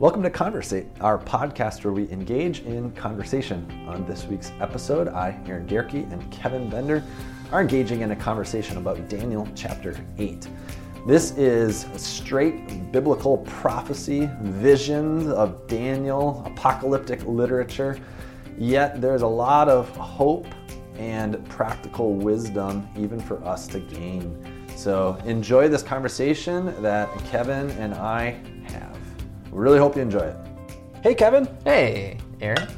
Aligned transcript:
Welcome 0.00 0.22
to 0.22 0.30
Conversate, 0.30 0.86
our 1.00 1.18
podcast 1.18 1.82
where 1.82 1.92
we 1.92 2.08
engage 2.12 2.60
in 2.60 2.92
conversation. 2.92 3.68
On 3.88 4.06
this 4.06 4.26
week's 4.26 4.52
episode, 4.60 5.08
I, 5.08 5.36
Aaron 5.44 5.66
Gerke, 5.66 6.08
and 6.12 6.30
Kevin 6.30 6.70
Bender 6.70 7.02
are 7.50 7.60
engaging 7.60 8.02
in 8.02 8.12
a 8.12 8.16
conversation 8.16 8.76
about 8.76 9.08
Daniel 9.08 9.48
chapter 9.56 9.96
8. 10.18 10.46
This 11.04 11.32
is 11.32 11.88
straight 11.96 12.92
biblical 12.92 13.38
prophecy, 13.38 14.30
visions 14.40 15.26
of 15.26 15.66
Daniel, 15.66 16.44
apocalyptic 16.46 17.26
literature, 17.26 17.98
yet 18.56 19.00
there's 19.00 19.22
a 19.22 19.26
lot 19.26 19.68
of 19.68 19.88
hope 19.96 20.46
and 20.94 21.44
practical 21.48 22.14
wisdom 22.14 22.88
even 22.96 23.18
for 23.18 23.44
us 23.44 23.66
to 23.66 23.80
gain. 23.80 24.68
So 24.76 25.20
enjoy 25.24 25.66
this 25.66 25.82
conversation 25.82 26.80
that 26.82 27.12
Kevin 27.24 27.70
and 27.72 27.94
I 27.94 28.40
really 29.58 29.78
hope 29.78 29.96
you 29.96 30.02
enjoy 30.02 30.20
it. 30.20 30.36
Hey, 31.02 31.14
Kevin. 31.14 31.48
Hey, 31.64 32.18
Aaron. 32.40 32.68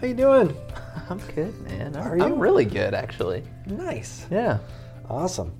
How 0.00 0.06
you 0.06 0.14
doing? 0.14 0.56
I'm 1.10 1.18
good, 1.34 1.58
man. 1.62 1.96
I'm, 1.96 2.06
Are 2.06 2.16
you? 2.16 2.24
I'm 2.24 2.38
really 2.38 2.64
good, 2.64 2.94
actually. 2.94 3.42
Nice. 3.66 4.26
Yeah. 4.30 4.58
Awesome. 5.08 5.52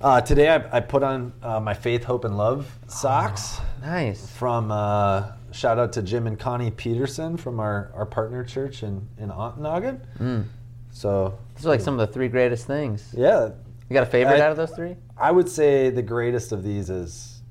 Uh, 0.00 0.20
today 0.20 0.48
I, 0.48 0.76
I 0.78 0.80
put 0.80 1.02
on 1.02 1.32
uh, 1.42 1.60
my 1.60 1.74
Faith, 1.74 2.04
Hope, 2.04 2.24
and 2.24 2.36
Love 2.38 2.66
socks 2.88 3.58
Nice. 3.82 4.30
from 4.30 4.70
uh, 4.70 5.32
shout 5.52 5.78
out 5.78 5.92
to 5.94 6.02
Jim 6.02 6.26
and 6.26 6.38
Connie 6.38 6.70
Peterson 6.70 7.36
from 7.36 7.60
our, 7.60 7.90
our 7.94 8.06
partner 8.06 8.42
church 8.44 8.82
in, 8.82 9.06
in 9.18 9.28
Ontonagon. 9.28 10.00
Mm. 10.18 10.44
So, 10.90 11.38
These 11.54 11.66
are 11.66 11.68
like 11.68 11.80
some 11.80 11.98
of 11.98 12.06
the 12.08 12.12
three 12.12 12.28
greatest 12.28 12.66
things. 12.66 13.12
yeah, 13.16 13.50
You 13.88 13.94
got 13.94 14.04
a 14.04 14.10
favorite 14.10 14.40
I- 14.40 14.44
out 14.44 14.50
of 14.52 14.56
those 14.56 14.70
three? 14.70 14.96
I 15.18 15.30
would 15.30 15.48
say 15.48 15.90
the 15.90 16.02
greatest 16.02 16.50
of 16.52 16.62
these 16.64 16.88
is 16.90 17.42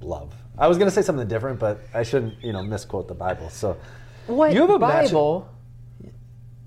love. 0.00 0.34
I 0.62 0.68
was 0.68 0.78
going 0.78 0.86
to 0.88 0.94
say 0.94 1.02
something 1.02 1.26
different, 1.26 1.58
but 1.58 1.80
I 1.92 2.04
shouldn't, 2.04 2.40
you 2.40 2.52
know, 2.52 2.62
misquote 2.62 3.08
the 3.08 3.14
Bible. 3.14 3.50
So, 3.50 3.76
What 4.28 4.52
You 4.54 4.60
have 4.60 4.70
a 4.70 4.78
Bible? 4.78 5.48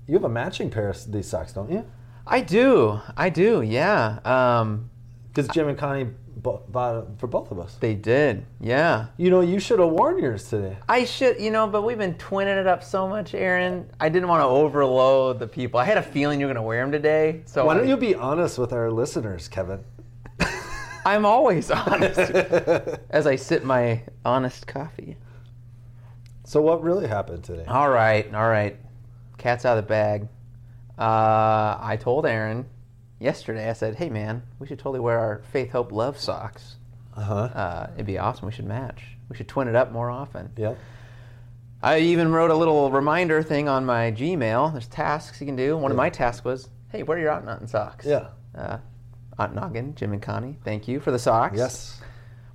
you 0.06 0.12
have 0.12 0.24
a 0.24 0.28
matching 0.28 0.68
pair 0.68 0.90
of 0.90 1.10
these 1.10 1.26
socks, 1.26 1.54
don't 1.54 1.70
you? 1.72 1.82
I 2.26 2.42
do. 2.42 3.00
I 3.16 3.30
do. 3.30 3.62
Yeah. 3.62 4.18
Um, 4.22 4.90
Because 5.28 5.48
Jim 5.48 5.66
and 5.68 5.78
Connie 5.78 6.10
bought 6.36 6.98
it 7.04 7.18
for 7.18 7.26
both 7.26 7.50
of 7.50 7.58
us. 7.58 7.76
they 7.80 7.94
did. 7.94 8.44
Yeah. 8.60 9.06
You 9.16 9.30
know, 9.30 9.40
you 9.40 9.58
should 9.58 9.78
have 9.78 9.88
worn 9.88 10.18
yours 10.18 10.46
today. 10.50 10.76
I 10.90 11.04
should, 11.04 11.40
you 11.40 11.50
know, 11.50 11.66
but 11.66 11.80
we've 11.82 11.96
been 11.96 12.14
twinning 12.16 12.60
it 12.60 12.66
up 12.66 12.84
so 12.84 13.08
much, 13.08 13.32
Aaron. 13.34 13.90
I 13.98 14.10
didn't 14.10 14.28
want 14.28 14.42
to 14.42 14.46
overload 14.46 15.38
the 15.38 15.48
people. 15.48 15.80
I 15.80 15.84
had 15.84 15.96
a 15.96 16.02
feeling 16.02 16.38
you 16.38 16.46
were 16.46 16.52
going 16.52 16.62
to 16.62 16.68
wear 16.68 16.82
them 16.82 16.92
today. 16.92 17.40
So 17.46 17.64
Why 17.64 17.72
don't 17.72 17.86
I- 17.86 17.88
you 17.88 17.96
be 17.96 18.14
honest 18.14 18.58
with 18.58 18.74
our 18.74 18.90
listeners, 18.90 19.48
Kevin? 19.48 19.82
I'm 21.06 21.24
always 21.24 21.70
honest 21.70 22.18
as 23.10 23.28
I 23.28 23.36
sip 23.36 23.62
my 23.62 24.02
honest 24.24 24.66
coffee. 24.66 25.16
So 26.44 26.60
what 26.60 26.82
really 26.82 27.06
happened 27.06 27.44
today? 27.44 27.64
All 27.66 27.88
right, 27.88 28.32
all 28.34 28.48
right. 28.48 28.76
Cat's 29.38 29.64
out 29.64 29.78
of 29.78 29.84
the 29.84 29.88
bag. 29.88 30.28
Uh, 30.98 31.78
I 31.80 31.96
told 32.00 32.26
Aaron 32.26 32.66
yesterday. 33.20 33.70
I 33.70 33.72
said, 33.72 33.94
"Hey, 33.94 34.08
man, 34.10 34.42
we 34.58 34.66
should 34.66 34.78
totally 34.80 34.98
wear 35.00 35.18
our 35.18 35.42
Faith, 35.52 35.70
Hope, 35.70 35.92
Love 35.92 36.18
socks. 36.18 36.76
Uh-huh. 37.16 37.34
Uh, 37.34 37.90
it'd 37.94 38.06
be 38.06 38.18
awesome. 38.18 38.46
We 38.46 38.52
should 38.52 38.66
match. 38.66 39.16
We 39.28 39.36
should 39.36 39.48
twin 39.48 39.68
it 39.68 39.76
up 39.76 39.92
more 39.92 40.10
often." 40.10 40.50
Yep. 40.56 40.76
I 41.82 41.98
even 41.98 42.32
wrote 42.32 42.50
a 42.50 42.54
little 42.56 42.90
reminder 42.90 43.42
thing 43.44 43.68
on 43.68 43.84
my 43.84 44.10
Gmail. 44.10 44.72
There's 44.72 44.88
tasks 44.88 45.40
you 45.40 45.46
can 45.46 45.56
do. 45.56 45.76
One 45.76 45.92
of 45.92 45.96
my 45.96 46.10
tasks 46.10 46.44
was, 46.44 46.68
"Hey, 46.90 47.04
wear 47.04 47.18
your 47.18 47.30
Ontonagon 47.32 47.68
socks." 47.68 48.06
Yeah. 48.06 48.28
Uh, 48.56 48.78
Ontonagon, 49.38 49.94
Jim 49.94 50.12
and 50.12 50.22
Connie, 50.22 50.58
thank 50.64 50.88
you 50.88 50.98
for 51.00 51.10
the 51.10 51.18
socks. 51.18 51.56
Yes. 51.58 52.00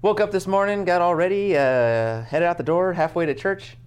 Woke 0.02 0.20
up 0.20 0.32
this 0.32 0.48
morning, 0.48 0.84
got 0.84 1.02
all 1.02 1.14
ready, 1.14 1.56
uh, 1.56 2.24
headed 2.24 2.48
out 2.48 2.58
the 2.58 2.64
door, 2.64 2.94
halfway 2.94 3.26
to 3.28 3.36
church. 3.36 3.78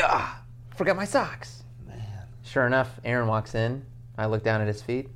Ah, 0.00 0.42
forgot 0.76 0.94
my 0.96 1.04
socks. 1.04 1.64
Man. 1.86 1.98
Sure 2.44 2.66
enough, 2.66 3.00
Aaron 3.04 3.26
walks 3.26 3.54
in. 3.56 3.84
I 4.16 4.26
look 4.26 4.44
down 4.44 4.60
at 4.60 4.68
his 4.68 4.80
feet. 4.82 5.08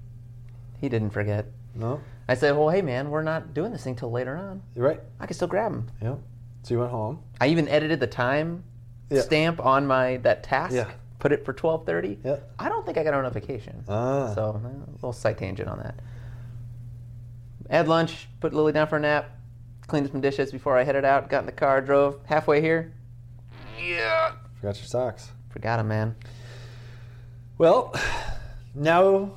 He 0.80 0.88
didn't 0.88 1.10
forget. 1.10 1.46
No? 1.76 2.00
I 2.28 2.34
said, 2.34 2.56
"Well, 2.56 2.70
hey 2.70 2.82
man, 2.82 3.10
we're 3.10 3.22
not 3.22 3.54
doing 3.54 3.70
this 3.72 3.84
thing 3.84 3.94
till 3.94 4.10
later 4.10 4.36
on. 4.36 4.62
You're 4.74 4.86
right. 4.86 5.00
I 5.20 5.26
can 5.26 5.34
still 5.34 5.48
grab 5.48 5.72
them." 5.72 5.88
Yep. 6.00 6.18
So 6.64 6.74
you 6.74 6.80
went 6.80 6.90
home. 6.90 7.20
I 7.40 7.48
even 7.48 7.68
edited 7.68 8.00
the 8.00 8.06
time 8.08 8.64
Yeah. 9.10 9.20
stamp 9.22 9.64
on 9.64 9.86
my 9.86 10.16
that 10.18 10.42
task. 10.42 10.74
Yeah. 10.74 10.90
Put 11.20 11.30
it 11.32 11.44
for 11.44 11.52
twelve 11.52 11.86
thirty. 11.86 12.18
Yeah. 12.24 12.36
I 12.58 12.68
don't 12.68 12.84
think 12.84 12.98
I 12.98 13.04
got 13.04 13.14
a 13.14 13.22
notification. 13.22 13.84
Ah. 13.88 14.32
So 14.34 14.60
a 14.64 14.92
little 14.94 15.12
side 15.12 15.38
tangent 15.38 15.68
on 15.68 15.78
that. 15.78 15.94
Had 17.72 17.88
lunch, 17.88 18.28
put 18.38 18.52
Lily 18.52 18.70
down 18.70 18.86
for 18.86 18.98
a 18.98 19.00
nap, 19.00 19.30
cleaned 19.86 20.08
some 20.10 20.20
dishes 20.20 20.52
before 20.52 20.78
I 20.78 20.84
headed 20.84 21.04
out. 21.04 21.28
Got 21.28 21.40
in 21.40 21.46
the 21.46 21.52
car, 21.52 21.80
drove 21.80 22.20
halfway 22.26 22.60
here. 22.60 22.92
Yeah. 23.82 24.32
Forgot 24.60 24.76
your 24.76 24.86
socks. 24.86 25.30
Forgot 25.48 25.80
him, 25.80 25.88
man. 25.88 26.14
Well, 27.58 27.94
now 28.74 29.32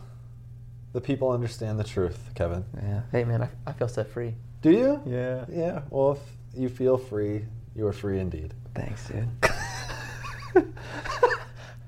the 0.94 1.02
people 1.02 1.32
understand 1.32 1.80
the 1.80 1.84
truth, 1.84 2.20
Kevin. 2.36 2.66
Yeah. 2.76 3.02
Hey, 3.12 3.24
man, 3.24 3.42
I, 3.42 3.50
I 3.66 3.72
feel 3.72 3.88
set 3.88 4.10
free. 4.10 4.36
Do 4.62 4.70
you? 4.70 5.02
Yeah. 5.06 5.46
Yeah. 5.50 5.82
Well, 5.90 6.12
if 6.12 6.60
you 6.60 6.70
feel 6.70 6.98
free, 6.98 7.46
you 7.76 7.88
are 7.88 7.94
free 7.94 8.20
indeed. 8.20 8.54
Thanks, 8.76 9.08
dude. 9.08 9.30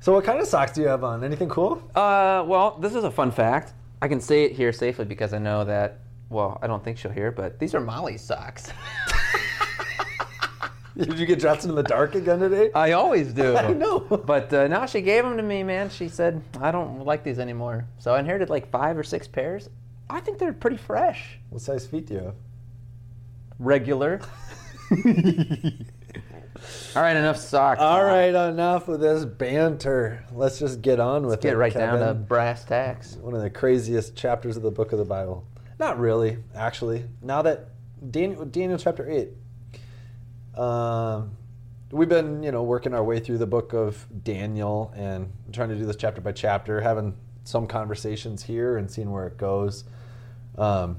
So 0.07 0.13
what 0.13 0.23
kind 0.23 0.39
of 0.39 0.47
socks 0.47 0.71
do 0.71 0.79
you 0.79 0.87
have 0.87 1.03
on? 1.03 1.21
Anything 1.21 1.49
cool? 1.49 1.83
Uh, 1.93 2.41
well, 2.47 2.77
this 2.79 2.95
is 2.95 3.03
a 3.03 3.11
fun 3.11 3.29
fact. 3.29 3.73
I 4.01 4.07
can 4.07 4.21
say 4.21 4.45
it 4.45 4.53
here 4.53 4.71
safely 4.71 5.03
because 5.03 5.33
I 5.33 5.37
know 5.37 5.65
that. 5.65 5.99
Well, 6.29 6.59
I 6.61 6.67
don't 6.67 6.83
think 6.83 6.97
she'll 6.97 7.11
hear, 7.11 7.31
but 7.31 7.57
these 7.59 7.73
are 7.73 7.79
Molly's 7.79 8.21
socks. 8.21 8.71
Did 10.97 11.19
you 11.19 11.27
get 11.27 11.39
dressed 11.39 11.65
in 11.65 11.75
the 11.75 11.83
dark 11.83 12.15
again 12.15 12.39
today? 12.39 12.71
I 12.73 12.93
always 12.93 13.31
do. 13.31 13.55
I 13.57 13.71
know. 13.71 13.99
But 13.99 14.51
uh, 14.51 14.67
now 14.67 14.87
she 14.87 15.01
gave 15.01 15.23
them 15.23 15.37
to 15.37 15.43
me, 15.43 15.61
man. 15.63 15.89
She 15.91 16.09
said, 16.09 16.41
I 16.59 16.71
don't 16.71 17.05
like 17.05 17.23
these 17.23 17.37
anymore. 17.37 17.85
So 17.99 18.15
I 18.15 18.19
inherited 18.19 18.49
like 18.49 18.69
five 18.71 18.97
or 18.97 19.03
six 19.03 19.27
pairs. 19.27 19.69
I 20.09 20.21
think 20.21 20.39
they're 20.39 20.53
pretty 20.53 20.77
fresh. 20.77 21.37
What 21.49 21.61
size 21.61 21.85
feet 21.85 22.07
do 22.07 22.13
you 22.15 22.19
have? 22.21 22.35
Regular. 23.59 24.21
All 26.95 27.03
right, 27.03 27.15
enough 27.15 27.37
socks. 27.37 27.79
All 27.79 28.03
right, 28.03 28.33
enough 28.33 28.87
of 28.87 28.99
this 28.99 29.23
banter. 29.23 30.25
Let's 30.33 30.57
just 30.57 30.81
get 30.81 30.99
on 30.99 31.27
with 31.27 31.41
Get 31.41 31.53
it. 31.53 31.57
right 31.57 31.73
down 31.73 31.99
to 31.99 32.15
brass 32.15 32.65
tacks. 32.65 33.17
one 33.17 33.35
of 33.35 33.41
the 33.41 33.51
craziest 33.51 34.15
chapters 34.15 34.57
of 34.57 34.63
the 34.63 34.71
book 34.71 34.93
of 34.93 34.97
the 34.97 35.05
Bible. 35.05 35.45
Not 35.79 35.99
really, 35.99 36.37
actually. 36.55 37.05
Now 37.21 37.41
that 37.43 37.69
Daniel, 38.11 38.45
Daniel 38.45 38.77
chapter 38.77 39.09
eight, 39.09 39.29
um, 40.59 41.37
we've 41.91 42.09
been 42.09 42.41
you 42.43 42.51
know 42.51 42.63
working 42.63 42.93
our 42.93 43.03
way 43.03 43.19
through 43.19 43.37
the 43.37 43.47
book 43.47 43.73
of 43.73 44.05
Daniel 44.23 44.91
and 44.95 45.31
trying 45.51 45.69
to 45.69 45.75
do 45.75 45.85
this 45.85 45.95
chapter 45.95 46.21
by 46.21 46.31
chapter, 46.31 46.81
having 46.81 47.15
some 47.43 47.67
conversations 47.67 48.43
here 48.43 48.77
and 48.77 48.89
seeing 48.89 49.11
where 49.11 49.27
it 49.27 49.37
goes. 49.37 49.83
Um, 50.57 50.97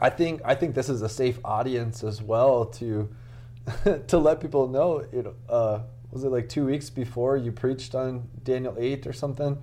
I 0.00 0.10
think 0.10 0.42
I 0.44 0.54
think 0.54 0.74
this 0.74 0.88
is 0.88 1.02
a 1.02 1.08
safe 1.08 1.38
audience 1.44 2.02
as 2.04 2.20
well 2.20 2.66
to 2.66 3.08
to 4.08 4.18
let 4.18 4.40
people 4.40 4.68
know. 4.68 5.04
You 5.12 5.22
know, 5.22 5.34
uh, 5.48 5.80
was 6.10 6.24
it 6.24 6.28
like 6.28 6.48
two 6.48 6.66
weeks 6.66 6.90
before 6.90 7.36
you 7.36 7.52
preached 7.52 7.94
on 7.94 8.28
Daniel 8.42 8.74
eight 8.78 9.06
or 9.06 9.12
something? 9.12 9.58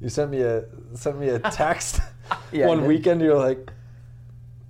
You 0.00 0.08
sent 0.08 0.30
me 0.30 0.42
a 0.42 0.64
sent 0.94 1.18
me 1.18 1.28
a 1.28 1.38
text 1.50 2.00
Yeah, 2.52 2.66
one 2.66 2.84
weekend. 2.86 3.20
You're 3.20 3.38
like, 3.38 3.70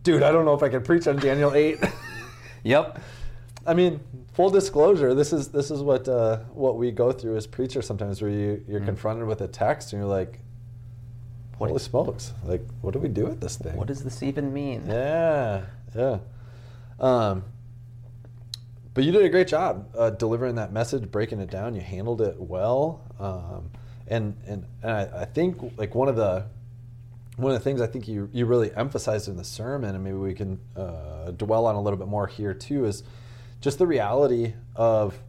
dude, 0.02 0.22
I 0.22 0.30
don't 0.32 0.44
know 0.44 0.54
if 0.54 0.62
I 0.62 0.68
can 0.68 0.82
preach 0.82 1.06
on 1.06 1.16
Daniel 1.16 1.52
eight. 1.54 1.78
Yep. 2.64 3.00
I 3.66 3.74
mean, 3.74 3.98
full 4.34 4.50
disclosure, 4.50 5.14
this 5.14 5.32
is 5.32 5.48
this 5.48 5.70
is 5.72 5.82
what 5.82 6.06
uh, 6.08 6.38
what 6.52 6.76
we 6.76 6.92
go 6.92 7.10
through 7.10 7.36
as 7.36 7.46
preachers 7.46 7.86
sometimes, 7.86 8.22
where 8.22 8.30
you 8.30 8.64
you're 8.68 8.80
Mm. 8.80 8.86
confronted 8.86 9.26
with 9.26 9.40
a 9.40 9.48
text 9.48 9.92
and 9.92 10.00
you're 10.00 10.08
like, 10.08 10.38
What- 11.58 11.68
holy 11.68 11.80
smokes, 11.80 12.32
like 12.44 12.62
what 12.82 12.92
do 12.92 13.00
we 13.00 13.08
do 13.08 13.24
with 13.26 13.40
this 13.40 13.56
thing? 13.56 13.76
What 13.76 13.88
does 13.88 14.04
this 14.04 14.22
even 14.22 14.52
mean? 14.52 14.84
Yeah, 14.86 15.62
yeah. 15.96 16.18
Um, 17.00 17.42
but 18.94 19.02
you 19.04 19.10
did 19.10 19.24
a 19.24 19.28
great 19.28 19.48
job 19.48 19.88
uh, 19.98 20.10
delivering 20.10 20.54
that 20.56 20.72
message, 20.72 21.10
breaking 21.10 21.40
it 21.40 21.50
down. 21.50 21.74
You 21.74 21.80
handled 21.80 22.20
it 22.20 22.38
well, 22.40 23.00
um, 23.18 23.70
and 24.06 24.36
and, 24.46 24.66
and 24.82 24.90
I, 24.92 25.22
I 25.22 25.24
think 25.24 25.72
like 25.76 25.94
one 25.96 26.08
of 26.08 26.14
the 26.16 26.44
one 27.36 27.52
of 27.52 27.58
the 27.58 27.64
things 27.64 27.80
I 27.80 27.86
think 27.86 28.08
you 28.08 28.28
you 28.32 28.46
really 28.46 28.74
emphasized 28.74 29.28
in 29.28 29.36
the 29.36 29.44
sermon, 29.44 29.94
and 29.94 30.04
maybe 30.04 30.16
we 30.16 30.34
can 30.34 30.60
uh, 30.76 31.30
dwell 31.32 31.66
on 31.66 31.74
a 31.74 31.80
little 31.80 31.98
bit 31.98 32.08
more 32.08 32.26
here 32.26 32.54
too, 32.54 32.84
is 32.84 33.02
just 33.60 33.78
the 33.78 33.86
reality 33.86 34.54
of 34.76 35.22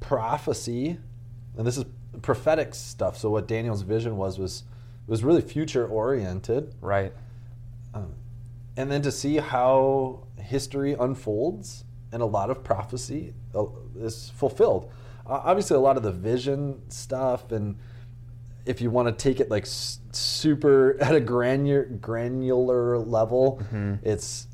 prophecy, 0.00 0.98
and 1.56 1.66
this 1.66 1.76
is 1.76 1.84
prophetic 2.22 2.74
stuff. 2.74 3.16
So 3.16 3.30
what 3.30 3.48
Daniel's 3.48 3.82
vision 3.82 4.16
was 4.16 4.38
was 4.38 4.64
was 5.06 5.24
really 5.24 5.42
future 5.42 5.86
oriented. 5.86 6.74
Right. 6.80 7.12
Um, 7.94 8.14
and 8.76 8.90
then 8.90 9.02
to 9.02 9.10
see 9.10 9.36
how 9.38 10.26
history 10.38 10.94
unfolds 10.94 11.84
and 12.12 12.22
a 12.22 12.26
lot 12.26 12.50
of 12.50 12.62
prophecy 12.64 13.34
uh, 13.54 13.66
is 13.98 14.30
fulfilled. 14.36 14.90
Uh, 15.26 15.40
obviously, 15.44 15.76
a 15.76 15.80
lot 15.80 15.96
of 15.96 16.02
the 16.02 16.12
vision 16.12 16.80
stuff, 16.88 17.52
and 17.52 17.76
if 18.70 18.80
you 18.80 18.90
want 18.90 19.06
to 19.08 19.12
take 19.12 19.40
it 19.40 19.50
like 19.50 19.64
s- 19.64 19.98
super 20.12 20.96
at 21.00 21.14
a 21.14 21.20
granular 21.20 21.84
granular 21.84 22.98
level, 22.98 23.60
Mhm. 23.72 23.98
it's 24.02 24.46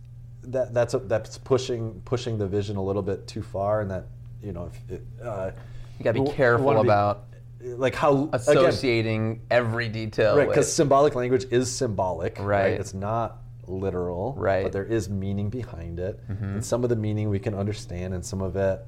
that 0.43 0.73
that's 0.75 0.95
a, 0.95 0.99
that's 1.01 1.39
pushing 1.39 2.01
pushing 2.05 2.39
the 2.39 2.47
vision 2.47 2.77
a 2.77 2.83
little 2.83 3.03
bit 3.03 3.27
too 3.27 3.43
far, 3.43 3.81
and 3.83 3.91
that 3.91 4.07
you 4.43 4.53
know, 4.53 4.67
if 4.73 4.91
it, 4.99 5.03
uh, 5.23 5.51
You 5.99 6.05
got 6.05 6.15
to 6.15 6.25
be 6.25 6.31
careful 6.31 6.73
be- 6.75 6.81
about 6.81 7.25
like 7.61 7.95
how 7.95 8.13
again, 8.25 8.31
associating 8.35 9.41
every 9.51 9.89
detail. 9.89 10.37
right? 10.37 10.49
Because 10.49 10.73
symbolic 10.73 11.15
language 11.15 11.47
is 11.51 11.71
symbolic, 11.71 12.39
right? 12.39 12.47
Right. 12.47 12.81
It's 12.81 12.95
not 12.95 13.39
literal, 13.67 14.35
Right. 14.39 14.57
Mm-hmm. 14.59 14.65
But 14.67 14.73
there 14.73 14.85
is 14.85 15.09
meaning 15.09 15.51
behind 15.51 15.99
it, 15.99 16.21
and 16.29 16.65
some 16.65 16.85
of 16.85 16.91
the 16.91 16.97
meaning 16.97 17.29
we 17.29 17.41
can 17.41 17.55
understand, 17.55 18.15
and 18.15 18.25
some 18.25 18.41
of 18.41 18.55
it 18.57 18.81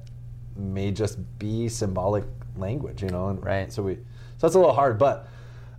may 0.55 0.91
just 0.91 1.17
be 1.39 1.67
symbolic 1.67 2.23
language, 2.57 3.01
you 3.03 3.09
know. 3.09 3.27
And 3.29 3.43
Right. 3.43 3.71
So 3.73 3.83
we, 3.83 3.97
so 4.39 4.47
that's 4.47 4.55
a 4.55 4.59
little 4.59 4.73
hard, 4.73 4.97
but, 4.97 5.27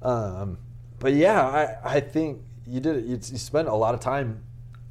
um, 0.03 0.59
but 1.01 1.15
yeah, 1.15 1.43
I 1.43 1.97
I 1.97 2.01
think 2.01 2.43
you 2.67 2.79
did. 2.81 3.05
You, 3.05 3.15
you 3.17 3.39
spent 3.39 3.67
a 3.69 3.75
lot 3.75 3.95
of 3.95 4.01
time 4.01 4.43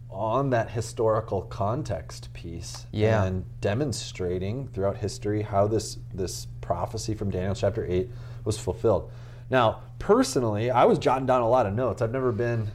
on 0.10 0.50
that 0.50 0.72
historical 0.72 1.44
context 1.44 2.34
piece, 2.34 2.88
Yeah. 2.92 3.24
and 3.24 3.46
demonstrating 3.62 4.68
throughout 4.74 4.98
history 4.98 5.44
how 5.44 5.68
this 5.68 5.98
this 6.14 6.48
prophecy 6.62 7.14
from 7.14 7.30
Daniel 7.30 7.56
chapter 7.56 7.86
eight 7.86 8.10
was 8.44 8.58
fulfilled. 8.58 9.12
Now, 9.50 9.82
personally, 10.00 10.70
I 10.72 10.86
was 10.86 11.00
jotting 11.00 11.26
down 11.26 11.42
a 11.42 11.50
lot 11.50 11.66
of 11.66 11.74
notes. 11.74 12.02
I've 12.02 12.12
never 12.12 12.32
been 12.32 12.70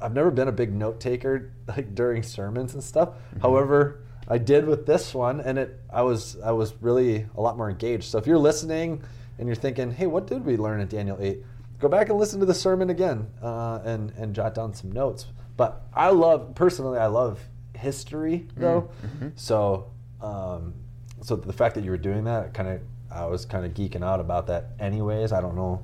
I've 0.00 0.14
never 0.14 0.30
been 0.30 0.48
a 0.48 0.52
big 0.52 0.72
note 0.74 1.00
taker 1.00 1.50
like 1.68 1.94
during 1.94 2.22
sermons 2.22 2.74
and 2.74 2.82
stuff. 2.82 3.10
However, 3.42 4.00
I 4.28 4.38
did 4.38 4.66
with 4.66 4.84
this 4.86 5.14
one, 5.14 5.40
and 5.40 5.58
it 5.58 5.80
I 5.90 6.02
was 6.02 6.36
I 6.44 6.52
was 6.52 6.74
really 6.82 7.26
a 7.36 7.40
lot 7.40 7.56
more 7.56 7.70
engaged. 7.70 8.04
So 8.04 8.18
if 8.18 8.26
you're 8.26 8.38
listening 8.38 9.02
and 9.38 9.46
you're 9.48 9.56
thinking, 9.56 9.90
hey, 9.92 10.06
what 10.06 10.26
did 10.26 10.44
we 10.44 10.56
learn 10.56 10.80
in 10.80 10.88
Daniel 10.88 11.16
eight? 11.20 11.44
Go 11.78 11.88
back 11.88 12.08
and 12.08 12.18
listen 12.18 12.40
to 12.40 12.46
the 12.46 12.54
sermon 12.54 12.90
again 12.90 13.28
uh, 13.42 13.80
and 13.84 14.10
and 14.12 14.34
jot 14.34 14.54
down 14.54 14.74
some 14.74 14.90
notes. 14.92 15.26
But 15.56 15.82
I 15.94 16.10
love 16.10 16.54
personally, 16.54 16.98
I 16.98 17.06
love 17.06 17.40
history 17.76 18.46
though. 18.56 18.90
So 19.36 19.90
um, 20.20 20.74
so 21.22 21.36
the 21.36 21.52
fact 21.52 21.74
that 21.76 21.84
you 21.84 21.90
were 21.90 21.96
doing 21.98 22.24
that, 22.24 22.52
kind 22.54 22.68
of 22.68 22.80
I 23.10 23.26
was 23.26 23.46
kind 23.46 23.64
of 23.64 23.74
geeking 23.74 24.02
out 24.04 24.20
about 24.20 24.46
that. 24.48 24.70
Anyways, 24.80 25.32
I 25.32 25.40
don't 25.40 25.54
know. 25.56 25.82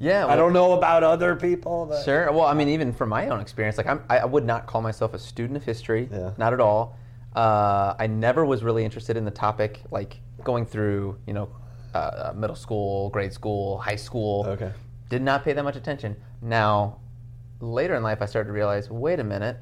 yeah, 0.00 0.26
I 0.26 0.36
don't 0.36 0.52
know 0.52 0.72
about 0.72 1.02
other 1.04 1.36
people. 1.36 1.86
But 1.86 2.04
Sure. 2.04 2.30
Well, 2.32 2.46
I 2.46 2.54
mean, 2.54 2.68
even 2.68 2.92
from 2.92 3.10
my 3.10 3.28
own 3.28 3.40
experience, 3.40 3.76
like 3.76 3.86
I'm, 3.86 4.02
I 4.08 4.18
I 4.18 4.24
would 4.24 4.44
not 4.44 4.66
call 4.66 4.80
myself 4.82 5.12
a 5.14 5.18
student 5.18 5.56
of 5.56 5.64
history. 5.64 6.08
Yeah. 6.10 6.30
Not 6.38 6.52
at 6.52 6.60
all. 6.60 6.96
Uh, 7.36 7.94
I 7.98 8.06
never 8.06 8.44
was 8.44 8.64
really 8.64 8.84
interested 8.84 9.16
in 9.16 9.24
the 9.24 9.30
topic, 9.30 9.82
like 9.90 10.20
going 10.42 10.64
through, 10.66 11.18
you 11.26 11.34
know, 11.34 11.48
uh, 11.94 12.32
middle 12.34 12.56
school, 12.56 13.10
grade 13.10 13.32
school, 13.32 13.78
high 13.78 13.96
school. 13.96 14.44
Okay. 14.46 14.72
Did 15.08 15.22
not 15.22 15.44
pay 15.44 15.52
that 15.52 15.64
much 15.64 15.76
attention. 15.76 16.16
Now, 16.42 16.98
later 17.60 17.94
in 17.94 18.02
life, 18.02 18.20
I 18.20 18.26
started 18.26 18.48
to 18.48 18.52
realize, 18.52 18.90
wait 18.90 19.20
a 19.20 19.24
minute, 19.24 19.56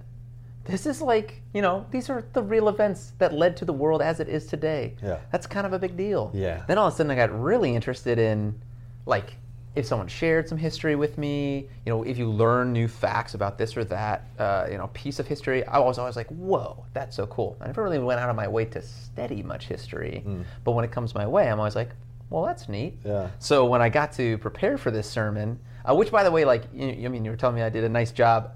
this 0.64 0.87
is 0.87 1.00
like, 1.00 1.43
you 1.55 1.62
know, 1.62 1.87
these 1.93 2.11
are 2.11 2.25
the 2.32 2.43
real 2.43 2.69
events 2.69 3.12
that 3.19 3.32
led 3.32 3.56
to 3.58 3.64
the 3.64 3.73
world 3.73 4.02
as 4.02 4.19
it 4.19 4.28
is 4.28 4.46
today. 4.46 4.96
Yeah. 5.02 5.20
That's 5.31 5.46
kind 5.46 5.67
of 5.67 5.73
a 5.73 5.78
big 5.78 5.96
deal. 5.96 6.32
Yeah. 6.34 6.64
Then 6.67 6.78
all 6.78 6.88
of 6.88 6.94
a 6.94 6.96
sudden, 6.96 7.12
I 7.12 7.14
got 7.14 7.31
really 7.40 7.75
interested 7.75 8.19
in, 8.19 8.61
like, 9.06 9.37
if 9.76 9.84
someone 9.84 10.08
shared 10.08 10.49
some 10.49 10.56
history 10.56 10.96
with 10.96 11.19
me, 11.19 11.69
you 11.84 11.93
know, 11.93 12.02
if 12.02 12.17
you 12.17 12.31
learn 12.31 12.73
new 12.73 12.88
facts 12.88 13.34
about 13.34 13.58
this 13.58 13.76
or 13.76 13.84
that, 13.84 14.26
uh, 14.38 14.67
you 14.70 14.78
know, 14.78 14.88
piece 14.94 15.19
of 15.19 15.26
history, 15.26 15.64
I 15.67 15.78
was 15.78 15.99
always 15.99 16.17
like, 16.17 16.28
whoa, 16.28 16.84
that's 16.94 17.14
so 17.14 17.26
cool. 17.26 17.58
I 17.61 17.67
never 17.67 17.82
really 17.82 17.99
went 17.99 18.19
out 18.19 18.31
of 18.31 18.37
my 18.37 18.49
way 18.49 18.64
to 18.64 18.81
study 18.81 19.43
much 19.43 19.67
history, 19.67 20.25
but 20.64 20.73
when 20.73 20.84
it 20.84 20.90
comes 20.90 21.14
my 21.14 21.26
way, 21.26 21.50
I'm 21.50 21.58
always 21.58 21.76
like, 21.76 21.90
well, 22.31 22.44
that's 22.44 22.69
neat. 22.69 22.99
Yeah. 23.05 23.28
So 23.38 23.64
when 23.67 23.81
I 23.82 23.88
got 23.88 24.12
to 24.12 24.38
prepare 24.38 24.76
for 24.78 24.90
this 24.90 25.08
sermon, 25.08 25.58
uh, 25.88 25.94
which 25.94 26.11
by 26.11 26.23
the 26.25 26.31
way, 26.31 26.44
like, 26.44 26.64
you, 26.75 26.88
I 27.05 27.08
mean, 27.08 27.25
you 27.25 27.31
were 27.31 27.37
telling 27.37 27.56
me 27.56 27.62
I 27.62 27.69
did 27.69 27.84
a 27.84 27.88
nice 27.88 28.11
job. 28.12 28.52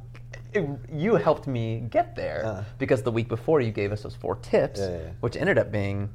It, 0.52 0.69
you 0.93 1.14
helped 1.14 1.46
me 1.46 1.87
get 1.90 2.17
there 2.17 2.43
Uh. 2.44 2.64
because 2.78 3.02
the 3.02 3.12
week 3.12 3.28
before 3.28 3.61
you 3.61 3.70
gave 3.70 3.93
us 3.93 4.02
those 4.02 4.17
four 4.17 4.37
tips, 4.37 4.81
Yeah, 4.81 4.88
yeah, 4.90 4.96
yeah. 4.96 5.08
which 5.20 5.37
ended 5.37 5.58
up 5.58 5.70
being, 5.70 6.08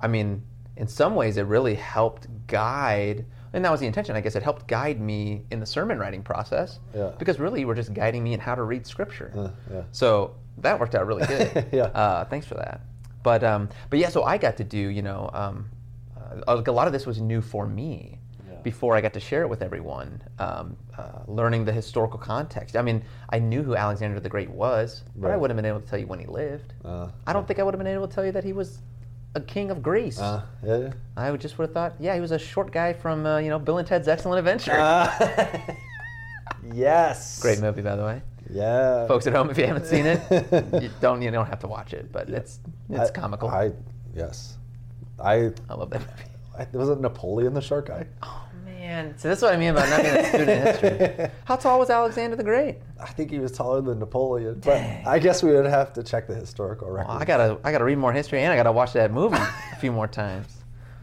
I 0.00 0.08
mean, 0.08 0.42
in 0.76 0.88
some 0.88 1.14
ways, 1.14 1.36
it 1.36 1.42
really 1.46 1.74
helped 1.74 2.26
guide, 2.46 3.26
and 3.52 3.64
that 3.64 3.70
was 3.70 3.80
the 3.80 3.86
intention, 3.86 4.16
I 4.16 4.20
guess. 4.22 4.34
It 4.34 4.42
helped 4.42 4.66
guide 4.66 5.00
me 5.00 5.44
in 5.50 5.60
the 5.60 5.66
sermon 5.66 5.98
writing 5.98 6.22
process 6.22 6.80
because 7.18 7.38
really 7.38 7.60
you 7.60 7.66
were 7.68 7.74
just 7.76 7.92
guiding 7.94 8.24
me 8.24 8.32
in 8.32 8.40
how 8.40 8.54
to 8.56 8.62
read 8.62 8.86
scripture. 8.86 9.30
Uh, 9.36 9.50
yeah. 9.72 9.82
So 9.92 10.34
that 10.58 10.80
worked 10.80 10.94
out 10.94 11.06
really 11.06 11.26
good. 11.26 11.66
Yeah. 11.72 11.84
Uh, 11.84 12.24
thanks 12.24 12.46
for 12.46 12.54
that. 12.54 12.80
But 13.22 13.44
um, 13.44 13.68
but 13.90 13.98
yeah, 14.00 14.08
so 14.08 14.24
I 14.24 14.36
got 14.38 14.56
to 14.56 14.64
do 14.64 14.78
you 14.78 15.02
know 15.02 15.30
um, 15.32 15.66
like 16.46 16.68
a 16.68 16.72
lot 16.72 16.86
of 16.86 16.92
this 16.92 17.06
was 17.06 17.20
new 17.20 17.40
for 17.40 17.66
me 17.66 18.18
Yeah. 18.48 18.56
before 18.62 18.94
I 18.96 19.00
got 19.00 19.12
to 19.14 19.20
share 19.20 19.42
it 19.42 19.48
with 19.48 19.62
everyone. 19.62 20.22
Um, 20.38 20.76
uh, 20.98 21.20
learning 21.26 21.64
the 21.64 21.72
historical 21.72 22.18
context. 22.18 22.76
I 22.76 22.82
mean, 22.82 23.02
I 23.30 23.38
knew 23.38 23.62
who 23.62 23.74
Alexander 23.76 24.20
the 24.20 24.28
Great 24.28 24.50
was, 24.50 25.02
but 25.16 25.30
I 25.30 25.36
wouldn't 25.36 25.56
have 25.58 25.62
been 25.62 25.68
able 25.70 25.80
to 25.80 25.86
tell 25.88 25.98
you 25.98 26.06
when 26.06 26.18
he 26.20 26.26
lived. 26.26 26.72
Uh, 26.84 27.08
I 27.26 27.32
don't 27.32 27.46
think 27.46 27.58
I 27.58 27.62
would 27.62 27.74
have 27.74 27.78
been 27.82 27.92
able 27.92 28.06
to 28.08 28.14
tell 28.14 28.24
you 28.24 28.32
that 28.32 28.44
he 28.44 28.52
was 28.52 28.78
a 29.34 29.40
king 29.40 29.70
of 29.72 29.82
Greece. 29.82 30.20
uh, 30.20 30.42
yeah, 30.62 30.76
yeah. 30.78 30.92
I 31.16 31.30
would 31.32 31.40
just 31.40 31.58
would 31.58 31.64
have 31.66 31.74
thought, 31.74 31.94
yeah, 31.98 32.14
he 32.14 32.20
was 32.20 32.30
a 32.30 32.38
short 32.38 32.70
guy 32.70 32.92
from 32.92 33.26
uh, 33.26 33.38
you 33.38 33.48
know 33.50 33.58
Bill 33.58 33.78
and 33.78 33.86
Ted's 33.88 34.06
Excellent 34.06 34.38
Adventure. 34.38 34.72
Uh, 34.78 35.10
yes. 36.72 37.40
Great 37.40 37.60
movie, 37.60 37.82
by 37.82 37.96
the 37.96 38.04
way. 38.04 38.22
Yeah. 38.50 39.06
Folks 39.08 39.26
at 39.26 39.32
home, 39.32 39.50
if 39.50 39.58
you 39.58 39.66
haven't 39.66 39.86
seen 39.86 40.06
it, 40.06 40.20
you 40.82 40.90
don't 41.00 41.22
you 41.22 41.30
don't 41.30 41.46
have 41.46 41.58
to 41.60 41.66
watch 41.68 41.92
it, 41.94 42.12
but 42.12 42.28
it's 42.28 42.60
it's 42.90 43.10
I- 43.10 43.12
comical. 43.12 43.48
I 43.48 43.72
yes. 44.14 44.58
I, 45.20 45.52
I 45.68 45.74
love 45.74 45.90
that 45.90 46.00
movie. 46.00 46.30
I 46.56 46.66
was 46.76 46.88
it 46.88 47.00
Napoleon 47.00 47.54
the 47.54 47.60
Shark 47.60 47.88
guy? 47.88 48.06
Oh 48.22 48.44
man, 48.64 49.16
so 49.18 49.28
that's 49.28 49.42
what 49.42 49.52
I 49.52 49.56
mean 49.56 49.70
about 49.70 49.88
not 49.88 50.02
being 50.02 50.16
a 50.16 50.28
student 50.28 50.66
history. 50.66 51.30
How 51.44 51.56
tall 51.56 51.80
was 51.80 51.90
Alexander 51.90 52.36
the 52.36 52.44
Great? 52.44 52.76
I 53.00 53.06
think 53.06 53.30
he 53.30 53.40
was 53.40 53.50
taller 53.50 53.80
than 53.80 53.98
Napoleon, 53.98 54.60
but 54.64 54.80
I 55.06 55.18
guess 55.18 55.42
we 55.42 55.52
would 55.52 55.66
have 55.66 55.92
to 55.94 56.02
check 56.02 56.26
the 56.28 56.34
historical 56.34 56.90
record. 56.90 57.08
Well, 57.08 57.18
I 57.18 57.24
gotta 57.24 57.58
I 57.64 57.72
gotta 57.72 57.84
read 57.84 57.98
more 57.98 58.12
history 58.12 58.40
and 58.42 58.52
I 58.52 58.56
gotta 58.56 58.72
watch 58.72 58.92
that 58.92 59.10
movie 59.12 59.36
a 59.72 59.76
few 59.76 59.90
more 59.92 60.06
times. 60.06 60.46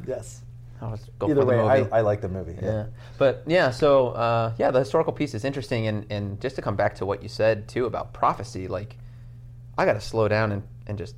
yes. 0.07 0.41
Go 1.19 1.29
Either 1.29 1.45
way, 1.45 1.59
I. 1.59 1.99
I 1.99 2.01
like 2.01 2.21
the 2.21 2.29
movie. 2.29 2.57
yeah, 2.59 2.87
but 3.19 3.43
yeah, 3.45 3.69
so 3.69 4.07
uh, 4.13 4.51
yeah, 4.57 4.71
the 4.71 4.79
historical 4.79 5.13
piece 5.13 5.35
is 5.35 5.45
interesting, 5.45 5.85
and, 5.85 6.07
and 6.09 6.41
just 6.41 6.55
to 6.55 6.63
come 6.63 6.75
back 6.75 6.95
to 6.95 7.05
what 7.05 7.21
you 7.21 7.29
said 7.29 7.67
too 7.67 7.85
about 7.85 8.13
prophecy, 8.13 8.67
like 8.67 8.97
I 9.77 9.85
got 9.85 9.93
to 9.93 10.01
slow 10.01 10.27
down 10.27 10.51
and, 10.51 10.63
and 10.87 10.97
just 10.97 11.13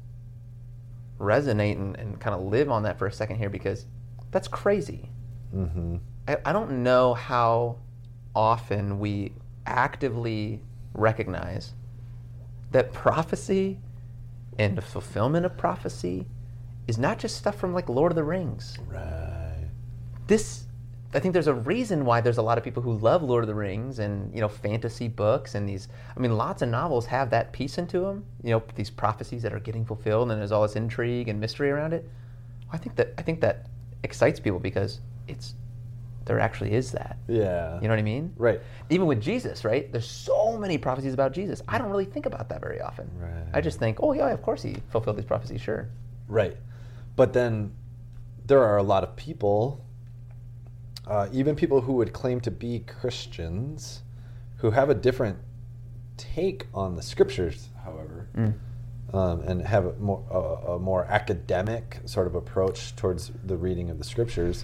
resonate 1.23 1.77
and, 1.77 1.95
and 1.97 2.19
kind 2.19 2.35
of 2.35 2.43
live 2.43 2.69
on 2.69 2.83
that 2.83 2.99
for 2.99 3.07
a 3.07 3.11
second 3.11 3.37
here 3.37 3.49
because 3.49 3.85
that's 4.31 4.47
crazy. 4.47 5.09
Mm-hmm. 5.55 5.97
I, 6.27 6.37
I 6.45 6.53
don't 6.53 6.83
know 6.83 7.13
how 7.13 7.77
often 8.35 8.99
we 8.99 9.33
actively 9.65 10.61
recognize 10.93 11.73
that 12.71 12.91
prophecy 12.91 13.79
and 14.59 14.77
the 14.77 14.81
fulfillment 14.81 15.45
of 15.45 15.57
prophecy 15.57 16.25
is 16.87 16.97
not 16.97 17.19
just 17.19 17.37
stuff 17.37 17.55
from 17.55 17.73
like 17.73 17.89
Lord 17.89 18.11
of 18.11 18.15
the 18.15 18.23
Rings. 18.23 18.77
Right. 18.87 19.69
This, 20.27 20.67
I 21.13 21.19
think 21.19 21.33
there's 21.33 21.47
a 21.47 21.53
reason 21.53 22.05
why 22.05 22.21
there's 22.21 22.37
a 22.37 22.41
lot 22.41 22.57
of 22.57 22.63
people 22.63 22.81
who 22.81 22.93
love 22.93 23.21
Lord 23.21 23.43
of 23.43 23.47
the 23.47 23.55
Rings 23.55 23.99
and 23.99 24.33
you 24.33 24.41
know 24.41 24.47
fantasy 24.47 25.07
books 25.07 25.55
and 25.55 25.67
these. 25.67 25.87
I 26.15 26.19
mean, 26.19 26.35
lots 26.37 26.61
of 26.61 26.69
novels 26.69 27.05
have 27.07 27.29
that 27.29 27.51
piece 27.51 27.77
into 27.77 27.99
them. 27.99 28.25
You 28.43 28.51
know, 28.51 28.63
these 28.75 28.89
prophecies 28.89 29.41
that 29.43 29.53
are 29.53 29.59
getting 29.59 29.85
fulfilled 29.85 30.31
and 30.31 30.39
there's 30.39 30.51
all 30.51 30.63
this 30.63 30.75
intrigue 30.75 31.27
and 31.27 31.39
mystery 31.39 31.69
around 31.69 31.93
it. 31.93 32.09
I 32.71 32.77
think 32.77 32.95
that 32.95 33.13
I 33.17 33.21
think 33.21 33.41
that 33.41 33.67
excites 34.03 34.39
people 34.39 34.59
because 34.59 34.99
it's 35.27 35.53
there 36.25 36.39
actually 36.39 36.73
is 36.73 36.91
that. 36.91 37.17
Yeah. 37.27 37.75
You 37.75 37.83
know 37.87 37.89
what 37.89 37.99
I 37.99 38.03
mean? 38.03 38.33
Right. 38.37 38.61
Even 38.89 39.07
with 39.07 39.21
Jesus, 39.21 39.65
right? 39.65 39.91
There's 39.91 40.09
so 40.09 40.57
many 40.57 40.77
prophecies 40.77 41.13
about 41.13 41.33
Jesus. 41.33 41.61
I 41.67 41.77
don't 41.77 41.89
really 41.89 42.05
think 42.05 42.25
about 42.25 42.49
that 42.49 42.61
very 42.61 42.81
often. 42.81 43.09
Right. 43.17 43.43
I 43.53 43.61
just 43.61 43.79
think, 43.79 43.97
oh 44.01 44.13
yeah, 44.13 44.29
of 44.29 44.41
course 44.41 44.63
he 44.63 44.77
fulfilled 44.89 45.17
these 45.17 45.25
prophecies, 45.25 45.61
sure. 45.61 45.89
Right. 46.27 46.55
But 47.15 47.33
then 47.33 47.73
there 48.45 48.63
are 48.63 48.77
a 48.77 48.83
lot 48.83 49.03
of 49.03 49.15
people, 49.15 49.83
uh, 51.07 51.27
even 51.31 51.55
people 51.55 51.81
who 51.81 51.93
would 51.93 52.13
claim 52.13 52.39
to 52.41 52.51
be 52.51 52.79
Christians, 52.79 54.01
who 54.57 54.71
have 54.71 54.89
a 54.89 54.93
different 54.95 55.37
take 56.17 56.67
on 56.73 56.95
the 56.95 57.01
scriptures, 57.01 57.69
however, 57.83 58.27
um, 59.13 59.41
and 59.41 59.61
have 59.61 59.85
a 59.85 59.93
more, 59.93 60.23
a, 60.31 60.71
a 60.73 60.79
more 60.79 61.05
academic 61.05 61.99
sort 62.05 62.27
of 62.27 62.35
approach 62.35 62.95
towards 62.95 63.31
the 63.43 63.57
reading 63.57 63.89
of 63.89 63.97
the 63.97 64.03
scriptures, 64.03 64.63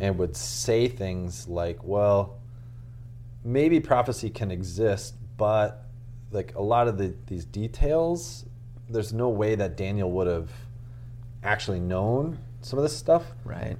and 0.00 0.18
would 0.18 0.36
say 0.36 0.88
things 0.88 1.48
like, 1.48 1.82
well, 1.82 2.36
maybe 3.44 3.80
prophecy 3.80 4.28
can 4.30 4.50
exist, 4.50 5.14
but 5.38 5.86
like 6.30 6.54
a 6.54 6.62
lot 6.62 6.86
of 6.88 6.98
the, 6.98 7.14
these 7.26 7.44
details, 7.46 8.44
there's 8.90 9.12
no 9.12 9.28
way 9.30 9.54
that 9.54 9.76
Daniel 9.76 10.10
would 10.10 10.26
have 10.26 10.50
actually 11.42 11.80
known 11.80 12.38
some 12.60 12.78
of 12.78 12.82
this 12.82 12.96
stuff. 12.96 13.24
Right. 13.44 13.76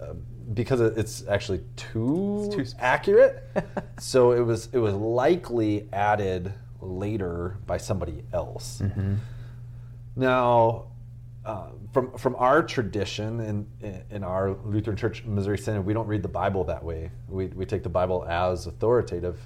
uh, 0.00 0.14
because 0.54 0.80
it's 0.80 1.26
actually 1.28 1.60
too, 1.76 2.50
It's 2.58 2.72
too- 2.72 2.78
accurate. 2.80 3.42
so 3.98 4.32
it 4.32 4.40
was 4.40 4.68
it 4.72 4.78
was 4.78 4.94
likely 4.94 5.88
added 5.92 6.52
later 6.80 7.58
by 7.66 7.76
somebody 7.78 8.22
else. 8.32 8.82
Now, 10.14 10.86
uh, 11.44 11.68
from 11.92 12.16
from 12.16 12.36
our 12.36 12.62
tradition 12.62 13.40
in 13.40 14.02
in 14.10 14.24
our 14.24 14.56
Lutheran 14.64 14.96
Church 14.96 15.24
Missouri 15.24 15.58
Synod, 15.58 15.84
we 15.84 15.92
don't 15.92 16.06
read 16.06 16.22
the 16.22 16.28
Bible 16.28 16.64
that 16.64 16.82
way. 16.82 17.10
We 17.28 17.46
we 17.48 17.64
take 17.66 17.82
the 17.82 17.88
Bible 17.88 18.24
as 18.28 18.66
authoritative. 18.66 19.38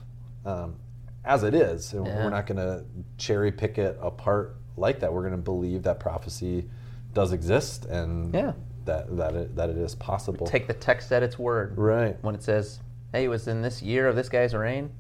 Um, 0.45 0.77
as 1.23 1.43
it 1.43 1.53
is. 1.55 1.93
And 1.93 2.07
Yeah. 2.07 2.25
We're 2.25 2.31
not 2.31 2.47
going 2.47 2.57
to 2.57 2.83
cherry 3.19 3.53
pick 3.53 3.77
it 3.77 3.99
apart 4.01 4.57
like 4.79 5.01
that. 5.01 5.13
We're 5.13 5.21
going 5.21 5.33
to 5.33 5.37
believe 5.37 5.83
that 5.83 6.01
prophecy 6.01 6.67
does 7.13 7.33
exist 7.35 7.85
and 7.85 8.33
Yeah. 8.33 8.53
That 8.91 9.17
that 9.17 9.35
it, 9.35 9.57
that 9.57 9.71
it 9.71 9.77
is 9.79 9.95
possible. 9.95 10.47
Take 10.47 10.67
the 10.67 10.75
text 10.75 11.13
at 11.13 11.23
its 11.23 11.39
word. 11.39 11.79
right. 11.79 12.17
When 12.23 12.35
it 12.35 12.43
says, 12.43 12.81
"Hey, 13.13 13.25
it 13.25 13.29
was 13.29 13.47
in 13.49 13.63
this 13.63 13.81
year 13.83 14.09
of 14.09 14.17
this 14.17 14.29
guy's 14.29 14.53
reign," 14.55 14.91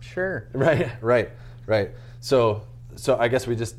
sure. 0.00 0.48
Right, 0.52 0.90
right, 1.00 1.30
right. 1.66 1.90
So, 2.20 2.62
so 2.96 3.16
I 3.18 3.28
guess 3.28 3.46
we 3.46 3.56
just 3.56 3.74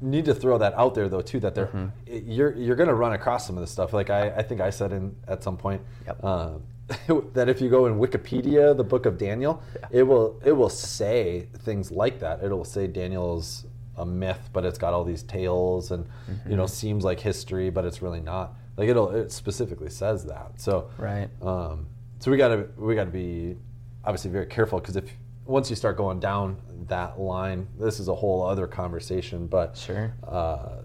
need 0.00 0.24
to 0.24 0.34
throw 0.34 0.58
that 0.58 0.74
out 0.74 0.94
there, 0.94 1.08
though, 1.08 1.20
too. 1.22 1.38
That 1.40 1.54
there, 1.54 1.66
Mm-hmm. 1.66 2.30
you're 2.30 2.52
you're 2.56 2.76
going 2.76 2.88
to 2.88 2.94
run 2.94 3.12
across 3.12 3.46
some 3.46 3.56
of 3.56 3.62
this 3.62 3.70
stuff. 3.70 3.92
Like 3.92 4.10
I, 4.10 4.30
I 4.30 4.42
think 4.42 4.60
I 4.60 4.70
said 4.70 4.92
in 4.92 5.14
at 5.28 5.42
some 5.42 5.56
point 5.56 5.82
Yep. 6.06 6.18
uh, 6.22 6.50
that 7.34 7.48
if 7.48 7.60
you 7.60 7.68
go 7.68 7.86
in 7.86 7.98
Wikipedia, 7.98 8.76
the 8.76 8.84
book 8.84 9.06
of 9.06 9.18
Daniel, 9.18 9.62
it 9.90 10.02
will 10.02 10.40
it 10.44 10.52
will 10.52 10.68
say 10.70 11.48
things 11.64 11.90
like 11.92 12.18
that. 12.20 12.42
It 12.42 12.50
will 12.50 12.64
say 12.64 12.86
Daniel's 12.86 13.66
a 13.98 14.04
myth, 14.04 14.50
but 14.52 14.64
it's 14.66 14.78
got 14.78 14.92
all 14.92 15.04
these 15.04 15.22
tales 15.22 15.90
and 15.90 16.04
Mm-hmm. 16.30 16.50
you 16.50 16.56
know 16.56 16.66
seems 16.66 17.02
like 17.04 17.20
history, 17.20 17.70
but 17.70 17.84
it's 17.84 18.02
really 18.02 18.20
not. 18.20 18.54
Like 18.76 18.88
it'll 18.88 19.10
it 19.10 19.32
specifically 19.32 19.90
says 19.90 20.24
that. 20.26 20.52
So 20.60 20.90
Right. 20.98 21.28
um, 21.42 21.86
so 22.18 22.30
we 22.30 22.36
gotta 22.36 22.68
we 22.76 22.94
gotta 22.94 23.10
be 23.10 23.56
obviously 24.04 24.30
very 24.30 24.46
careful 24.46 24.78
because 24.80 24.96
if 24.96 25.10
once 25.44 25.70
you 25.70 25.76
start 25.76 25.96
going 25.96 26.18
down 26.20 26.56
that 26.88 27.18
line, 27.20 27.68
this 27.78 28.00
is 28.00 28.08
a 28.08 28.14
whole 28.14 28.42
other 28.44 28.66
conversation. 28.66 29.46
But 29.46 29.76
Sure. 29.76 30.12
uh, 30.26 30.76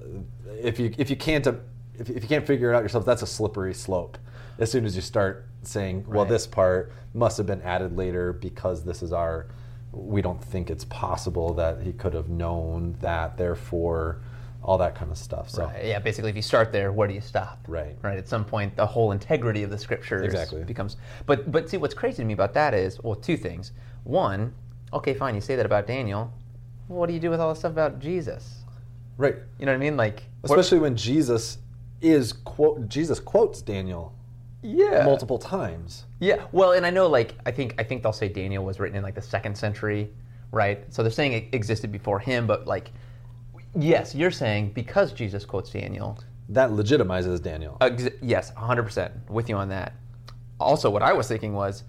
if 0.60 0.80
you 0.80 0.94
if 0.98 1.10
you 1.10 1.16
can't 1.16 1.46
uh, 1.48 1.54
if, 1.96 2.10
if 2.10 2.24
you 2.24 2.30
can't 2.30 2.46
figure 2.48 2.72
it 2.72 2.76
out 2.76 2.84
yourself, 2.84 3.06
that's 3.06 3.22
a 3.22 3.28
slippery 3.28 3.74
slope. 3.74 4.18
As 4.58 4.72
soon 4.72 4.86
as 4.86 4.96
you 4.96 5.02
start 5.02 5.46
saying, 5.64 6.06
well, 6.08 6.22
Right. 6.24 6.30
this 6.30 6.48
part 6.48 6.92
must 7.14 7.38
have 7.38 7.46
been 7.48 7.62
added 7.62 7.98
later 7.98 8.32
because 8.34 8.84
this 8.84 9.02
is 9.04 9.12
our, 9.14 9.48
we 9.92 10.22
don't 10.22 10.44
think 10.44 10.70
it's 10.70 10.86
possible 10.86 11.54
that 11.56 11.82
he 11.82 11.94
could 11.94 12.14
have 12.14 12.30
known 12.30 12.96
that. 13.02 13.38
Therefore, 13.38 14.22
all 14.64 14.78
that 14.78 14.96
kind 14.96 15.12
of 15.12 15.18
stuff. 15.18 15.50
So 15.50 15.66
Right. 15.66 15.86
Yeah, 15.86 16.00
basically, 16.00 16.30
if 16.30 16.36
you 16.36 16.42
start 16.42 16.72
there, 16.72 16.92
where 16.92 17.08
do 17.08 17.14
you 17.14 17.22
stop? 17.22 17.60
Right. 17.68 17.96
Right. 18.02 18.18
At 18.18 18.28
some 18.28 18.46
point, 18.46 18.76
the 18.76 18.86
whole 18.86 19.12
integrity 19.12 19.64
of 19.64 19.70
the 19.70 19.78
scriptures 19.78 20.24
Exactly. 20.26 20.64
becomes. 20.64 20.98
But 21.26 21.52
but 21.52 21.70
see, 21.70 21.78
what's 21.78 21.94
crazy 21.96 22.18
to 22.18 22.26
me 22.26 22.34
about 22.34 22.54
that 22.54 22.74
is, 22.74 23.00
well, 23.04 23.16
two 23.16 23.38
things. 23.38 23.72
One, 24.04 24.54
okay, 24.94 25.14
fine, 25.14 25.36
you 25.36 25.42
say 25.42 25.56
that 25.56 25.66
about 25.66 25.88
Daniel. 25.88 26.32
What 26.88 27.08
do 27.08 27.14
you 27.14 27.20
do 27.20 27.30
with 27.30 27.40
all 27.40 27.50
the 27.54 27.60
stuff 27.60 27.72
about 27.72 28.00
Jesus? 28.00 28.58
right, 29.18 29.36
You 29.60 29.66
know 29.68 29.72
what 29.72 29.76
I 29.76 29.80
mean? 29.80 29.98
Like, 29.98 30.24
what- 30.42 30.58
especially 30.58 30.80
when 30.80 30.96
Jesus 30.96 31.60
is 32.02 32.34
quote 32.34 32.88
Jesus 32.90 33.20
quotes 33.20 33.62
Daniel 33.62 34.14
yeah, 34.64 35.04
multiple 35.06 35.38
times. 35.40 36.06
Yeah, 36.20 36.46
well, 36.52 36.72
and 36.74 36.86
I 36.86 36.90
know, 36.92 37.08
like, 37.08 37.36
I 37.46 37.52
think 37.52 37.76
I 37.80 37.84
think 37.84 38.04
they'll 38.04 38.14
say 38.14 38.30
Daniel 38.30 38.64
was 38.66 38.80
written 38.80 38.98
in 38.98 39.04
like 39.04 39.16
the 39.16 39.22
second 39.22 39.56
century, 39.58 40.12
right? 40.52 40.84
So 40.94 41.02
they're 41.04 41.12
saying 41.12 41.34
it 41.34 41.46
existed 41.54 41.92
before 41.92 42.20
him, 42.20 42.46
but 42.48 42.66
like, 42.68 42.92
yes, 43.76 44.14
you're 44.16 44.32
saying 44.32 44.72
because 44.74 45.14
Jesus 45.14 45.46
quotes 45.46 45.70
Daniel. 45.72 46.18
That 46.50 46.72
legitimizes 46.72 47.42
Daniel. 47.42 47.78
Ex- 47.82 48.10
yes, 48.22 48.52
100 48.56 48.84
percent 48.84 49.14
with 49.30 49.48
you 49.50 49.56
on 49.56 49.70
that. 49.70 49.94
Also, 50.60 50.90
what 50.90 51.02
I 51.02 51.14
was 51.14 51.28
thinking 51.28 51.54
was, 51.54 51.84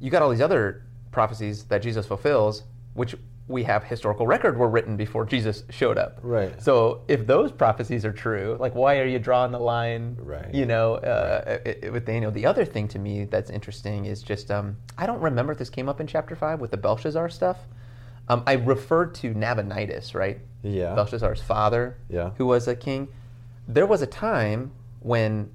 you 0.00 0.10
got 0.10 0.22
all 0.22 0.30
these 0.30 0.40
other 0.40 0.84
prophecies 1.10 1.64
that 1.64 1.82
Jesus 1.82 2.06
fulfills, 2.06 2.62
which 2.94 3.14
we 3.48 3.64
have 3.64 3.82
historical 3.84 4.26
record 4.26 4.56
were 4.56 4.68
written 4.68 4.96
before 4.96 5.24
Jesus 5.26 5.64
showed 5.70 5.98
up. 5.98 6.18
Right. 6.22 6.60
So 6.62 7.02
if 7.08 7.26
those 7.26 7.50
prophecies 7.50 8.04
are 8.04 8.12
true, 8.12 8.56
like 8.60 8.74
why 8.74 8.98
are 9.00 9.04
you 9.06 9.18
drawing 9.18 9.50
the 9.50 9.58
line? 9.58 10.16
Right. 10.20 10.54
You 10.54 10.64
know, 10.66 10.94
uh, 10.94 11.58
i- 11.66 11.76
i- 11.86 11.90
with 11.90 12.06
Daniel. 12.06 12.30
The 12.30 12.46
other 12.46 12.64
thing 12.64 12.86
to 12.88 12.98
me 12.98 13.24
that's 13.24 13.50
interesting 13.50 14.04
is 14.04 14.22
just 14.22 14.50
um, 14.50 14.76
I 14.96 15.06
don't 15.06 15.20
remember 15.20 15.52
if 15.52 15.58
this 15.58 15.70
came 15.70 15.88
up 15.88 16.00
in 16.00 16.06
chapter 16.06 16.36
five 16.36 16.60
with 16.60 16.70
the 16.70 16.76
Belshazzar 16.76 17.28
stuff. 17.30 17.58
Um, 18.28 18.42
I 18.46 18.54
referred 18.54 19.14
to 19.16 19.34
Nabonidus, 19.34 20.14
right? 20.14 20.38
Yeah. 20.62 20.94
Belshazzar's 20.94 21.42
father, 21.42 21.96
Yeah. 22.08 22.30
who 22.38 22.46
was 22.46 22.68
a 22.68 22.76
king. 22.76 23.08
There 23.68 23.86
was 23.86 24.02
a 24.02 24.06
time 24.06 24.70
when 25.00 25.50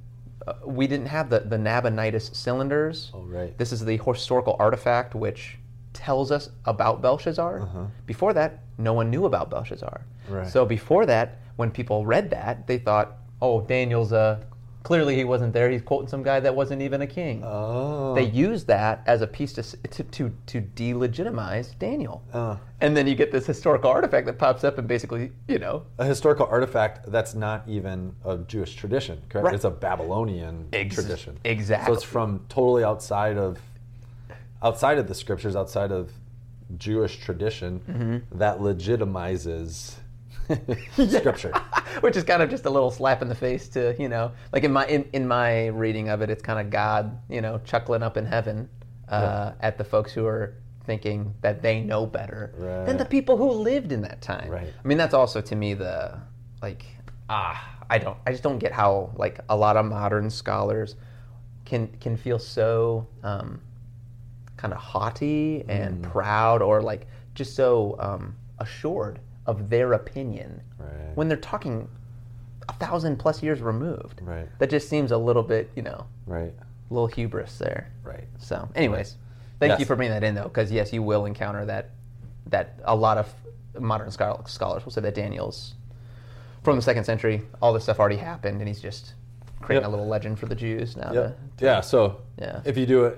uh, 0.45 0.53
we 0.65 0.87
didn't 0.87 1.07
have 1.07 1.29
the, 1.29 1.39
the 1.39 1.57
Nabonidus 1.57 2.31
cylinders. 2.33 3.11
Oh, 3.13 3.21
right. 3.21 3.57
This 3.57 3.71
is 3.71 3.83
the 3.85 3.97
historical 3.97 4.55
artifact 4.59 5.15
which 5.15 5.57
tells 5.93 6.31
us 6.31 6.49
about 6.65 7.01
Belshazzar. 7.01 7.61
Uh-huh. 7.61 7.85
Before 8.05 8.33
that, 8.33 8.63
no 8.77 8.93
one 8.93 9.09
knew 9.09 9.25
about 9.25 9.49
Belshazzar. 9.49 10.01
Right. 10.29 10.47
So 10.47 10.65
before 10.65 11.05
that, 11.05 11.39
when 11.55 11.71
people 11.71 12.05
read 12.05 12.29
that, 12.29 12.67
they 12.67 12.77
thought, 12.77 13.17
"Oh, 13.41 13.61
Daniel's 13.61 14.13
uh, 14.13 14.41
clearly 14.83 15.15
he 15.15 15.23
wasn't 15.25 15.51
there. 15.53 15.69
He's 15.69 15.81
quoting 15.81 16.07
some 16.07 16.23
guy 16.23 16.39
that 16.39 16.55
wasn't 16.55 16.81
even 16.81 17.01
a 17.01 17.07
king." 17.07 17.43
Oh. 17.43 18.13
They 18.15 18.23
use 18.25 18.63
that 18.65 19.03
as 19.05 19.21
a 19.21 19.27
piece 19.27 19.53
to 19.53 19.63
to 19.63 20.03
to, 20.03 20.31
to 20.47 20.61
delegitimize 20.61 21.77
Daniel. 21.79 22.21
Uh, 22.33 22.55
And 22.81 22.95
then 22.95 23.07
you 23.07 23.15
get 23.15 23.31
this 23.31 23.45
historical 23.47 23.89
artifact 23.89 24.25
that 24.27 24.37
pops 24.37 24.63
up 24.63 24.77
and 24.77 24.87
basically, 24.87 25.31
you 25.47 25.59
know, 25.59 25.83
a 25.97 26.05
historical 26.05 26.45
artifact 26.45 27.11
that's 27.11 27.33
not 27.35 27.63
even 27.67 28.13
a 28.23 28.37
Jewish 28.37 28.75
tradition, 28.75 29.21
correct? 29.29 29.45
Right. 29.45 29.55
It's 29.55 29.65
a 29.65 29.71
Babylonian 29.71 30.67
Ex- 30.73 30.95
tradition. 30.95 31.37
exactly. 31.43 31.87
So 31.93 31.95
it's 31.95 32.03
from 32.03 32.45
totally 32.49 32.83
outside 32.83 33.37
of 33.37 33.59
outside 34.63 34.97
of 34.97 35.07
the 35.07 35.15
scriptures, 35.15 35.55
outside 35.55 35.91
of 35.91 36.11
Jewish 36.77 37.17
tradition 37.19 37.79
Mm-hmm. 37.89 38.37
that 38.39 38.59
legitimizes 38.59 39.95
scripture. 40.93 41.51
which 42.01 42.15
is 42.17 42.23
kind 42.23 42.41
of 42.41 42.49
just 42.49 42.65
a 42.65 42.69
little 42.69 42.91
slap 42.91 43.21
in 43.21 43.27
the 43.29 43.35
face 43.35 43.67
to 43.69 43.95
you 43.99 44.07
know 44.09 44.31
like 44.53 44.63
in 44.63 44.71
my 44.71 44.85
in, 44.87 45.07
in 45.13 45.27
my 45.27 45.67
reading 45.67 46.09
of 46.09 46.21
it 46.21 46.29
it's 46.29 46.41
kind 46.43 46.59
of 46.59 46.69
god 46.69 47.17
you 47.29 47.41
know 47.41 47.59
chuckling 47.65 48.03
up 48.03 48.17
in 48.17 48.25
heaven 48.25 48.69
uh, 49.09 49.53
at 49.61 49.77
the 49.77 49.83
folks 49.83 50.11
who 50.11 50.25
are 50.25 50.53
thinking 50.85 51.33
that 51.41 51.61
they 51.61 51.79
know 51.81 52.05
better 52.05 52.53
than 52.85 52.97
the 52.97 53.05
people 53.05 53.35
who 53.37 53.51
lived 53.51 53.91
in 53.91 54.01
that 54.01 54.21
time 54.21 54.49
Right. 54.49 54.71
i 54.83 54.87
mean 54.87 54.97
that's 54.97 55.13
also 55.13 55.41
to 55.41 55.55
me 55.55 55.73
the 55.73 56.17
like 56.61 56.85
ah 57.29 57.77
i 57.89 57.97
don't 57.97 58.17
i 58.25 58.31
just 58.31 58.43
don't 58.43 58.59
get 58.59 58.71
how 58.71 59.11
like 59.15 59.39
a 59.49 59.55
lot 59.55 59.75
of 59.75 59.85
modern 59.85 60.29
scholars 60.29 60.95
can 61.65 61.87
can 61.99 62.15
feel 62.15 62.39
so 62.39 63.07
um, 63.23 63.59
kind 64.55 64.73
of 64.73 64.79
haughty 64.79 65.63
and 65.67 66.03
Mm. 66.05 66.11
proud 66.11 66.61
or 66.61 66.81
like 66.81 67.07
just 67.35 67.55
so 67.55 67.95
um, 67.99 68.35
assured 68.59 69.19
of 69.47 69.69
their 69.69 69.93
opinion 69.93 70.61
Right. 70.77 71.15
when 71.15 71.27
they're 71.27 71.37
talking 71.37 71.87
a 72.69 72.73
thousand 72.73 73.17
plus 73.17 73.41
years 73.41 73.61
removed. 73.61 74.21
Right. 74.21 74.47
That 74.59 74.69
just 74.69 74.89
seems 74.89 75.11
a 75.11 75.17
little 75.17 75.41
bit, 75.43 75.71
you 75.75 75.81
know, 75.81 76.05
Right. 76.27 76.53
a 76.91 76.93
little 76.93 77.07
hubris 77.07 77.57
there. 77.57 77.87
Right. 78.03 78.25
So, 78.39 78.67
anyways, 78.75 79.15
thank 79.59 79.79
you 79.79 79.85
for 79.85 79.95
bringing 79.95 80.13
that 80.13 80.23
in 80.23 80.35
though, 80.35 80.43
because 80.43 80.71
yes, 80.71 80.91
you 80.93 81.01
will 81.01 81.25
encounter 81.25 81.65
that. 81.65 81.89
That 82.47 82.79
a 82.85 82.95
lot 82.95 83.17
of 83.17 83.33
modern 83.79 84.11
schol- 84.11 84.45
scholars 84.45 84.85
will 84.85 84.91
say 84.91 85.01
that 85.01 85.15
Daniel's 85.15 85.75
from 86.63 86.75
the 86.75 86.81
second 86.81 87.03
century. 87.05 87.41
All 87.61 87.73
this 87.73 87.83
stuff 87.83 87.99
already 87.99 88.15
happened, 88.17 88.59
and 88.59 88.67
he's 88.67 88.81
just 88.81 89.13
creating 89.61 89.83
Yep. 89.83 89.87
a 89.87 89.91
little 89.91 90.07
legend 90.07 90.39
for 90.39 90.45
the 90.45 90.55
Jews 90.55 90.95
now. 90.97 91.11
Yep. 91.13 91.37
To, 91.57 91.65
Yeah. 91.65 91.81
So 91.81 92.17
Yeah. 92.37 92.61
if 92.65 92.77
you 92.77 92.85
do 92.85 93.05
a, 93.07 93.13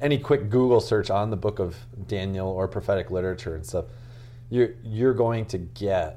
any 0.00 0.18
quick 0.18 0.50
Google 0.50 0.80
search 0.80 1.10
on 1.10 1.30
the 1.30 1.36
book 1.36 1.58
of 1.58 1.76
Daniel 2.08 2.48
or 2.48 2.66
prophetic 2.68 3.10
literature 3.10 3.54
and 3.54 3.64
stuff, 3.66 3.84
you're 4.50 4.70
you're 4.82 5.14
going 5.14 5.46
to 5.46 5.58
get 5.58 6.16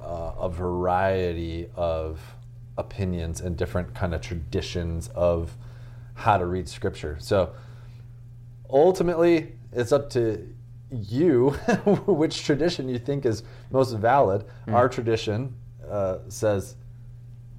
uh, 0.00 0.32
a 0.38 0.48
variety 0.48 1.68
of 1.76 2.20
opinions 2.76 3.40
and 3.40 3.56
different 3.56 3.94
kind 3.94 4.14
of 4.14 4.20
traditions 4.20 5.08
of 5.14 5.56
how 6.14 6.38
to 6.38 6.46
read 6.46 6.68
scripture. 6.68 7.16
So 7.20 7.54
ultimately, 8.68 9.52
it's 9.72 9.92
up 9.92 10.10
to 10.10 10.46
you 10.90 11.50
which 12.06 12.44
tradition 12.44 12.88
you 12.88 12.98
think 12.98 13.24
is 13.24 13.42
most 13.70 13.92
valid. 13.92 14.44
Our 14.68 14.88
tradition 14.88 15.54
uh, 15.88 16.18
says 16.28 16.76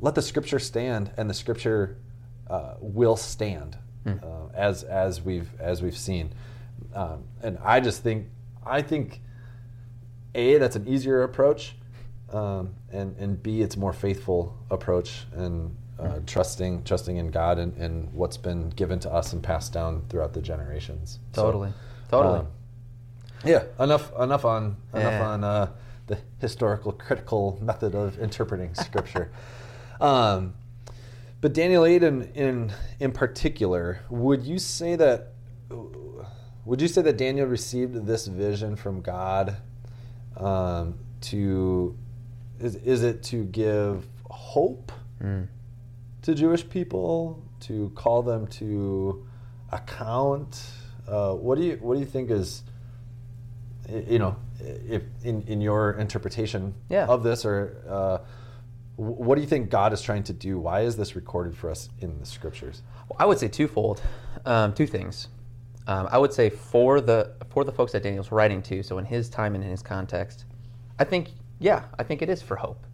let 0.03 0.15
the 0.15 0.21
scripture 0.21 0.59
stand, 0.59 1.11
and 1.15 1.29
the 1.29 1.33
scripture 1.33 1.97
uh, 2.49 2.73
will 2.81 3.15
stand, 3.15 3.77
uh, 4.05 4.47
as 4.53 4.83
as 4.83 5.21
we've 5.21 5.49
as 5.61 5.81
we've 5.81 5.97
seen. 5.97 6.33
Um, 6.93 7.23
and 7.41 7.57
I 7.63 7.79
just 7.79 8.03
think 8.03 8.27
I 8.65 8.81
think 8.81 9.21
a 10.35 10.57
that's 10.57 10.75
an 10.75 10.87
easier 10.87 11.23
approach, 11.23 11.75
um, 12.31 12.73
and 12.91 13.15
and 13.17 13.41
b 13.41 13.61
it's 13.61 13.75
a 13.75 13.79
more 13.79 13.93
faithful 13.93 14.57
approach 14.69 15.25
and. 15.33 15.75
Uh, 15.99 16.19
trusting, 16.25 16.83
trusting 16.83 17.17
in 17.17 17.29
God 17.29 17.59
and, 17.59 17.77
and 17.77 18.11
what's 18.13 18.35
been 18.35 18.71
given 18.71 18.99
to 18.99 19.09
us 19.13 19.31
and 19.31 19.43
passed 19.43 19.71
down 19.71 20.03
throughout 20.09 20.33
the 20.33 20.41
generations. 20.41 21.19
So, 21.33 21.43
totally, 21.43 21.71
totally. 22.09 22.39
um, 22.39 22.47
yeah, 23.45 23.65
enough 23.79 24.11
enough 24.19 24.43
on 24.43 24.75
enough 24.91 25.13
Yeah. 25.13 25.27
on 25.29 25.43
uh, 25.43 25.71
the 26.07 26.17
historical 26.41 26.91
critical 26.93 27.59
method 27.61 27.93
of 27.93 28.17
interpreting 28.19 28.73
scripture. 28.87 29.31
um, 30.01 30.55
but 31.41 31.53
Daniel 31.53 31.85
eight 31.85 32.01
in, 32.01 32.23
in 32.33 32.73
in 32.99 33.11
particular, 33.11 33.99
would 34.09 34.43
you 34.43 34.57
say 34.57 34.95
that 34.95 35.33
would 36.65 36.81
you 36.81 36.87
say 36.87 37.03
that 37.03 37.17
Daniel 37.17 37.45
received 37.45 38.07
this 38.07 38.25
vision 38.25 38.75
from 38.75 38.99
God 39.01 39.57
um, 40.37 40.95
to 41.21 41.97
is 42.59 42.75
is 42.75 43.03
it 43.03 43.23
to 43.23 43.43
give 43.45 44.07
hope 44.29 44.91
Mm. 45.21 45.47
to 46.23 46.35
Jewish 46.35 46.67
people 46.69 47.41
to 47.61 47.89
call 47.95 48.23
them 48.23 48.47
to 48.47 49.25
account? 49.71 50.61
Uh, 51.07 51.33
what 51.33 51.57
do 51.57 51.63
you 51.63 51.77
what 51.81 51.93
do 51.95 51.99
you 51.99 52.05
think 52.05 52.29
is 52.31 52.63
you 53.89 54.17
know, 54.19 54.35
if 54.59 55.03
in, 55.23 55.41
in 55.43 55.59
your 55.61 55.91
interpretation 55.93 56.73
Yeah. 56.89 57.05
of 57.07 57.21
this, 57.23 57.45
or 57.45 57.75
uh, 57.87 58.17
what 58.95 59.35
do 59.35 59.41
you 59.41 59.47
think 59.47 59.69
God 59.69 59.91
is 59.93 60.01
trying 60.01 60.23
to 60.23 60.33
do? 60.33 60.57
Why 60.59 60.81
is 60.81 60.95
this 60.95 61.15
recorded 61.15 61.55
for 61.57 61.69
us 61.69 61.89
in 61.99 62.17
the 62.19 62.25
scriptures? 62.25 62.81
Well, 63.09 63.17
I 63.19 63.25
would 63.25 63.39
say 63.39 63.47
twofold, 63.49 64.01
um, 64.45 64.73
two 64.73 64.87
things. 64.87 65.27
Um, 65.87 66.07
I 66.11 66.17
would 66.17 66.31
say 66.33 66.49
for 66.49 67.01
the 67.01 67.33
for 67.49 67.63
the 67.63 67.71
folks 67.71 67.91
that 67.91 68.03
Daniel's 68.03 68.31
writing 68.31 68.61
to, 68.63 68.83
so 68.83 68.97
in 68.97 69.05
his 69.05 69.29
time 69.29 69.55
and 69.55 69.63
in 69.63 69.69
his 69.69 69.81
context, 69.81 70.45
I 70.99 71.03
think 71.03 71.31
yeah, 71.59 71.83
I 71.99 72.03
think 72.03 72.21
it 72.21 72.29
is 72.29 72.41
for 72.41 72.55
hope, 72.55 72.85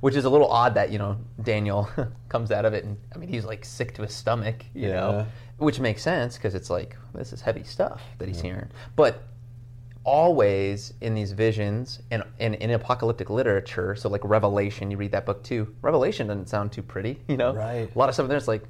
which 0.00 0.14
is 0.16 0.24
a 0.24 0.30
little 0.30 0.48
odd 0.50 0.74
that 0.74 0.90
you 0.90 0.98
know 0.98 1.18
Daniel 1.42 1.88
comes 2.28 2.50
out 2.50 2.64
of 2.64 2.72
it 2.74 2.84
and 2.84 2.96
I 3.14 3.18
mean 3.18 3.28
he's 3.28 3.44
like 3.44 3.64
sick 3.64 3.94
to 3.94 4.02
his 4.02 4.14
stomach, 4.14 4.64
you 4.74 4.88
Yeah. 4.88 4.94
know, 4.94 5.26
which 5.58 5.78
makes 5.80 6.02
sense 6.02 6.36
because 6.36 6.54
it's 6.54 6.70
like 6.70 6.96
this 7.14 7.32
is 7.32 7.40
heavy 7.42 7.64
stuff 7.64 8.02
that 8.18 8.28
he's 8.28 8.40
hearing, 8.40 8.68
but 8.96 9.22
always 10.04 10.94
in 11.02 11.14
these 11.14 11.32
visions 11.32 12.00
and, 12.10 12.22
and 12.40 12.54
in 12.54 12.70
apocalyptic 12.70 13.28
literature 13.28 13.94
so 13.94 14.08
like 14.08 14.24
revelation 14.24 14.90
you 14.90 14.96
read 14.96 15.12
that 15.12 15.26
book 15.26 15.42
too 15.42 15.74
revelation 15.82 16.26
doesn't 16.28 16.48
sound 16.48 16.72
too 16.72 16.82
pretty 16.82 17.20
you 17.28 17.36
know 17.36 17.52
Right. 17.52 17.94
a 17.94 17.98
lot 17.98 18.08
of 18.08 18.14
stuff 18.14 18.26
there's 18.26 18.48
like 18.48 18.62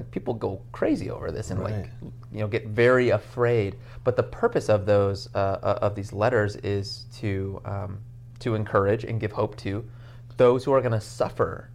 like 0.00 0.10
people 0.10 0.32
go 0.34 0.60
crazy 0.72 1.10
over 1.10 1.30
this 1.30 1.50
and 1.50 1.62
like 1.62 1.74
you 2.32 2.40
know 2.40 2.48
get 2.48 2.66
very 2.68 3.10
afraid. 3.10 3.76
But 4.04 4.16
the 4.16 4.22
purpose 4.22 4.68
of 4.68 4.86
those 4.86 5.28
uh, 5.34 5.38
uh, 5.38 5.78
of 5.82 5.94
these 5.94 6.12
letters 6.12 6.56
is 6.56 7.04
to 7.20 7.60
um, 7.64 7.98
to 8.40 8.54
encourage 8.54 9.04
and 9.04 9.20
give 9.20 9.32
hope 9.32 9.56
to 9.58 9.84
those 10.38 10.64
who 10.64 10.72
are 10.72 10.80
going 10.80 10.92
to 10.92 11.00
suffer 11.00 11.68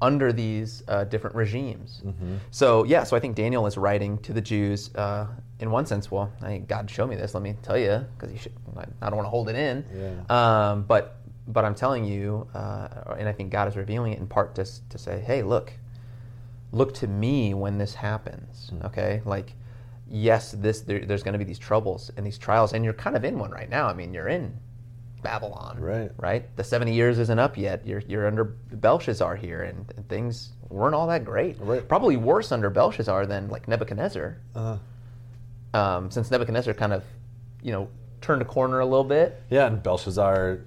under 0.00 0.32
these 0.32 0.82
uh, 0.88 1.04
different 1.04 1.36
regimes. 1.36 2.02
So 2.50 2.84
yeah 2.84 3.02
so 3.04 3.16
i 3.16 3.20
think 3.20 3.34
daniel 3.36 3.66
is 3.66 3.76
writing 3.76 4.18
to 4.18 4.32
the 4.32 4.40
jews 4.40 4.94
uh, 4.94 5.26
in 5.60 5.70
one 5.70 5.86
sense. 5.86 6.10
Well 6.10 6.30
I, 6.42 6.58
god 6.58 6.90
showed 6.90 7.08
me 7.10 7.16
this 7.16 7.34
let 7.34 7.42
me 7.42 7.54
tell 7.62 7.78
you 7.78 8.04
because 8.14 8.32
you 8.32 8.38
should 8.38 8.52
I, 8.76 8.84
I 9.02 9.06
don't 9.10 9.16
want 9.16 9.26
to 9.26 9.30
hold 9.30 9.48
it 9.48 9.56
in. 9.56 9.84
Yeah. 9.94 10.12
um, 10.70 10.82
but 10.82 11.16
but 11.48 11.64
i'm 11.64 11.74
telling 11.74 12.04
you 12.04 12.46
uh, 12.54 13.14
and 13.18 13.28
i 13.28 13.32
think 13.32 13.50
god 13.50 13.66
is 13.68 13.76
revealing 13.76 14.12
it 14.12 14.18
in 14.18 14.26
part 14.26 14.54
to, 14.56 14.64
to 14.90 14.98
say 14.98 15.18
hey 15.20 15.42
look 15.42 15.72
look 16.72 16.92
to 16.94 17.06
me 17.06 17.54
when 17.54 17.78
this 17.78 17.94
happens 17.94 18.70
okay? 18.84 19.22
Like 19.24 19.54
yes 20.10 20.52
this 20.52 20.80
there, 20.82 21.04
there's 21.04 21.22
going 21.22 21.32
to 21.34 21.38
be 21.38 21.44
these 21.44 21.58
troubles 21.58 22.10
and 22.16 22.24
these 22.26 22.38
trials 22.38 22.72
and 22.72 22.84
you're 22.84 22.94
kind 22.94 23.16
of 23.16 23.24
in 23.24 23.38
one 23.38 23.50
right 23.50 23.68
now. 23.70 23.86
I 23.88 23.94
mean 23.94 24.12
you're 24.14 24.28
in 24.28 24.56
babylon 25.22 25.76
Right. 25.80 26.10
right? 26.18 26.56
The 26.56 26.62
70 26.64 26.94
years 26.94 27.18
isn't 27.18 27.38
up 27.38 27.56
yet. 27.58 27.86
You're, 27.86 28.02
you're 28.06 28.26
under 28.26 28.44
belshazzar 28.44 29.36
here 29.36 29.62
and, 29.64 29.84
and 29.96 30.08
things 30.08 30.52
weren't 30.68 30.94
all 30.94 31.06
that 31.08 31.24
great. 31.24 31.56
Right. 31.60 31.86
probably 31.88 32.16
worse 32.16 32.52
under 32.52 32.70
belshazzar 32.70 33.26
than 33.26 33.48
like 33.48 33.66
nebuchadnezzar. 33.68 34.38
Uh, 34.54 34.78
um, 35.74 36.10
since 36.10 36.30
nebuchadnezzar 36.30 36.74
kind 36.74 36.92
of 36.92 37.04
you 37.62 37.72
know 37.72 37.88
turned 38.20 38.42
a 38.42 38.44
corner 38.44 38.80
a 38.80 38.84
little 38.86 39.04
bit. 39.04 39.40
Yeah, 39.50 39.66
and 39.66 39.80
Belshazzar 39.82 40.60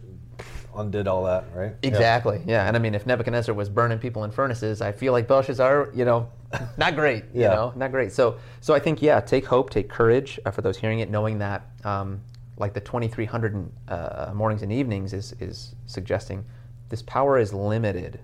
undid 0.75 1.07
all 1.07 1.23
that, 1.25 1.45
right? 1.53 1.73
Exactly. 1.83 2.41
Yeah. 2.45 2.67
And 2.67 2.75
I 2.75 2.79
mean, 2.79 2.95
if 2.95 3.05
Nebuchadnezzar 3.05 3.53
was 3.53 3.69
burning 3.69 3.99
people 3.99 4.23
in 4.23 4.31
furnaces, 4.31 4.81
I 4.81 4.91
feel 4.91 5.13
like 5.13 5.27
Belshazzar, 5.27 5.89
you 5.93 6.05
know, 6.05 6.29
not 6.77 6.95
great. 6.95 7.25
You 7.33 7.41
Yeah. 7.41 7.49
know, 7.49 7.73
not 7.75 7.91
great. 7.91 8.11
So, 8.11 8.37
so 8.59 8.73
I 8.73 8.79
think 8.79 9.01
yeah, 9.01 9.19
take 9.21 9.45
hope, 9.45 9.69
take 9.69 9.89
courage 9.89 10.39
uh, 10.45 10.51
for 10.51 10.61
those 10.61 10.77
hearing 10.77 10.99
it, 10.99 11.09
knowing 11.09 11.39
that, 11.39 11.65
um, 11.83 12.21
like 12.57 12.73
the 12.73 12.81
2,300 12.81 13.69
uh, 13.87 14.31
mornings 14.35 14.61
and 14.61 14.71
evenings 14.71 15.13
is 15.13 15.33
is 15.39 15.73
suggesting, 15.87 16.45
this 16.89 17.01
power 17.01 17.37
is 17.39 17.53
limited. 17.53 18.19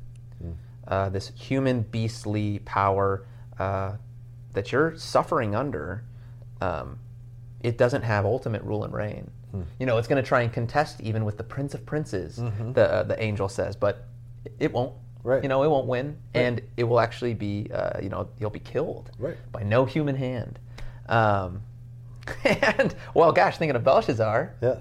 Uh, 0.88 1.10
this 1.10 1.34
human 1.36 1.82
beastly 1.82 2.60
power 2.60 3.25
uh, 3.60 3.92
that 4.54 4.72
you're 4.72 4.96
suffering 4.98 5.54
under, 5.54 6.01
um, 6.62 6.98
it 7.62 7.77
doesn't 7.77 8.04
have 8.04 8.25
ultimate 8.25 8.62
rule 8.63 8.86
and 8.86 8.94
reign. 8.94 9.30
You 9.80 9.86
know, 9.86 9.98
it's 9.98 10.08
going 10.08 10.22
to 10.22 10.28
try 10.28 10.42
and 10.42 10.52
contest 10.52 11.02
even 11.02 11.26
with 11.26 11.38
the 11.38 11.44
Prince 11.44 11.74
of 11.74 11.86
Princes, 11.86 12.38
the 12.74 12.92
uh, 12.92 13.04
the 13.04 13.22
angel 13.22 13.50
says, 13.50 13.76
but 13.76 14.06
it 14.60 14.72
won't. 14.74 14.94
Right. 15.24 15.44
You 15.44 15.50
know, 15.50 15.64
it 15.64 15.68
won't 15.70 15.88
win, 15.88 16.18
and 16.34 16.62
it 16.78 16.86
will 16.86 17.00
actually 17.02 17.34
be, 17.34 17.68
uh, 17.74 18.00
you 18.02 18.08
know, 18.08 18.30
he'll 18.40 18.50
be 18.50 18.60
killed 18.60 19.12
Right. 19.20 19.36
by 19.52 19.62
no 19.64 19.84
human 19.84 20.16
hand. 20.16 20.58
Um, 21.10 21.62
and 22.46 22.96
well, 23.14 23.31
gosh, 23.34 23.58
thinking 23.58 23.75
of 23.75 23.84
Belshazzar, 23.84 24.53
Yeah. 24.62 24.75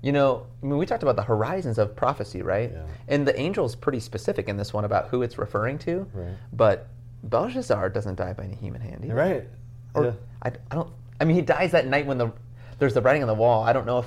you 0.00 0.12
know, 0.12 0.46
I 0.62 0.66
mean, 0.66 0.78
we 0.78 0.86
talked 0.86 1.02
about 1.02 1.16
the 1.16 1.22
horizons 1.22 1.76
of 1.78 1.96
prophecy, 1.96 2.40
right? 2.40 2.70
Yeah. 2.72 2.82
And 3.08 3.26
the 3.28 3.36
angel's 3.38 3.74
pretty 3.76 4.00
specific 4.00 4.48
in 4.48 4.56
this 4.56 4.72
one 4.72 4.84
about 4.86 5.08
who 5.08 5.20
it's 5.22 5.36
referring 5.36 5.78
to. 5.80 6.06
Right. 6.14 6.34
But 6.52 6.88
Belshazzar 7.24 7.90
doesn't 7.90 8.14
die 8.16 8.32
by 8.32 8.44
any 8.44 8.54
human 8.54 8.80
hand 8.80 9.04
either. 9.04 9.14
Right. 9.14 9.48
Or 9.94 10.04
yeah. 10.04 10.12
I, 10.42 10.48
I 10.70 10.74
don't. 10.76 10.90
I 11.20 11.24
mean, 11.24 11.36
he 11.36 11.42
dies 11.42 11.72
that 11.72 11.86
night 11.86 12.06
when 12.06 12.16
the 12.16 12.32
there's 12.78 12.94
the 12.94 13.02
writing 13.02 13.22
on 13.22 13.28
the 13.28 13.34
wall. 13.34 13.62
I 13.64 13.74
don't 13.74 13.84
know 13.84 13.98
if 13.98 14.06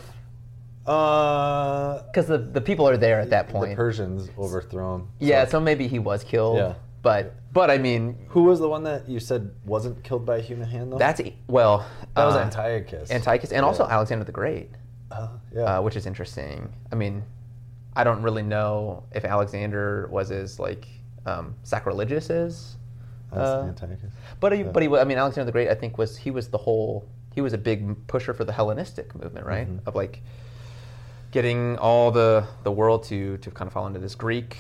Uh, 0.86 2.04
because 2.04 2.28
the 2.28 2.38
the 2.38 2.62
people 2.62 2.88
are 2.88 2.98
there 2.98 3.20
at 3.20 3.30
that 3.30 3.48
point. 3.50 3.72
the. 3.72 3.76
Persians 3.76 4.30
overthrown. 4.38 5.08
yeah, 5.20 5.46
So- 5.46 5.52
so 5.52 5.60
maybe 5.60 5.88
he 5.88 6.00
was 6.00 6.24
killed. 6.24 6.58
Yeah. 6.58 6.74
But 7.02 7.36
but 7.54 7.70
I 7.70 7.78
mean, 7.78 8.18
Who 8.30 8.44
was 8.44 8.60
the 8.60 8.70
one 8.70 8.84
that 8.84 9.08
you 9.10 9.20
said 9.20 9.52
wasn't 9.66 10.04
killed 10.04 10.26
by 10.26 10.38
a 10.38 10.42
human 10.42 10.68
hand, 10.70 10.92
though? 10.92 10.98
that's 10.98 11.22
well. 11.48 11.86
that 12.16 12.26
was 12.26 12.36
uh, 12.36 12.40
Antiochus. 12.40 13.12
Antiochus, 13.12 13.52
and 13.52 13.66
also 13.66 13.86
Alexander 13.88 14.24
the 14.26 14.32
Great. 14.32 14.70
Uh, 15.12 15.28
yeah. 15.54 15.62
uh, 15.78 15.82
which 15.82 15.96
is 15.96 16.06
interesting. 16.08 16.74
I 16.92 16.96
mean, 16.96 17.24
I 17.96 18.04
don't 18.04 18.24
really 18.24 18.42
know 18.42 19.04
if 19.12 19.26
Alexander 19.26 20.08
was 20.12 20.32
as 20.32 20.60
like 20.60 20.88
um, 21.28 21.54
sacrilegious 21.64 22.30
as, 22.32 22.78
uh, 23.32 23.66
Antiochus. 23.68 24.12
but 24.40 24.52
he, 24.54 24.64
but 24.64 24.82
he, 24.82 24.90
I 24.90 25.04
mean, 25.04 25.18
Alexander 25.20 25.46
the 25.46 25.52
Great, 25.52 25.70
I 25.70 25.76
think 25.76 25.98
was 26.00 26.18
he 26.18 26.32
was 26.32 26.48
the 26.48 26.58
whole 26.58 27.06
he 27.36 27.42
was 27.42 27.54
a 27.54 27.58
big 27.58 28.08
pusher 28.08 28.34
for 28.34 28.46
the 28.46 28.54
Hellenistic 28.54 29.14
movement, 29.14 29.46
right? 29.46 29.68
Mm-hmm. 29.68 29.88
Of 29.88 29.94
like 29.96 30.22
getting 31.34 31.78
all 31.80 32.12
the 32.12 32.46
the 32.64 32.72
world 32.72 33.04
to 33.06 33.38
to 33.38 33.52
kind 33.52 33.68
of 33.68 33.74
fall 33.74 33.88
into 33.88 34.00
this 34.00 34.16
Greek. 34.16 34.56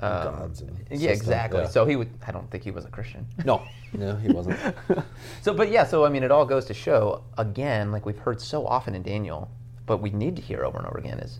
Um, 0.00 0.38
Gods 0.38 0.60
and 0.60 0.76
yeah, 0.90 0.96
system, 0.96 1.10
exactly. 1.12 1.60
yeah. 1.60 1.68
So 1.68 1.86
he 1.86 1.94
would. 1.94 2.10
I 2.26 2.32
don't 2.32 2.50
think 2.50 2.64
he 2.64 2.72
was 2.72 2.84
a 2.84 2.88
Christian. 2.88 3.26
No, 3.44 3.62
no, 3.92 4.16
he 4.16 4.28
wasn't. 4.28 4.58
So, 5.42 5.54
but 5.54 5.70
yeah, 5.70 5.84
so 5.84 6.04
I 6.04 6.08
mean, 6.08 6.24
it 6.24 6.30
all 6.30 6.44
goes 6.46 6.64
to 6.66 6.74
show 6.74 7.22
again, 7.38 7.92
like 7.92 8.06
we've 8.06 8.18
heard 8.18 8.40
so 8.40 8.66
often 8.66 8.94
in 8.94 9.02
Daniel, 9.02 9.50
but 9.86 9.98
we 9.98 10.10
need 10.10 10.36
to 10.36 10.42
hear 10.42 10.64
over 10.64 10.78
and 10.78 10.86
over 10.86 10.98
again 10.98 11.18
is, 11.20 11.38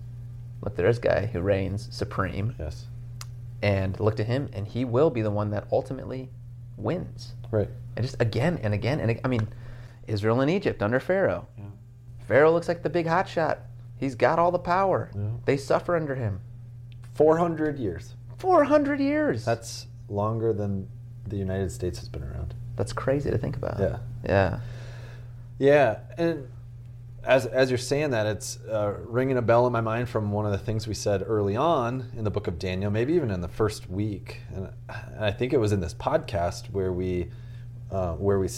look, 0.62 0.76
there's 0.76 0.98
a 0.98 1.00
guy 1.00 1.26
who 1.26 1.40
reigns 1.40 1.88
supreme, 1.90 2.54
yes. 2.58 2.84
and 3.62 3.98
look 3.98 4.16
to 4.16 4.24
him, 4.24 4.50
and 4.52 4.68
he 4.68 4.84
will 4.84 5.10
be 5.10 5.22
the 5.22 5.30
one 5.30 5.50
that 5.50 5.66
ultimately 5.72 6.28
wins. 6.76 7.32
Right. 7.50 7.68
And 7.96 8.04
just 8.04 8.20
again 8.20 8.60
and 8.62 8.74
again 8.74 9.00
and 9.00 9.20
I 9.24 9.28
mean, 9.28 9.48
Israel 10.06 10.40
and 10.40 10.50
Egypt 10.50 10.82
under 10.82 11.00
Pharaoh. 11.00 11.46
Yeah. 11.56 11.64
Pharaoh 12.28 12.52
looks 12.52 12.68
like 12.68 12.82
the 12.82 12.90
big 12.90 13.06
hotshot. 13.06 13.58
He's 13.96 14.14
got 14.14 14.38
all 14.38 14.50
the 14.50 14.58
power. 14.58 15.10
Yeah. 15.14 15.30
They 15.44 15.56
suffer 15.56 15.96
under 15.96 16.14
him. 16.14 16.40
400 17.14 17.78
years. 17.78 18.14
Four 18.38 18.64
hundred 18.64 19.00
years. 19.00 19.44
That's 19.44 19.86
longer 20.08 20.52
than 20.52 20.88
the 21.26 21.36
United 21.36 21.70
States 21.72 21.98
has 22.00 22.08
been 22.08 22.22
around. 22.22 22.52
That's 22.76 22.92
crazy 22.92 23.30
to 23.30 23.38
think 23.38 23.56
about. 23.56 23.78
Yeah. 23.80 23.98
Yeah. 24.24 24.60
Yeah, 25.58 25.98
and 26.18 26.48
as 27.22 27.46
as 27.46 27.70
you're 27.70 27.78
saying 27.78 28.10
that, 28.10 28.26
it's 28.26 28.58
uh, 28.68 28.96
ringing 29.06 29.38
a 29.38 29.42
bell 29.42 29.66
in 29.66 29.72
my 29.72 29.80
mind 29.80 30.08
from 30.08 30.32
one 30.32 30.44
of 30.44 30.52
the 30.52 30.58
things 30.58 30.86
we 30.88 30.94
said 30.94 31.22
early 31.26 31.56
on 31.56 32.10
in 32.16 32.24
the 32.24 32.30
book 32.30 32.48
of 32.48 32.58
Daniel, 32.58 32.90
maybe 32.90 33.14
even 33.14 33.30
in 33.30 33.40
the 33.40 33.48
first 33.48 33.88
week, 33.88 34.40
and, 34.54 34.68
and 34.88 35.24
I 35.24 35.30
think 35.30 35.52
it 35.52 35.58
was 35.58 35.72
in 35.72 35.80
this 35.80 35.94
podcast 35.94 36.70
where 36.72 36.92
we 36.92 37.30
uh, 37.90 38.14
where 38.14 38.38
we 38.40 38.48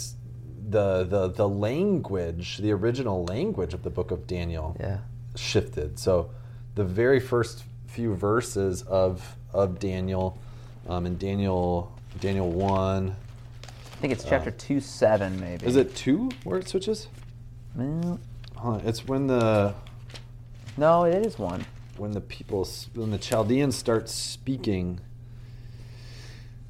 the 0.69 1.03
the 1.05 1.29
the 1.29 1.47
language, 1.47 2.57
the 2.57 2.71
original 2.71 3.23
language 3.25 3.73
of 3.73 3.83
the 3.83 3.91
book 3.91 4.11
of 4.11 4.25
Daniel, 4.27 4.75
Yeah. 4.79 4.97
Shifted. 5.37 5.99
So 5.99 6.31
the 6.75 6.83
very 6.83 7.19
first 7.19 7.63
few 7.87 8.13
verses 8.15 8.81
of 8.83 9.35
of 9.53 9.79
Daniel, 9.79 10.37
um, 10.87 11.05
in 11.05 11.17
Daniel 11.17 11.91
Daniel 12.19 12.49
one, 12.51 13.15
I 13.65 13.95
think 14.01 14.13
it's 14.13 14.23
chapter 14.23 14.51
two 14.51 14.79
seven 14.79 15.39
maybe. 15.39 15.65
is 15.65 15.75
it 15.75 15.95
two 15.95 16.29
where 16.43 16.59
it 16.59 16.67
switches? 16.67 17.07
Well, 17.75 18.19
Hold 18.55 18.85
it's 18.85 19.05
when 19.07 19.27
the 19.27 19.73
no, 20.77 21.05
it 21.05 21.25
is 21.25 21.37
one. 21.39 21.65
when 21.97 22.11
the 22.11 22.21
people 22.21 22.67
when 22.93 23.11
the 23.11 23.17
Chaldeans 23.17 23.75
start 23.75 24.09
speaking. 24.09 24.99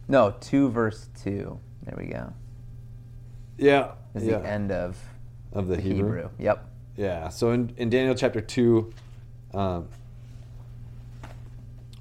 No, 0.07 0.35
two 0.39 0.69
verse 0.69 1.09
two. 1.21 1.59
There 1.83 1.95
we 1.97 2.05
go. 2.05 2.31
Yeah, 3.57 3.91
Is 4.15 4.23
yeah, 4.23 4.37
the 4.39 4.47
end 4.47 4.71
of 4.71 4.97
of 5.51 5.67
the, 5.67 5.75
the 5.75 5.81
Hebrew. 5.81 6.05
Hebrew. 6.05 6.29
Yep. 6.39 6.69
Yeah. 6.97 7.29
So 7.29 7.51
in, 7.51 7.73
in 7.77 7.89
Daniel 7.89 8.15
chapter 8.15 8.41
two, 8.41 8.91
um, 9.53 9.87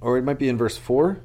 or 0.01 0.19
it 0.19 0.25
might 0.25 0.39
be 0.39 0.49
in 0.49 0.57
verse 0.57 0.77
four. 0.77 1.21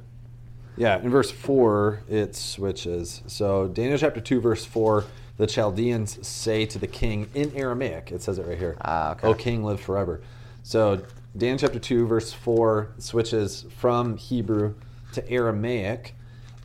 Yeah, 0.76 0.98
in 0.98 1.10
verse 1.10 1.30
four 1.30 2.02
it 2.08 2.36
switches. 2.36 3.22
So 3.26 3.68
Daniel 3.68 3.98
chapter 3.98 4.20
two, 4.20 4.40
verse 4.40 4.64
four. 4.64 5.04
The 5.38 5.46
Chaldeans 5.46 6.24
say 6.26 6.66
to 6.66 6.78
the 6.78 6.86
king 6.86 7.28
in 7.34 7.50
Aramaic. 7.56 8.12
It 8.12 8.22
says 8.22 8.38
it 8.38 8.46
right 8.46 8.58
here. 8.58 8.76
Ah, 8.82 9.12
okay. 9.12 9.26
O 9.26 9.34
king, 9.34 9.64
live 9.64 9.80
forever. 9.80 10.20
So 10.62 11.02
Daniel 11.36 11.58
chapter 11.58 11.78
two, 11.78 12.06
verse 12.06 12.32
four 12.32 12.92
switches 12.98 13.64
from 13.78 14.18
Hebrew 14.18 14.74
to 15.12 15.30
Aramaic, 15.30 16.14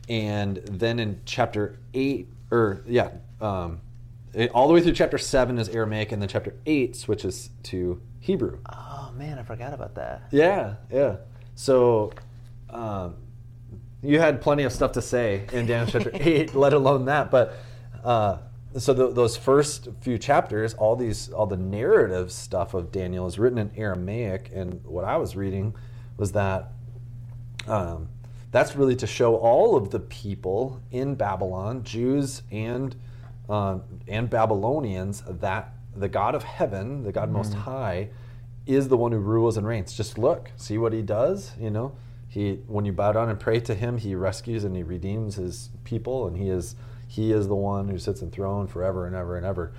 and 0.08 0.58
then 0.58 0.98
in 0.98 1.20
chapter 1.24 1.78
eight, 1.94 2.28
or 2.50 2.82
yeah, 2.86 3.08
um, 3.40 3.80
it- 4.34 4.50
all 4.52 4.68
the 4.68 4.74
way 4.74 4.80
through 4.80 4.92
chapter 4.92 5.18
seven 5.18 5.58
is 5.58 5.68
Aramaic, 5.68 6.12
and 6.12 6.20
then 6.20 6.28
chapter 6.28 6.54
eight 6.66 6.96
switches 6.96 7.50
to 7.64 8.00
Hebrew. 8.20 8.58
Oh 8.70 9.12
man, 9.16 9.38
I 9.38 9.42
forgot 9.42 9.72
about 9.72 9.94
that. 9.96 10.22
Yeah, 10.30 10.74
yeah. 10.90 11.16
So 11.54 12.12
um, 12.70 13.16
you 14.02 14.18
had 14.20 14.40
plenty 14.40 14.62
of 14.64 14.72
stuff 14.72 14.92
to 14.92 15.02
say 15.02 15.44
in 15.52 15.66
Daniel 15.66 15.86
chapter 15.90 16.10
8, 16.14 16.54
let 16.54 16.72
alone 16.72 17.06
that. 17.06 17.30
But 17.30 17.56
uh, 18.04 18.38
so 18.76 18.92
the, 18.92 19.10
those 19.10 19.36
first 19.36 19.88
few 20.00 20.18
chapters, 20.18 20.74
all 20.74 20.94
these, 20.94 21.30
all 21.30 21.46
the 21.46 21.56
narrative 21.56 22.30
stuff 22.30 22.74
of 22.74 22.92
Daniel 22.92 23.26
is 23.26 23.38
written 23.38 23.58
in 23.58 23.70
Aramaic, 23.76 24.50
and 24.54 24.84
what 24.84 25.04
I 25.04 25.16
was 25.16 25.34
reading 25.34 25.74
was 26.16 26.32
that 26.32 26.72
um, 27.66 28.08
that's 28.50 28.76
really 28.76 28.96
to 28.96 29.06
show 29.06 29.36
all 29.36 29.76
of 29.76 29.90
the 29.90 30.00
people 30.00 30.80
in 30.90 31.14
Babylon, 31.14 31.82
Jews 31.82 32.42
and 32.50 32.94
um, 33.48 33.82
and 34.06 34.28
Babylonians, 34.28 35.22
that 35.26 35.72
the 35.96 36.08
God 36.08 36.34
of 36.34 36.44
heaven, 36.44 37.02
the 37.02 37.12
God 37.12 37.30
Most 37.30 37.54
High, 37.54 38.10
is 38.66 38.88
the 38.88 38.96
one 38.96 39.12
who 39.12 39.18
rules 39.18 39.56
and 39.56 39.66
reigns. 39.66 39.94
Just 39.94 40.18
look, 40.18 40.50
see 40.56 40.78
what 40.78 40.92
He 40.92 41.02
does. 41.02 41.52
You 41.58 41.70
know, 41.70 41.96
He 42.28 42.60
when 42.66 42.84
you 42.84 42.92
bow 42.92 43.12
down 43.12 43.28
and 43.28 43.40
pray 43.40 43.60
to 43.60 43.74
Him, 43.74 43.98
He 43.98 44.14
rescues 44.14 44.64
and 44.64 44.76
He 44.76 44.82
redeems 44.82 45.36
His 45.36 45.70
people, 45.84 46.26
and 46.26 46.36
He 46.36 46.50
is 46.50 46.76
He 47.06 47.32
is 47.32 47.48
the 47.48 47.56
one 47.56 47.88
who 47.88 47.98
sits 47.98 48.22
enthroned 48.22 48.70
forever 48.70 49.06
and 49.06 49.16
ever 49.16 49.36
and 49.36 49.46
ever. 49.46 49.72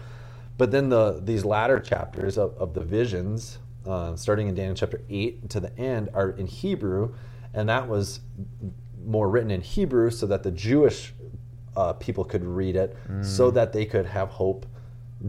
But 0.58 0.72
then 0.72 0.90
the 0.90 1.22
these 1.24 1.46
latter 1.46 1.80
chapters 1.80 2.38
of, 2.38 2.58
of 2.58 2.74
the 2.74 2.82
visions, 2.82 3.60
uh, 3.86 4.16
starting 4.16 4.48
in 4.48 4.56
Daniel 4.56 4.76
chapter 4.76 5.02
eight 5.10 5.50
to 5.52 5.60
the 5.60 5.78
end, 5.78 6.10
are 6.14 6.32
in 6.32 6.48
Hebrew, 6.48 7.14
and 7.54 7.70
that 7.70 7.88
was 7.88 8.20
more 9.06 9.30
written 9.30 9.52
in 9.52 9.62
Hebrew 9.62 10.10
so 10.10 10.26
that 10.28 10.44
the 10.44 10.52
Jewish 10.52 11.14
uh, 11.76 11.94
people 11.94 12.24
could 12.24 12.44
read 12.44 12.76
it, 12.76 12.96
so 13.22 13.52
that 13.52 13.74
they 13.74 13.86
could 13.86 14.06
have 14.06 14.30
hope 14.30 14.66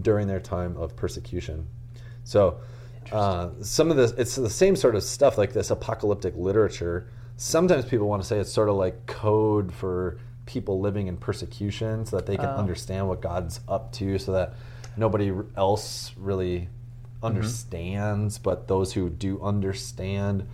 during 0.03 0.26
their 0.29 0.40
time 0.40 0.76
of 0.76 0.94
persecution. 0.96 1.66
So 2.24 2.59
uh, 3.12 3.50
some 3.62 3.90
of 3.90 3.96
this, 3.96 4.12
it's 4.12 4.37
the 4.37 4.50
same 4.50 4.76
sort 4.76 4.94
of 4.94 5.03
stuff 5.03 5.37
like 5.38 5.53
this 5.53 5.70
apocalyptic 5.70 6.35
literature. 6.37 7.09
Sometimes 7.37 7.85
people 7.85 8.07
want 8.09 8.22
to 8.22 8.29
say 8.29 8.38
it's 8.38 8.53
sort 8.53 8.68
of 8.68 8.76
like 8.76 9.07
code 9.07 9.72
for 9.72 10.18
people 10.46 10.81
living 10.81 11.07
in 11.07 11.16
persecution 11.16 12.05
so 12.07 12.16
that 12.16 12.26
they 12.26 12.37
can 12.37 12.46
Oh. 12.46 12.57
understand 12.57 13.09
what 13.09 13.20
God's 13.20 13.61
up 13.68 13.92
to 13.92 14.18
so 14.18 14.33
that 14.33 14.55
nobody 14.96 15.33
else 15.57 16.12
really 16.16 16.68
understands, 17.22 18.38
but 18.38 18.68
those 18.68 18.92
who 18.92 19.09
do 19.11 19.40
understand, 19.42 20.46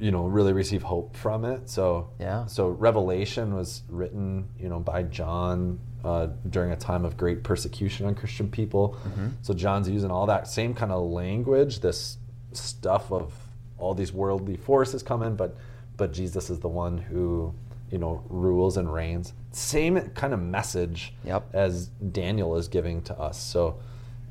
you 0.00 0.10
know, 0.10 0.24
really 0.26 0.52
receive 0.54 0.82
hope 0.82 1.14
from 1.16 1.44
it. 1.44 1.68
So 1.68 2.08
Yeah. 2.18 2.46
so 2.46 2.68
Revelation 2.68 3.54
was 3.54 3.82
written, 3.88 4.48
you 4.58 4.68
know, 4.68 4.80
by 4.80 5.02
John 5.04 5.78
uh, 6.02 6.28
during 6.48 6.72
a 6.72 6.76
time 6.76 7.04
of 7.04 7.16
great 7.18 7.42
persecution 7.44 8.06
on 8.06 8.14
Christian 8.14 8.50
people. 8.50 8.96
So 9.42 9.52
John's 9.54 9.88
using 9.88 10.10
all 10.10 10.26
that 10.26 10.48
same 10.48 10.72
kind 10.74 10.90
of 10.90 11.02
language, 11.10 11.80
this 11.80 12.16
stuff 12.52 13.12
of 13.12 13.32
all 13.78 13.94
these 13.94 14.12
worldly 14.12 14.56
forces 14.56 15.02
coming, 15.02 15.36
but 15.36 15.56
but 15.96 16.12
Jesus 16.12 16.48
is 16.48 16.60
the 16.60 16.68
one 16.68 16.96
who 16.96 17.52
you 17.90 17.98
know 17.98 18.24
rules 18.30 18.76
and 18.78 18.90
reigns. 18.92 19.34
Same 19.52 20.00
kind 20.14 20.32
of 20.32 20.40
message 20.40 21.12
Yep. 21.24 21.50
as 21.52 21.86
Daniel 21.88 22.56
is 22.56 22.68
giving 22.68 23.02
to 23.02 23.18
us. 23.18 23.38
So 23.38 23.78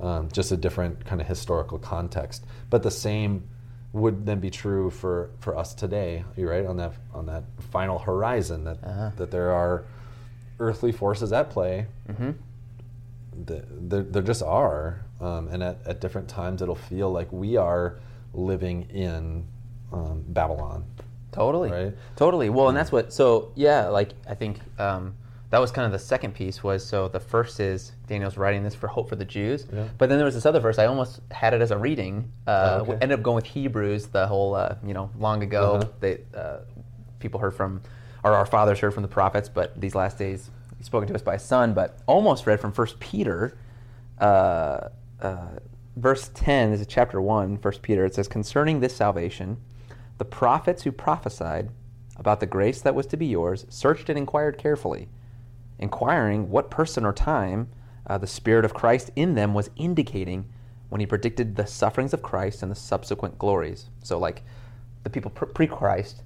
um, 0.01 0.29
just 0.31 0.51
a 0.51 0.57
different 0.57 1.05
kind 1.05 1.21
of 1.21 1.27
historical 1.27 1.77
context, 1.77 2.45
but 2.71 2.81
the 2.83 2.91
same 2.91 3.43
would 3.93 4.25
then 4.25 4.39
be 4.39 4.49
true 4.51 4.89
for, 4.89 5.29
for 5.39 5.57
us 5.57 5.73
today. 5.73 6.23
You're 6.37 6.51
right 6.51 6.65
on 6.65 6.77
that 6.77 6.93
on 7.13 7.25
that 7.25 7.43
final 7.71 7.97
horizon 7.99 8.63
that 8.65 8.83
Uh-huh. 8.83 9.11
that 9.17 9.31
there 9.31 9.51
are 9.51 9.83
earthly 10.59 10.91
forces 10.91 11.31
at 11.33 11.49
play. 11.49 11.87
Mm-hmm. 12.07 12.31
Th- 13.47 13.63
There, 13.69 14.03
there 14.03 14.21
just 14.21 14.43
are, 14.43 15.01
um, 15.21 15.47
and 15.47 15.63
at, 15.63 15.77
at 15.85 16.01
different 16.01 16.27
times 16.27 16.61
it'll 16.61 16.75
feel 16.75 17.11
like 17.11 17.31
we 17.31 17.57
are 17.57 17.95
living 18.33 18.83
in 18.91 19.45
um, 19.91 20.23
Babylon. 20.27 20.83
Totally. 21.31 21.71
Right? 21.71 21.93
Totally. 22.15 22.49
Well, 22.49 22.67
and 22.67 22.77
that's 22.77 22.91
what. 22.91 23.13
So 23.13 23.51
yeah, 23.55 23.87
like 23.87 24.11
I 24.27 24.35
think 24.35 24.59
um, 24.79 25.15
that 25.51 25.59
was 25.59 25.71
kind 25.71 25.85
of 25.85 25.91
the 25.91 25.99
second 25.99 26.33
piece. 26.35 26.63
Was 26.63 26.85
so 26.85 27.07
the 27.07 27.19
first 27.19 27.59
is 27.59 27.91
Daniel's 28.07 28.37
writing 28.37 28.63
this 28.63 28.75
for 28.75 28.87
hope 28.87 29.09
for 29.09 29.15
the 29.15 29.25
Jews, 29.25 29.65
Yeah. 29.73 29.87
but 29.97 30.09
then 30.09 30.17
there 30.19 30.25
was 30.25 30.35
this 30.35 30.45
other 30.45 30.59
verse. 30.59 30.77
I 30.79 30.85
almost 30.85 31.19
had 31.31 31.53
it 31.53 31.61
as 31.61 31.71
a 31.71 31.77
reading. 31.77 32.31
Uh, 32.47 32.79
Oh, 32.79 32.81
okay. 32.83 32.93
Ended 33.01 33.19
up 33.19 33.23
going 33.23 33.35
with 33.35 33.45
Hebrews. 33.45 34.07
The 34.07 34.27
whole 34.27 34.55
uh, 34.55 34.75
you 34.85 34.93
know 34.93 35.09
long 35.17 35.41
ago 35.43 35.75
Uh-huh. 35.75 35.89
they 35.99 36.21
uh, 36.35 36.57
people 37.19 37.39
heard 37.39 37.55
from, 37.55 37.81
or 38.23 38.33
our 38.33 38.45
fathers 38.45 38.79
heard 38.79 38.93
from 38.93 39.03
the 39.03 39.09
prophets, 39.09 39.49
but 39.49 39.79
these 39.79 39.95
last 39.95 40.17
days 40.17 40.49
he's 40.77 40.85
spoken 40.85 41.07
to 41.07 41.15
us 41.15 41.21
by 41.21 41.33
his 41.33 41.43
son. 41.43 41.73
But 41.73 41.97
almost 42.05 42.45
read 42.47 42.59
from 42.59 42.71
First 42.71 42.99
Peter. 42.99 43.57
Uh, 44.19 44.89
uh, 45.21 45.47
verse 45.95 46.29
10 46.33 46.71
this 46.71 46.81
is 46.81 46.87
chapter 46.87 47.19
1 47.21 47.57
first 47.57 47.81
peter 47.81 48.05
it 48.05 48.13
says 48.13 48.27
concerning 48.27 48.79
this 48.79 48.95
salvation 48.95 49.57
the 50.17 50.23
prophets 50.25 50.83
who 50.83 50.91
prophesied 50.91 51.69
about 52.17 52.39
the 52.39 52.45
grace 52.45 52.79
that 52.81 52.95
was 52.95 53.05
to 53.05 53.17
be 53.17 53.25
yours 53.25 53.65
searched 53.69 54.07
and 54.09 54.17
inquired 54.17 54.57
carefully 54.57 55.09
inquiring 55.79 56.49
what 56.49 56.69
person 56.69 57.05
or 57.05 57.13
time 57.13 57.69
uh, 58.07 58.17
the 58.17 58.27
spirit 58.27 58.65
of 58.65 58.73
christ 58.73 59.09
in 59.15 59.35
them 59.35 59.53
was 59.53 59.69
indicating 59.75 60.45
when 60.89 60.99
he 60.99 61.05
predicted 61.05 61.55
the 61.55 61.65
sufferings 61.67 62.13
of 62.13 62.21
christ 62.21 62.63
and 62.63 62.71
the 62.71 62.75
subsequent 62.75 63.37
glories. 63.37 63.89
So 64.03 64.17
like 64.17 64.43
the 65.03 65.09
people 65.09 65.31
pre- 65.31 65.47
pre-christ 65.53 66.23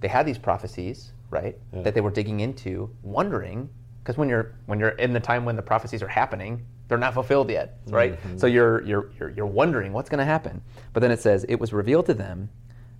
they 0.00 0.08
had 0.08 0.26
these 0.26 0.38
prophecies 0.38 1.12
right 1.30 1.56
Yeah. 1.72 1.82
that 1.82 1.94
they 1.94 2.00
were 2.00 2.10
digging 2.10 2.40
into 2.40 2.90
wondering 3.02 3.68
because 4.02 4.16
when 4.16 4.28
you're 4.28 4.52
when 4.66 4.78
you're 4.78 4.90
in 4.90 5.12
the 5.12 5.20
time 5.20 5.44
when 5.44 5.56
the 5.56 5.62
prophecies 5.62 6.02
are 6.02 6.08
happening 6.08 6.64
they're 6.88 6.98
not 6.98 7.14
fulfilled 7.14 7.50
yet 7.50 7.78
right? 7.88 8.18
So 8.36 8.46
you're 8.46 8.82
you're 8.82 9.10
you're, 9.18 9.30
you're 9.30 9.46
wondering 9.46 9.92
what's 9.92 10.10
going 10.10 10.18
to 10.18 10.24
happen. 10.24 10.60
But 10.92 11.00
then 11.00 11.10
it 11.10 11.18
says 11.20 11.44
it 11.48 11.56
was 11.58 11.72
revealed 11.72 12.06
to 12.06 12.14
them 12.14 12.50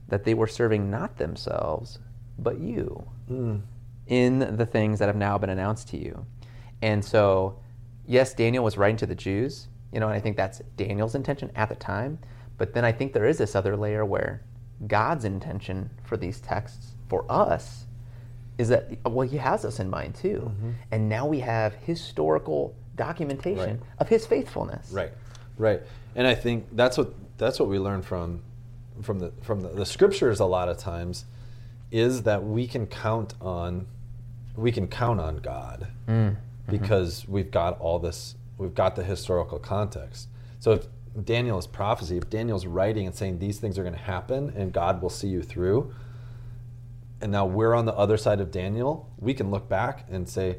that 0.08 0.24
they 0.24 0.34
were 0.34 0.46
serving 0.48 0.90
not 0.90 1.16
themselves 1.18 1.98
but 2.38 2.58
you 2.58 3.06
in 4.06 4.56
the 4.56 4.66
things 4.66 4.98
that 4.98 5.06
have 5.08 5.16
now 5.16 5.38
been 5.38 5.50
announced 5.50 5.88
to 5.88 5.96
you. 5.98 6.26
And 6.82 7.04
so 7.04 7.58
yes 8.06 8.34
daniel 8.34 8.62
was 8.62 8.76
writing 8.76 8.98
to 8.98 9.06
the 9.06 9.14
jews 9.14 9.68
you 9.90 9.98
know 9.98 10.06
and 10.08 10.14
i 10.14 10.20
think 10.20 10.36
that's 10.36 10.60
daniel's 10.76 11.14
intention 11.14 11.50
at 11.56 11.68
the 11.70 11.74
time. 11.74 12.18
But 12.58 12.74
then 12.74 12.84
i 12.84 12.92
think 12.92 13.12
there 13.14 13.24
is 13.26 13.38
this 13.38 13.54
other 13.56 13.76
layer 13.76 14.04
where 14.04 14.42
god's 14.86 15.24
intention 15.24 15.88
for 16.04 16.16
these 16.18 16.40
texts 16.40 16.92
for 17.08 17.24
us 17.30 17.86
is 18.58 18.68
that 18.68 18.90
well 19.08 19.26
he 19.26 19.38
has 19.38 19.64
us 19.64 19.80
in 19.80 19.88
mind 19.88 20.14
too. 20.14 20.52
Mm-hmm. 20.54 20.70
And 20.92 21.08
now 21.08 21.26
we 21.26 21.40
have 21.40 21.74
historical 21.74 22.74
documentation 22.96 23.78
Right. 23.80 23.80
of 23.98 24.08
his 24.08 24.26
faithfulness. 24.26 24.90
Right, 24.92 25.12
right, 25.58 25.80
and 26.14 26.26
I 26.26 26.34
think 26.34 26.66
that's 26.72 26.96
what 26.98 27.12
that's 27.38 27.58
what 27.58 27.68
we 27.68 27.78
learn 27.78 28.02
from 28.02 28.42
from 29.02 29.18
the 29.18 29.32
from 29.42 29.62
the, 29.62 29.68
the 29.70 29.86
scriptures 29.86 30.38
a 30.40 30.44
lot 30.44 30.68
of 30.68 30.76
times 30.78 31.24
is 31.90 32.22
that 32.22 32.44
we 32.44 32.66
can 32.66 32.86
count 32.86 33.34
on 33.40 33.86
we 34.56 34.72
can 34.72 34.86
count 34.86 35.20
on 35.20 35.38
God 35.38 35.88
mm, 36.06 36.12
mm-hmm. 36.12 36.36
because 36.70 37.26
we've 37.28 37.50
got 37.50 37.78
all 37.80 37.98
this 37.98 38.36
we've 38.56 38.74
got 38.74 38.96
the 38.96 39.04
historical 39.04 39.58
context. 39.58 40.28
So 40.60 40.72
if 40.72 40.86
Daniel's 41.24 41.66
prophecy, 41.66 42.16
if 42.16 42.30
Daniel's 42.30 42.66
writing 42.66 43.06
and 43.06 43.14
saying 43.14 43.38
these 43.38 43.58
things 43.58 43.78
are 43.78 43.82
going 43.82 43.94
to 43.94 44.00
happen 44.00 44.52
and 44.56 44.72
God 44.72 45.02
will 45.02 45.10
see 45.10 45.28
you 45.28 45.42
through, 45.42 45.92
and 47.20 47.32
now 47.32 47.46
we're 47.46 47.74
on 47.74 47.84
the 47.86 47.94
other 47.94 48.16
side 48.16 48.40
of 48.40 48.50
Daniel, 48.50 49.10
we 49.18 49.34
can 49.34 49.50
look 49.50 49.68
back 49.68 50.06
and 50.10 50.28
say, 50.28 50.58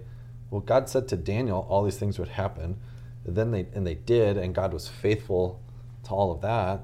well, 0.50 0.62
God 0.62 0.90
said 0.90 1.08
to 1.10 1.18
Daniel 1.18 1.66
all 1.70 1.84
these 1.84 1.98
things 1.98 2.18
would 2.20 2.30
happen. 2.30 2.78
Then 3.26 3.52
they 3.52 3.66
and 3.74 3.88
they 3.88 3.96
did, 3.96 4.38
and 4.38 4.54
God 4.54 4.72
was 4.72 4.88
faithful 4.88 5.62
to 6.04 6.12
all 6.12 6.32
of 6.32 6.42
that. 6.42 6.82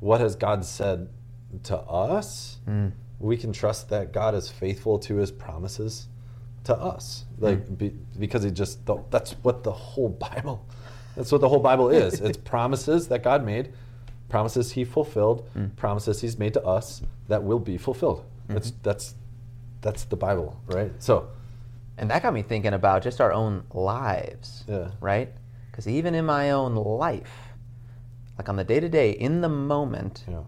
What 0.00 0.20
has 0.20 0.34
God 0.34 0.64
said 0.64 1.08
to 1.64 1.78
us? 1.78 2.58
Mm. 2.68 2.92
We 3.20 3.36
can 3.36 3.52
trust 3.52 3.88
that 3.90 4.12
God 4.12 4.34
is 4.34 4.48
faithful 4.48 4.98
to 5.00 5.16
His 5.16 5.30
promises 5.30 6.08
to 6.64 6.74
us, 6.74 7.24
like 7.38 7.66
hmm. 7.66 7.74
be, 7.74 7.88
because 8.18 8.42
He 8.42 8.50
just 8.50 8.80
that's 9.10 9.32
what 9.42 9.62
the 9.64 9.72
whole 9.72 10.08
Bible. 10.30 10.66
That's 11.16 11.30
what 11.30 11.40
the 11.40 11.48
whole 11.48 11.60
Bible 11.60 11.90
is. 11.90 12.20
It's 12.28 12.38
promises 12.38 13.08
that 13.08 13.22
God 13.22 13.44
made, 13.44 13.72
promises 14.28 14.72
He 14.72 14.84
fulfilled, 14.84 15.48
hmm. 15.52 15.66
promises 15.76 16.20
He's 16.20 16.38
made 16.38 16.54
to 16.54 16.62
us 16.64 17.02
that 17.28 17.42
will 17.42 17.60
be 17.60 17.78
fulfilled. 17.78 18.24
Hmm. 18.46 18.54
That's 18.54 18.72
that's 18.82 19.14
that's 19.80 20.04
the 20.04 20.16
Bible, 20.16 20.58
right? 20.66 20.90
So, 20.98 21.28
And 21.98 22.10
that 22.10 22.22
got 22.22 22.32
me 22.32 22.42
thinking 22.42 22.72
about 22.72 23.02
just 23.02 23.20
our 23.20 23.32
own 23.32 23.64
lives, 23.74 24.64
Yeah. 24.66 24.88
right? 25.00 25.30
Because 25.70 25.86
even 25.86 26.14
in 26.14 26.24
my 26.24 26.52
own 26.52 26.74
life, 26.74 27.52
like 28.38 28.48
on 28.48 28.56
the 28.56 28.64
day 28.64 28.80
to 28.80 28.88
day, 28.88 29.10
in 29.10 29.42
the 29.42 29.48
moment, 29.50 30.24
know, 30.26 30.46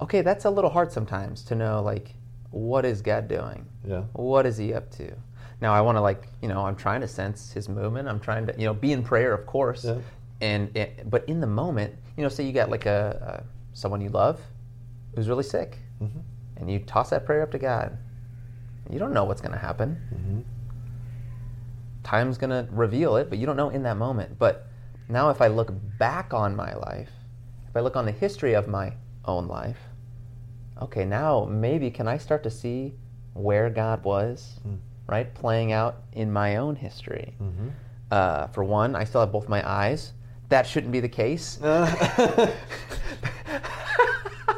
okay, 0.00 0.22
that's 0.22 0.46
a 0.46 0.50
little 0.50 0.70
hard 0.70 0.90
sometimes 0.92 1.42
to 1.44 1.54
know, 1.54 1.82
like, 1.82 2.14
what 2.50 2.84
is 2.86 3.02
God 3.02 3.28
doing? 3.28 3.66
yeah, 3.86 4.04
What 4.14 4.46
is 4.46 4.56
He 4.56 4.72
up 4.72 4.90
to? 4.92 5.12
Now, 5.60 5.74
I 5.74 5.80
want 5.80 5.96
to, 5.96 6.00
like, 6.00 6.26
you 6.40 6.48
know, 6.48 6.64
I'm 6.64 6.76
trying 6.76 7.00
to 7.02 7.08
sense 7.08 7.52
His 7.52 7.68
movement. 7.68 8.08
I'm 8.08 8.20
trying 8.20 8.46
to, 8.46 8.54
you 8.58 8.64
know, 8.66 8.74
be 8.74 8.92
in 8.92 9.02
prayer, 9.02 9.32
of 9.34 9.46
course. 9.46 9.84
Yeah. 9.84 9.98
And, 10.40 10.74
it, 10.76 11.08
but 11.10 11.28
in 11.28 11.40
the 11.40 11.46
moment, 11.46 11.94
you 12.16 12.22
know, 12.22 12.28
say 12.30 12.44
you 12.44 12.52
got 12.52 12.70
like 12.70 12.86
a, 12.86 13.42
a 13.42 13.76
someone 13.76 14.00
you 14.00 14.08
love 14.08 14.40
who's 15.14 15.28
really 15.28 15.42
sick, 15.44 15.78
Mhm. 16.02 16.22
and 16.56 16.70
you 16.70 16.78
toss 16.78 17.10
that 17.10 17.26
prayer 17.26 17.42
up 17.42 17.50
to 17.52 17.58
God. 17.58 17.96
You 18.88 18.98
don't 18.98 19.12
know 19.12 19.24
what's 19.24 19.40
going 19.40 19.52
to 19.52 19.58
happen 19.58 19.98
Mhm. 20.14 20.42
time's 22.02 22.38
going 22.38 22.50
to 22.50 22.66
reveal 22.72 23.16
it, 23.16 23.28
but 23.28 23.38
you 23.38 23.46
don't 23.46 23.56
know 23.56 23.68
in 23.68 23.82
that 23.84 23.96
moment. 23.96 24.38
But 24.38 24.66
now, 25.08 25.28
if 25.30 25.40
I 25.42 25.48
look 25.48 25.72
back 25.98 26.32
on 26.32 26.56
my 26.56 26.74
life 26.74 27.10
if 27.68 27.76
I 27.76 27.80
look 27.80 27.94
on 27.94 28.04
the 28.04 28.10
history 28.12 28.54
of 28.54 28.66
my 28.66 28.92
own 29.24 29.46
life, 29.46 29.78
okay, 30.82 31.04
now 31.04 31.44
maybe 31.44 31.88
can 31.90 32.08
I 32.08 32.18
start 32.18 32.42
to 32.42 32.50
see 32.50 32.94
where 33.34 33.70
God 33.70 34.02
was, 34.02 34.58
right, 35.10 35.32
playing 35.34 35.72
out 35.72 35.96
in 36.12 36.32
my 36.32 36.56
own 36.56 36.76
history? 36.76 37.34
Uh, 38.10 38.46
for 38.48 38.64
one, 38.64 38.94
I 38.96 39.04
still 39.04 39.20
have 39.20 39.32
both 39.32 39.48
my 39.48 39.68
eyes. 39.68 40.12
That 40.48 40.66
shouldn't 40.66 40.92
be 40.92 41.00
the 41.00 41.08
case. 41.08 41.58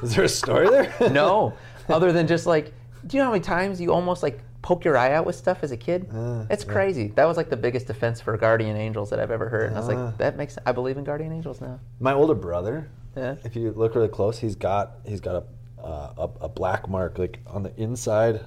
Is 0.03 0.15
there 0.15 0.25
a 0.25 0.29
story 0.29 0.69
there? 0.69 0.93
no, 1.13 1.53
other 1.89 2.13
than 2.13 2.27
just 2.27 2.47
like, 2.47 2.73
do 3.07 3.17
you 3.17 3.21
know 3.23 3.27
how 3.27 3.33
many 3.33 3.43
times 3.43 3.81
you 3.81 3.93
almost 3.93 4.23
like 4.23 4.41
poke 4.63 4.85
your 4.85 4.97
eye 4.97 5.13
out 5.13 5.25
with 5.27 5.37
stuff 5.37 5.59
as 5.63 5.71
a 5.71 5.77
kid? 5.77 6.09
Uh, 6.13 6.45
it's 6.51 6.65
crazy. 6.65 7.09
That 7.09 7.25
was 7.27 7.37
like 7.37 7.51
the 7.51 7.57
biggest 7.57 7.87
defense 7.87 8.21
for 8.21 8.37
guardian 8.37 8.77
angels 8.77 9.11
that 9.11 9.21
I've 9.21 9.31
ever 9.31 9.49
heard. 9.49 9.69
And 9.69 9.77
I 9.77 9.81
was 9.81 9.89
Uh. 9.89 9.95
like, 10.07 10.19
that 10.19 10.37
makes. 10.37 10.59
I 10.67 10.73
believe 10.73 10.97
in 10.99 11.05
guardian 11.05 11.33
angels 11.33 11.61
now. 11.61 11.79
My 12.01 12.15
older 12.15 12.35
brother, 12.35 12.89
Yeah. 13.17 13.37
if 13.45 13.55
you 13.55 13.73
look 13.73 13.95
really 13.95 14.09
close, 14.09 14.39
he's 14.39 14.57
got 14.57 14.99
he's 15.05 15.21
got 15.21 15.37
a, 15.37 15.83
uh, 15.85 16.13
a 16.41 16.45
a 16.45 16.49
black 16.49 16.89
mark 16.89 17.19
like 17.19 17.39
on 17.47 17.63
the 17.63 17.73
inside, 17.81 18.41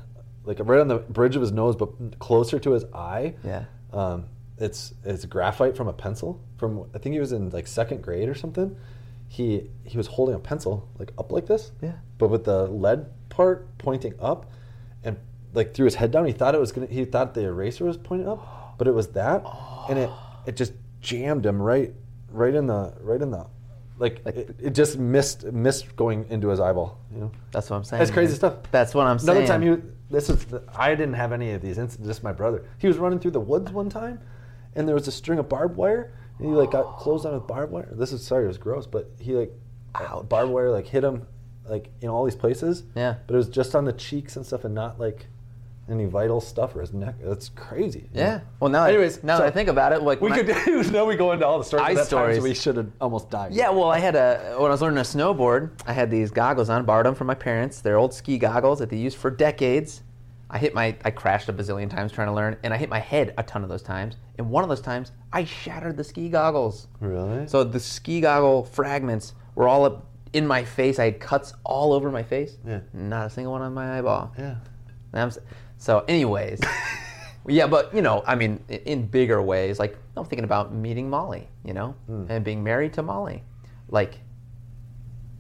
like 0.46 0.60
right 0.62 0.80
on 0.80 0.88
the 0.88 0.98
bridge 1.00 1.36
of 1.36 1.42
his 1.42 1.52
nose, 1.52 1.76
but 1.76 2.20
closer 2.20 2.60
to 2.60 2.72
his 2.72 2.86
eye. 2.94 3.36
Yeah. 3.44 3.66
Um, 3.94 4.26
it's 4.58 4.94
it's 5.04 5.26
graphite 5.26 5.76
from 5.76 5.88
a 5.88 5.94
pencil 5.94 6.42
from 6.58 6.86
I 6.94 6.98
think 6.98 7.14
he 7.14 7.20
was 7.20 7.32
in 7.32 7.50
like 7.50 7.68
second 7.68 8.02
grade 8.02 8.30
or 8.30 8.36
something. 8.36 8.76
He 9.28 9.70
he 9.84 9.98
was 9.98 10.08
holding 10.08 10.36
a 10.36 10.40
pencil 10.40 10.88
like 10.98 11.12
up 11.18 11.32
like 11.32 11.46
this. 11.46 11.72
Yeah. 11.82 11.94
But 12.18 12.30
with 12.30 12.46
the 12.46 12.68
lead 12.68 13.08
part 13.30 13.78
pointing 13.78 14.14
up, 14.20 14.52
and 15.04 15.18
like 15.54 15.74
threw 15.74 15.86
his 15.86 15.96
head 15.96 16.12
down. 16.12 16.26
He 16.26 16.32
thought 16.32 16.56
it 16.56 16.62
was 16.62 16.72
gonna. 16.72 16.88
He 16.88 17.04
thought 17.06 17.34
the 17.34 17.42
eraser 17.42 17.86
was 17.86 17.98
pointing 17.98 18.28
up, 18.28 18.76
but 18.78 18.88
it 18.88 18.94
was 18.94 19.08
that, 19.10 19.44
and 19.90 20.00
it 20.00 20.10
it 20.46 20.56
just 20.56 20.74
jammed 21.02 21.46
him 21.46 21.62
right 21.62 21.94
right 22.32 22.54
in 22.54 22.68
the 22.68 22.94
right 23.02 23.22
in 23.22 23.32
the 23.32 23.46
like, 23.98 24.22
Like- 24.26 24.36
it, 24.36 24.56
it 24.62 24.70
just 24.76 24.98
missed 24.98 25.46
missed 25.46 25.96
going 25.96 26.26
into 26.30 26.50
his 26.50 26.60
eyeball. 26.60 27.00
You 27.14 27.22
know. 27.22 27.32
That's 27.52 27.70
what 27.70 27.78
I'm 27.78 27.84
saying. 27.84 28.00
That's 28.00 28.12
crazy 28.12 28.32
man. 28.32 28.38
stuff. 28.38 28.56
That's 28.72 28.94
what 28.94 29.08
I'm 29.08 29.20
saying. 29.20 29.38
Another 29.38 29.48
time, 29.48 29.62
he 29.62 29.82
this 30.10 30.30
is 30.30 30.46
I 30.76 30.92
didn't 30.92 31.14
have 31.14 31.32
any 31.32 31.52
of 31.52 31.62
these 31.62 31.78
incidents. 31.78 32.08
Just 32.08 32.24
my 32.24 32.32
brother. 32.32 32.66
He 32.78 32.88
was 32.88 32.98
running 32.98 33.20
through 33.20 33.32
the 33.32 33.40
woods 33.40 33.72
one 33.72 33.90
time, 33.90 34.20
and 34.76 34.88
there 34.88 34.96
was 34.96 35.08
a 35.08 35.12
string 35.12 35.40
of 35.40 35.50
barbed 35.50 35.76
wire, 35.76 36.14
and 36.40 36.48
he 36.48 36.54
like 36.54 36.72
got 36.72 36.98
closed 36.98 37.26
on 37.26 37.34
with 37.34 37.48
barbed 37.48 37.72
wire. 37.72 37.90
This 37.92 38.12
is 38.12 38.26
sorry, 38.26 38.46
it 38.46 38.48
was 38.48 38.58
gross, 38.58 38.86
but 38.88 39.10
he 39.20 39.34
like 39.34 39.52
Ouch. 39.96 40.28
barbed 40.30 40.52
wire 40.52 40.72
like 40.72 40.88
hit 40.88 41.04
him 41.04 41.28
like 41.68 41.90
in 42.02 42.10
all 42.10 42.24
these 42.24 42.36
places. 42.36 42.84
Yeah. 42.96 43.16
But 43.26 43.34
it 43.34 43.38
was 43.38 43.50
just 43.50 43.76
on 43.76 43.86
the 43.86 43.94
cheeks 43.94 44.36
and 44.36 44.46
stuff, 44.46 44.64
and 44.66 44.76
not 44.76 45.00
like 45.00 45.28
any 45.90 46.06
vital 46.06 46.42
stuff 46.42 46.76
or 46.76 46.82
his 46.82 46.94
neck. 46.94 47.16
That's 47.24 47.50
crazy. 47.50 48.10
Yeah. 48.14 48.40
Well, 48.60 48.70
now, 48.72 48.86
Anyways, 48.86 49.24
now 49.24 49.36
so- 49.38 49.44
that 49.44 49.48
I 49.48 49.52
think 49.52 49.70
about 49.70 49.94
it, 49.94 50.02
like 50.02 50.20
we 50.22 50.32
could 50.32 50.48
now 50.92 51.06
we 51.06 51.16
go 51.16 51.32
into 51.32 51.46
all 51.46 51.60
the 51.60 51.64
stories. 51.66 51.86
Eye 51.86 51.92
of 51.92 51.98
time, 51.98 52.04
so 52.06 52.10
stories. 52.10 52.42
we 52.42 52.54
should 52.56 52.78
have 52.78 52.92
almost 53.00 53.30
died. 53.30 53.54
Yeah, 53.54 53.70
well, 53.70 53.90
I 53.92 54.00
had 54.00 54.16
a 54.16 54.56
when 54.58 54.68
I 54.68 54.74
was 54.74 54.82
learning 54.82 55.04
to 55.04 55.10
snowboard, 55.18 55.72
I 55.86 55.94
had 55.94 56.10
these 56.10 56.32
goggles 56.32 56.70
on, 56.70 56.86
borrowed 56.86 57.06
them 57.06 57.16
from 57.16 57.28
my 57.28 57.36
parents. 57.36 57.82
They're 57.82 57.98
old 57.98 58.14
ski 58.14 58.38
goggles 58.38 58.80
that 58.80 58.90
they 58.90 58.98
used 58.98 59.18
for 59.18 59.30
decades. 59.30 60.02
I 60.50 60.60
hit 60.60 60.76
my, 60.76 60.96
I 61.04 61.10
crashed 61.10 61.50
a 61.50 61.54
bazillion 61.54 61.90
times 61.90 62.12
trying 62.12 62.28
to 62.28 62.34
learn, 62.34 62.56
and 62.64 62.72
I 62.74 62.78
hit 62.78 62.88
my 62.88 63.00
head 63.00 63.34
a 63.38 63.44
ton 63.44 63.64
of 63.64 63.70
those 63.70 63.82
times. 63.82 64.16
And 64.38 64.50
one 64.50 64.64
of 64.64 64.70
those 64.70 64.80
times, 64.82 65.12
I 65.34 65.44
shattered 65.44 65.98
the 65.98 66.04
ski 66.04 66.30
goggles. 66.30 66.88
Really? 67.00 67.48
So 67.48 67.64
the 67.64 67.80
ski 67.80 68.22
goggle 68.22 68.64
fragments 68.64 69.34
were 69.56 69.68
all 69.68 69.86
up 69.86 70.06
in 70.34 70.46
my 70.46 70.64
face. 70.64 71.00
I 71.00 71.06
had 71.06 71.20
cuts 71.20 71.54
all 71.64 71.94
over 71.94 72.12
my 72.12 72.22
face. 72.22 72.58
Yeah. 72.66 72.82
Not 72.94 73.26
a 73.26 73.30
single 73.32 73.54
one 73.54 73.64
on 73.64 73.74
my 73.74 73.98
eyeball. 73.98 74.34
yeah. 74.38 74.56
And 75.76 75.82
I'm 75.82 75.82
s- 75.82 75.84
So, 75.86 76.06
anyways, 76.08 76.60
yeah, 77.48 77.68
but 77.68 77.94
you 77.94 78.02
know, 78.02 78.24
I 78.26 78.36
mean, 78.36 78.60
in 78.70 79.08
bigger 79.08 79.42
ways, 79.42 79.80
like 79.80 79.98
I'm 80.18 80.26
thinking 80.26 80.44
about 80.46 80.74
meeting 80.74 81.10
Molly, 81.10 81.48
you 81.64 81.74
know, 81.74 81.96
and 82.08 82.44
being 82.44 82.64
married 82.64 82.94
to 82.94 83.04
Molly, 83.04 83.44
like, 83.90 84.20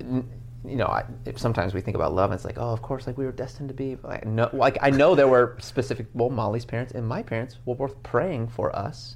n- 0.01 0.29
you 0.65 0.75
know, 0.77 0.87
I, 0.87 1.03
sometimes 1.35 1.73
we 1.75 1.81
think 1.81 1.95
about 1.95 2.13
love, 2.13 2.31
and 2.31 2.37
it's 2.37 2.45
like, 2.45 2.57
oh, 2.57 2.71
of 2.73 2.81
course, 2.81 3.05
like 3.07 3.17
we 3.17 3.25
were 3.25 3.31
destined 3.31 3.69
to 3.69 3.75
be. 3.75 3.97
Like, 4.03 4.25
no, 4.25 4.49
like 4.53 4.77
I 4.81 4.89
know 4.89 5.13
there 5.15 5.27
were 5.27 5.57
specific. 5.59 6.07
Well, 6.13 6.29
Molly's 6.29 6.65
parents 6.65 6.93
and 6.93 7.07
my 7.07 7.21
parents 7.21 7.57
were 7.65 7.75
both 7.75 8.01
praying 8.03 8.47
for 8.49 8.75
us 8.75 9.15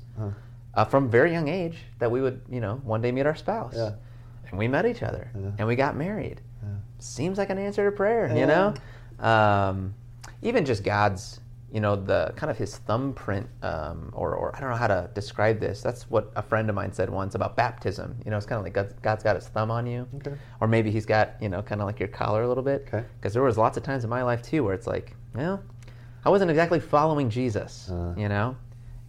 uh, 0.76 0.86
from 0.86 1.10
very 1.10 1.32
young 1.32 1.48
age 1.48 1.78
that 2.00 2.12
we 2.12 2.22
would, 2.22 2.42
you 2.50 2.60
know, 2.62 2.76
one 2.84 3.02
day 3.02 3.12
meet 3.12 3.26
our 3.26 3.36
spouse. 3.36 3.74
Yeah. 3.76 3.94
And 4.50 4.58
we 4.60 4.68
met 4.68 4.86
each 4.86 5.02
other, 5.04 5.30
Yeah. 5.36 5.52
and 5.60 5.68
we 5.68 5.76
got 5.76 5.96
married 5.96 6.42
Yeah. 6.64 6.70
seems 7.00 7.38
like 7.38 7.50
an 7.52 7.58
answer 7.60 7.90
to 7.90 7.96
prayer, 7.96 8.36
you 8.36 8.46
know? 8.48 8.74
Um, 9.20 9.94
even 10.42 10.66
just 10.66 10.84
God's, 10.84 11.40
you 11.72 11.80
know, 11.82 11.96
the 11.96 12.34
kind 12.36 12.50
of 12.50 12.58
his 12.58 12.78
thumbprint, 12.78 13.48
um, 13.62 14.12
or, 14.14 14.34
or 14.36 14.56
I 14.56 14.60
don't 14.60 14.70
know 14.70 14.76
how 14.76 14.88
to 14.88 15.10
describe 15.14 15.60
this. 15.60 15.82
That's 15.82 16.10
what 16.10 16.32
a 16.36 16.42
friend 16.42 16.70
of 16.70 16.76
mine 16.76 16.92
said 16.94 17.10
once 17.10 17.36
about 17.36 17.56
baptism. 17.56 18.16
You 18.26 18.32
know, 18.32 18.38
it's 18.38 18.46
kind 18.46 18.58
of 18.60 18.64
like 18.64 18.74
God's, 18.74 18.94
God's 19.02 19.24
got 19.24 19.36
his 19.36 19.48
thumb 19.48 19.70
on 19.72 19.86
you. 19.86 20.08
Okay. 20.16 20.36
Or 20.62 20.68
maybe 20.68 20.90
he's 20.92 21.06
got, 21.06 21.36
you 21.42 21.50
know, 21.50 21.62
kind 21.62 21.82
of 21.82 21.88
like 21.88 22.00
your 22.00 22.10
collar 22.10 22.44
a 22.44 22.48
little 22.48 22.64
bit. 22.64 22.86
Okay. 22.88 23.06
Because 23.20 23.34
there 23.34 23.44
was 23.44 23.58
lots 23.58 23.78
of 23.78 23.84
times 23.84 24.04
in 24.04 24.10
my 24.10 24.24
life 24.24 24.42
too 24.42 24.64
where 24.64 24.74
it's 24.74 24.88
like, 24.88 25.16
well, 25.36 25.62
I 26.26 26.30
wasn't 26.30 26.50
exactly 26.52 26.80
following 26.80 27.30
Jesus, 27.30 27.90
Uh. 27.92 28.14
you 28.18 28.30
know? 28.30 28.56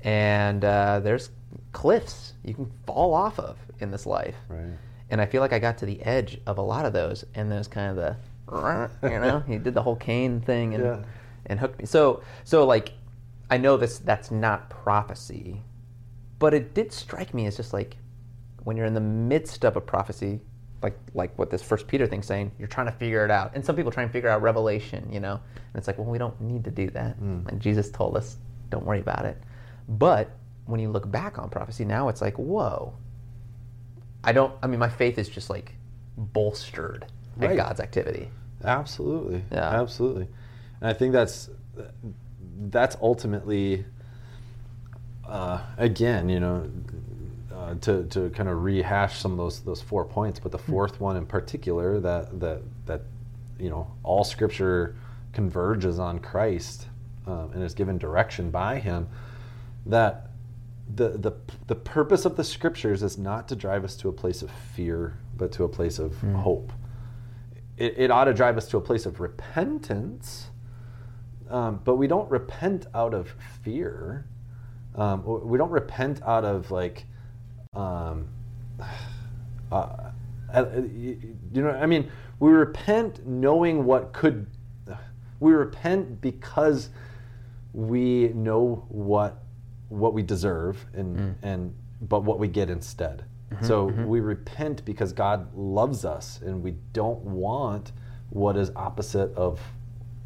And 0.02 0.64
uh, 0.64 1.00
there's 1.00 1.30
cliffs 1.72 2.34
you 2.44 2.54
can 2.54 2.70
fall 2.86 3.14
off 3.14 3.38
of 3.38 3.56
in 3.80 3.90
this 3.90 4.06
life. 4.06 4.34
Right. 4.48 4.76
And 5.10 5.20
I 5.20 5.26
feel 5.26 5.40
like 5.40 5.52
I 5.52 5.58
got 5.58 5.78
to 5.78 5.86
the 5.86 6.00
edge 6.02 6.40
of 6.46 6.58
a 6.58 6.62
lot 6.62 6.84
of 6.84 6.92
those, 6.92 7.24
and 7.34 7.50
there's 7.50 7.66
kind 7.68 7.90
of 7.90 7.96
the, 7.96 8.16
you 9.02 9.18
know, 9.20 9.40
he 9.46 9.58
did 9.58 9.74
the 9.74 9.82
whole 9.82 9.96
cane 9.96 10.40
thing 10.40 10.74
and 10.74 10.84
Yeah. 10.84 11.02
And 11.50 11.60
hooked 11.60 11.78
me. 11.78 11.84
So 11.86 12.22
so 12.44 12.64
like, 12.64 12.92
I 13.50 13.58
know 13.58 13.76
this 13.76 13.98
that's 13.98 14.30
not 14.30 14.70
prophecy, 14.70 15.62
but 16.38 16.54
it 16.54 16.72
did 16.74 16.92
strike 16.92 17.34
me 17.34 17.46
as 17.46 17.56
just 17.56 17.72
like, 17.74 17.96
when 18.64 18.76
you're 18.76 18.86
in 18.86 18.94
the 18.94 19.00
midst 19.00 19.64
of 19.64 19.76
a 19.76 19.80
prophecy, 19.80 20.40
like 20.82 20.96
like 21.12 21.38
what 21.38 21.50
this 21.50 21.62
First 21.62 21.86
Peter 21.86 22.06
thing's 22.06 22.26
saying, 22.26 22.52
you're 22.58 22.68
trying 22.68 22.86
to 22.86 22.92
figure 22.92 23.24
it 23.24 23.30
out, 23.30 23.52
and 23.54 23.64
some 23.64 23.76
people 23.76 23.92
try 23.92 24.02
and 24.02 24.12
figure 24.12 24.30
out 24.30 24.40
Revelation, 24.40 25.08
you 25.12 25.20
know, 25.20 25.34
and 25.34 25.76
it's 25.76 25.86
like, 25.86 25.98
well, 25.98 26.06
we 26.08 26.18
don't 26.18 26.40
need 26.40 26.64
to 26.64 26.70
do 26.70 26.88
that, 26.90 27.16
hmm. 27.16 27.46
and 27.48 27.60
Jesus 27.60 27.90
told 27.90 28.16
us, 28.16 28.38
don't 28.70 28.86
worry 28.86 29.00
about 29.00 29.26
it. 29.26 29.36
But 29.88 30.30
when 30.66 30.80
you 30.80 30.88
look 30.90 31.10
back 31.10 31.38
on 31.38 31.50
prophecy 31.50 31.84
now, 31.84 32.08
it's 32.08 32.20
like, 32.22 32.38
whoa, 32.38 32.94
I 34.22 34.32
don't. 34.32 34.54
I 34.62 34.68
mean, 34.68 34.78
my 34.78 34.88
faith 34.88 35.18
is 35.18 35.28
just 35.28 35.50
like 35.50 35.74
bolstered 36.16 37.06
Right. 37.36 37.50
at 37.52 37.56
God's 37.56 37.80
activity. 37.80 38.28
Absolutely. 38.64 39.42
Yeah. 39.50 39.80
Absolutely. 39.80 40.28
And 40.80 40.90
I 40.90 40.92
think 40.92 41.12
that's 41.12 41.50
that's 42.70 42.96
ultimately 43.00 43.84
uh, 45.26 45.60
again, 45.78 46.28
you 46.28 46.40
know, 46.40 46.68
uh, 47.54 47.74
to, 47.76 48.04
to 48.04 48.30
kind 48.30 48.48
of 48.48 48.62
rehash 48.62 49.18
some 49.18 49.32
of 49.32 49.38
those 49.38 49.60
those 49.60 49.82
four 49.82 50.04
points, 50.04 50.40
but 50.40 50.52
the 50.52 50.58
fourth 50.58 51.00
one 51.00 51.16
in 51.16 51.26
particular 51.26 52.00
that 52.00 52.40
that 52.40 52.62
that 52.86 53.02
you 53.58 53.70
know 53.70 53.90
all 54.02 54.24
Scripture 54.24 54.96
converges 55.32 55.98
on 55.98 56.18
Christ 56.18 56.86
um, 57.26 57.50
and 57.54 57.62
is 57.62 57.74
given 57.74 57.98
direction 57.98 58.50
by 58.50 58.78
Him. 58.78 59.08
That 59.86 60.30
the 60.94 61.10
the 61.10 61.32
the 61.66 61.74
purpose 61.74 62.24
of 62.24 62.36
the 62.36 62.44
Scriptures 62.44 63.02
is 63.02 63.18
not 63.18 63.48
to 63.48 63.56
drive 63.56 63.84
us 63.84 63.96
to 63.96 64.08
a 64.08 64.12
place 64.12 64.42
of 64.42 64.50
fear, 64.50 65.18
but 65.36 65.52
to 65.52 65.64
a 65.64 65.68
place 65.68 65.98
of 65.98 66.20
hope 66.34 66.72
it, 67.80 67.94
it 67.96 68.10
ought 68.10 68.24
to 68.24 68.34
drive 68.34 68.56
us 68.56 68.68
to 68.68 68.76
a 68.76 68.80
place 68.80 69.06
of 69.06 69.18
repentance, 69.18 70.49
um, 71.50 71.80
but 71.84 71.96
we 71.96 72.06
don't 72.06 72.30
repent 72.30 72.86
out 72.94 73.12
of 73.14 73.34
fear. 73.62 74.26
Um, 74.94 75.22
we 75.24 75.58
don't 75.58 75.70
repent 75.70 76.22
out 76.22 76.44
of 76.44 76.70
like, 76.70 77.04
um, 77.74 78.28
uh, 79.72 80.10
uh, 80.52 80.64
you 80.92 81.36
you 81.52 81.62
know, 81.62 81.70
I 81.70 81.86
mean, 81.86 82.10
we 82.38 82.50
repent 82.50 83.26
knowing 83.26 83.84
what 83.84 84.12
could. 84.12 84.46
We 85.40 85.52
repent 85.52 86.20
because 86.20 86.90
we 87.72 88.28
know 88.34 88.84
what 88.88 89.42
what 89.88 90.12
we 90.12 90.22
deserve 90.22 90.84
and 90.92 91.34
and 91.42 91.74
but 92.02 92.24
what 92.24 92.38
we 92.38 92.46
get 92.46 92.68
instead. 92.68 93.24
so 93.62 93.84
we 94.06 94.20
repent 94.20 94.84
because 94.84 95.14
God 95.14 95.54
loves 95.56 96.04
us 96.04 96.40
and 96.44 96.62
we 96.62 96.72
don't 96.92 97.20
want 97.22 97.92
what 98.28 98.56
is 98.58 98.70
opposite 98.76 99.32
of 99.34 99.60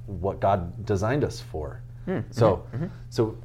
what 0.06 0.40
God 0.40 0.84
designed 0.86 1.24
us 1.24 1.40
for. 1.40 1.80
So 2.30 2.66
so 3.10 3.36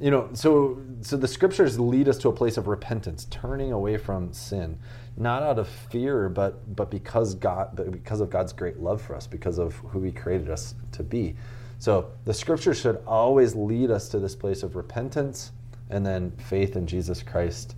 you 0.00 0.10
know 0.10 0.28
so 0.32 0.80
so 1.02 1.16
the 1.16 1.28
scriptures 1.28 1.78
lead 1.78 2.08
us 2.08 2.18
to 2.18 2.28
a 2.28 2.32
place 2.32 2.56
of 2.56 2.66
repentance 2.66 3.26
turning 3.30 3.72
away 3.72 3.96
from 3.98 4.32
sin 4.32 4.78
not 5.16 5.42
out 5.42 5.58
of 5.58 5.68
fear 5.68 6.28
but 6.30 6.74
but 6.74 6.90
because 6.90 7.34
god 7.34 7.70
but 7.74 7.90
because 7.92 8.20
of 8.20 8.30
god's 8.30 8.52
great 8.52 8.78
love 8.80 9.00
for 9.02 9.14
us 9.14 9.26
because 9.26 9.58
of 9.58 9.74
who 9.76 10.02
he 10.02 10.10
created 10.10 10.50
us 10.50 10.74
to 10.92 11.02
be. 11.02 11.36
So 11.78 12.10
the 12.24 12.34
scriptures 12.34 12.80
should 12.80 13.02
always 13.06 13.54
lead 13.54 13.90
us 13.90 14.08
to 14.10 14.18
this 14.18 14.34
place 14.34 14.62
of 14.62 14.76
repentance 14.76 15.52
and 15.90 16.04
then 16.04 16.32
faith 16.32 16.76
in 16.76 16.86
jesus 16.86 17.22
christ 17.22 17.74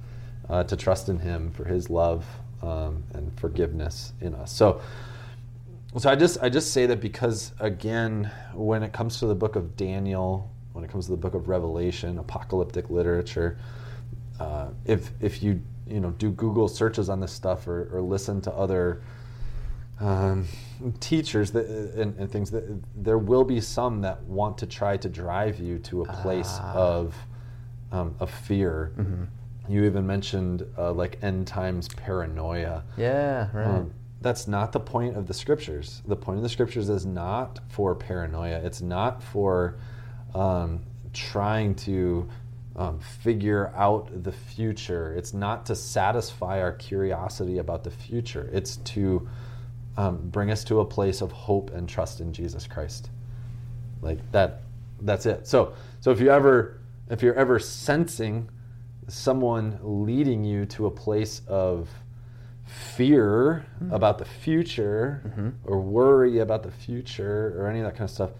uh, 0.48 0.64
to 0.64 0.76
trust 0.76 1.08
in 1.08 1.18
him 1.18 1.50
for 1.52 1.64
his 1.64 1.90
love 1.90 2.24
um, 2.62 3.02
and 3.14 3.32
forgiveness 3.38 4.12
in 4.20 4.34
us. 4.34 4.52
So 4.52 4.80
so 5.98 6.10
I 6.10 6.16
just 6.16 6.38
I 6.42 6.48
just 6.48 6.72
say 6.72 6.86
that 6.86 7.00
because 7.00 7.52
again, 7.60 8.30
when 8.54 8.82
it 8.82 8.92
comes 8.92 9.18
to 9.18 9.26
the 9.26 9.34
book 9.34 9.56
of 9.56 9.76
Daniel, 9.76 10.50
when 10.72 10.84
it 10.84 10.90
comes 10.90 11.06
to 11.06 11.10
the 11.12 11.16
book 11.18 11.34
of 11.34 11.48
Revelation, 11.48 12.18
apocalyptic 12.18 12.90
literature, 12.90 13.58
uh, 14.40 14.68
if 14.84 15.10
if 15.20 15.42
you 15.42 15.60
you 15.86 16.00
know 16.00 16.10
do 16.12 16.30
Google 16.30 16.68
searches 16.68 17.08
on 17.08 17.20
this 17.20 17.32
stuff 17.32 17.66
or, 17.68 17.88
or 17.96 18.00
listen 18.00 18.40
to 18.42 18.52
other 18.52 19.02
um, 20.00 20.46
teachers 21.00 21.50
that, 21.52 21.66
and, 21.66 22.16
and 22.18 22.30
things 22.30 22.50
that 22.50 22.64
there 22.96 23.18
will 23.18 23.44
be 23.44 23.60
some 23.60 24.00
that 24.00 24.22
want 24.24 24.58
to 24.58 24.66
try 24.66 24.96
to 24.96 25.08
drive 25.08 25.60
you 25.60 25.78
to 25.80 26.02
a 26.02 26.12
place 26.22 26.48
Ah. 26.60 26.72
of 26.74 27.14
um, 27.92 28.14
of 28.20 28.30
fear. 28.30 28.92
You 29.68 29.84
even 29.84 30.06
mentioned 30.06 30.66
uh, 30.76 30.92
like 30.92 31.18
end 31.22 31.46
times 31.46 31.86
paranoia. 31.88 32.82
Yeah, 32.96 33.48
right. 33.52 33.66
Um, 33.66 33.92
that's 34.22 34.46
not 34.46 34.72
the 34.72 34.80
point 34.80 35.16
of 35.16 35.26
the 35.26 35.34
scriptures. 35.34 36.02
The 36.06 36.16
point 36.16 36.38
of 36.38 36.42
the 36.42 36.48
scriptures 36.48 36.88
is 36.88 37.04
not 37.04 37.60
for 37.68 37.94
paranoia. 37.94 38.60
It's 38.62 38.80
not 38.80 39.22
for 39.22 39.76
um, 40.34 40.80
trying 41.12 41.74
to 41.76 42.28
um, 42.76 43.00
figure 43.00 43.72
out 43.76 44.22
the 44.22 44.32
future. 44.32 45.14
It's 45.14 45.34
not 45.34 45.66
to 45.66 45.76
satisfy 45.76 46.60
our 46.60 46.72
curiosity 46.72 47.58
about 47.58 47.84
the 47.84 47.90
future. 47.90 48.48
It's 48.52 48.76
to 48.76 49.28
um, 49.96 50.28
bring 50.30 50.50
us 50.50 50.64
to 50.64 50.80
a 50.80 50.84
place 50.84 51.20
of 51.20 51.32
hope 51.32 51.70
and 51.70 51.88
trust 51.88 52.20
in 52.20 52.32
Jesus 52.32 52.66
Christ. 52.66 53.10
Like 54.00 54.18
that. 54.32 54.62
That's 55.00 55.26
it. 55.26 55.46
So, 55.46 55.74
so 56.00 56.10
if 56.12 56.20
you 56.20 56.30
ever, 56.30 56.80
if 57.10 57.22
you're 57.22 57.34
ever 57.34 57.58
sensing 57.58 58.48
someone 59.08 59.78
leading 59.82 60.44
you 60.44 60.64
to 60.66 60.86
a 60.86 60.90
place 60.90 61.42
of 61.46 61.90
fear 62.64 63.66
about 63.90 64.18
the 64.18 64.24
future 64.24 65.54
or 65.64 65.80
worry 65.80 66.38
about 66.38 66.62
the 66.62 66.70
future 66.70 67.54
or 67.58 67.66
any 67.68 67.80
of 67.80 67.84
that 67.84 67.92
kind 67.92 68.02
of 68.04 68.10
stuff 68.10 68.30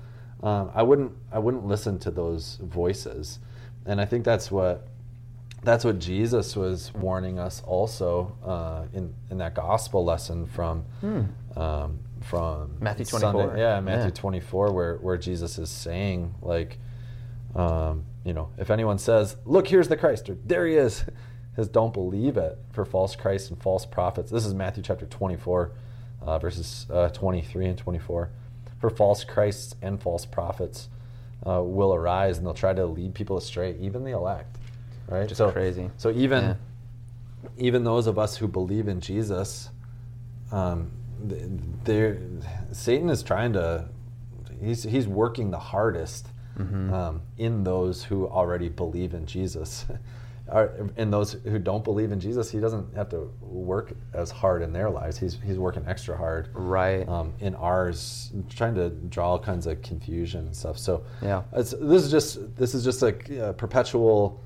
um, 0.43 0.71
i 0.75 0.83
wouldn't 0.83 1.13
i 1.33 1.39
wouldn't 1.39 1.67
listen 1.67 1.99
to 1.99 2.11
those 2.11 2.59
voices 2.63 3.39
and 3.87 4.01
i 4.01 4.05
think 4.05 4.25
that's 4.25 4.51
what 4.51 4.89
that's 5.65 5.85
what 5.85 5.99
jesus 5.99 6.57
was 6.57 6.93
warning 6.95 7.39
us 7.39 7.63
also 7.67 8.37
uh, 8.45 8.85
in 8.97 9.13
in 9.31 9.39
that 9.39 9.55
gospel 9.55 10.05
lesson 10.05 10.47
from 10.47 10.85
um, 11.57 11.99
from. 12.23 12.77
Matthew 12.81 13.05
Sunday- 13.05 13.33
24. 13.33 13.57
yeah 13.59 13.81
matthew 13.81 14.05
Yeah. 14.05 14.11
24 14.11 14.73
where 14.73 14.97
where 14.99 15.17
jesus 15.17 15.59
is 15.59 15.69
saying 15.71 16.35
like 16.43 16.79
um, 17.55 18.05
you 18.25 18.33
know, 18.33 18.49
if 18.57 18.71
anyone 18.71 18.97
says, 18.97 19.37
"Look, 19.45 19.69
here's 19.69 19.89
the 19.89 19.97
Christ," 19.99 20.31
or 20.31 20.39
"There 20.47 20.67
he 20.67 20.77
is," 20.77 21.05
his 21.57 21.69
don't 21.69 21.93
believe 21.93 22.37
it 22.37 22.59
for 22.73 22.85
false 22.85 23.15
Christs 23.17 23.51
and 23.51 23.61
false 23.63 23.85
prophets. 23.87 24.31
This 24.31 24.47
is 24.47 24.55
Matthew 24.55 24.83
chapter 24.83 25.07
24, 25.07 25.71
uh, 26.23 26.39
verses 26.39 26.87
uh, 26.91 27.09
23 27.11 27.67
and 27.67 27.79
24. 27.79 28.31
For 28.81 28.91
false 28.91 29.25
Christs 29.25 29.75
and 29.83 30.01
false 30.01 30.25
prophets 30.25 30.89
uh, 31.47 31.63
will 31.63 31.95
arise, 31.95 32.39
and 32.39 32.47
they'll 32.47 32.55
try 32.55 32.73
to 32.73 32.87
lead 32.87 33.15
people 33.15 33.37
astray, 33.37 33.77
even 33.81 34.05
the 34.05 34.13
elect. 34.13 34.57
Right? 35.09 35.29
Just 35.29 35.39
so 35.39 35.51
crazy. 35.53 35.91
So 35.99 36.11
even 36.11 36.43
Yeah. 36.45 36.55
even 37.59 37.85
those 37.85 38.07
of 38.07 38.19
us 38.19 38.37
who 38.37 38.49
believe 38.49 38.89
in 38.89 39.01
Jesus, 39.01 39.69
um, 40.53 40.91
they're, 41.85 42.19
Satan 42.73 43.09
is 43.11 43.23
trying 43.23 43.53
to, 43.53 43.89
he's, 44.61 44.83
he's 44.85 45.07
working 45.07 45.51
the 45.51 45.59
hardest 45.59 46.29
Mm-hmm. 46.59 46.93
um, 46.93 47.23
in 47.39 47.65
those 47.65 48.05
who 48.05 48.29
already 48.29 48.69
believe 48.69 49.15
in 49.15 49.25
Jesus. 49.25 49.87
Are- 50.53 50.91
in 50.97 51.11
those 51.11 51.33
who 51.33 51.59
don't 51.59 51.83
believe 51.83 52.13
in 52.13 52.21
Jesus, 52.21 52.51
he 52.51 52.61
doesn't 52.61 52.95
have 52.95 53.09
to 53.09 53.33
work 53.41 53.95
as 54.13 54.31
hard 54.31 54.61
in 54.63 54.73
their 54.73 54.91
lives. 54.91 55.17
He's, 55.19 55.39
he's 55.45 55.59
working 55.59 55.85
extra 55.87 56.17
hard 56.17 56.49
Right. 56.53 57.09
um, 57.09 57.33
in 57.41 57.55
ours, 57.55 58.31
trying 58.51 58.75
to 58.75 58.91
draw 58.91 59.31
all 59.31 59.39
kinds 59.39 59.67
of 59.67 59.81
confusion 59.83 60.47
and 60.47 60.55
stuff. 60.55 60.77
So 60.79 61.05
Yeah. 61.23 61.43
this 61.53 61.73
is 61.73 62.11
just 62.11 62.55
this 62.57 62.75
is 62.75 62.85
just 62.85 63.01
like 63.03 63.31
a 63.31 63.55
perpetual 63.55 64.41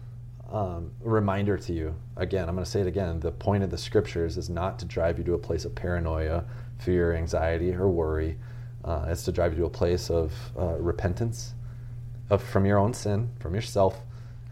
um, 0.53 0.93
reminder 1.03 1.57
to 1.59 1.73
you. 1.73 1.95
Again, 2.17 2.49
I'm 2.49 2.55
going 2.55 2.65
to 2.65 2.71
say 2.71 2.81
it 2.81 2.87
again. 2.87 3.19
The 3.19 3.33
point 3.33 3.65
of 3.65 3.71
the 3.71 3.79
scriptures 3.79 4.37
is 4.37 4.49
not 4.49 4.79
to 4.79 4.85
drive 4.85 5.19
you 5.19 5.25
to 5.25 5.35
a 5.35 5.39
place 5.39 5.65
of 5.65 5.75
paranoia, 5.75 6.45
fear, 6.79 7.15
anxiety, 7.17 7.75
or 7.75 7.89
worry. 7.89 8.39
Uh, 8.85 9.07
it's 9.09 9.25
to 9.25 9.33
drive 9.33 9.53
you 9.55 9.59
to 9.59 9.65
a 9.67 9.71
place 9.71 10.09
of 10.09 10.33
uh, 10.57 10.75
repentance 10.79 11.55
of 12.31 12.41
from 12.45 12.65
your 12.65 12.79
own 12.79 12.95
sin, 12.95 13.29
from 13.41 13.57
yourself, 13.57 13.99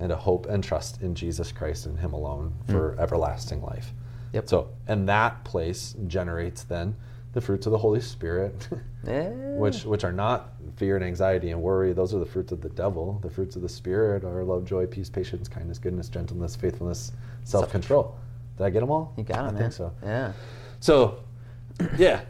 and 0.01 0.11
a 0.13 0.17
hope 0.17 0.47
and 0.47 0.63
trust 0.63 1.03
in 1.03 1.15
Jesus 1.15 1.53
Christ 1.53 1.87
and 1.87 1.99
Him 1.99 2.13
alone 2.13 2.53
mm. 2.67 2.71
for 2.73 2.97
everlasting 2.99 3.63
life. 3.63 3.93
Yep. 4.33 4.49
So, 4.49 4.69
and 4.89 5.09
that 5.09 5.45
place 5.45 5.95
generates 6.09 6.65
then 6.65 6.97
the 7.33 7.41
fruits 7.41 7.67
of 7.67 7.73
the 7.73 7.79
Holy 7.79 8.01
Spirit, 8.01 8.69
Yeah. 9.07 9.29
which 9.57 9.85
which 9.85 10.05
are 10.05 10.13
not 10.13 10.55
fear 10.77 10.97
and 10.97 11.05
anxiety 11.05 11.51
and 11.51 11.61
worry. 11.61 11.93
Those 11.93 12.15
are 12.15 12.19
the 12.19 12.27
fruits 12.27 12.53
of 12.53 12.61
the 12.61 12.69
devil. 12.71 13.19
The 13.23 13.31
fruits 13.31 13.57
of 13.57 13.63
the 13.63 13.69
Spirit 13.69 14.25
are 14.25 14.43
love, 14.45 14.65
joy, 14.65 14.87
peace, 14.87 15.09
patience, 15.11 15.49
kindness, 15.49 15.79
goodness, 15.79 16.09
gentleness, 16.09 16.57
faithfulness, 16.57 17.13
self-control. 17.45 18.17
Did 18.57 18.65
I 18.65 18.71
get 18.71 18.81
them 18.81 18.91
all? 18.91 19.13
You 19.17 19.25
got 19.25 19.45
it, 19.45 19.49
I 19.49 19.51
man. 19.53 19.57
think 19.63 19.73
so. 19.73 19.93
Yeah. 20.03 20.33
So, 20.81 21.25
yeah, 21.99 22.23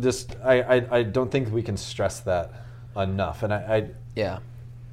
just 0.00 0.36
I, 0.44 0.62
I 0.62 0.98
I 0.98 1.02
don't 1.04 1.30
think 1.30 1.52
we 1.52 1.62
can 1.62 1.76
stress 1.76 2.20
that 2.20 2.52
enough, 2.96 3.42
and 3.42 3.52
I, 3.52 3.56
I. 3.76 3.90
Yeah. 4.14 4.38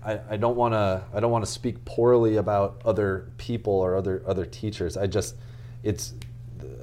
I, 0.03 0.19
I 0.31 0.37
don't 0.37 0.55
want 0.55 0.73
to 0.73 1.03
I 1.13 1.19
don't 1.19 1.31
want 1.31 1.45
to 1.45 1.51
speak 1.51 1.83
poorly 1.85 2.37
about 2.37 2.81
other 2.85 3.29
people 3.37 3.73
or 3.73 3.95
other 3.95 4.23
other 4.25 4.45
teachers. 4.45 4.97
I 4.97 5.07
just 5.07 5.35
it's 5.83 6.13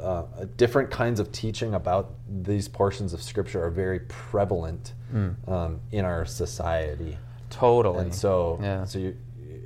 uh, 0.01 0.25
different 0.57 0.91
kinds 0.91 1.19
of 1.21 1.31
teaching 1.33 1.75
about 1.75 2.15
these 2.43 2.69
portions 2.69 3.13
of 3.13 3.23
scripture 3.23 3.63
are 3.65 3.71
very 3.71 4.01
prevalent 4.01 4.93
um, 5.47 5.81
in 5.91 6.05
our 6.05 6.25
society, 6.27 7.17
Totally. 7.51 8.01
and 8.01 8.15
so 8.15 8.59
Yeah. 8.61 8.85
so 8.85 8.99
you, 8.99 9.17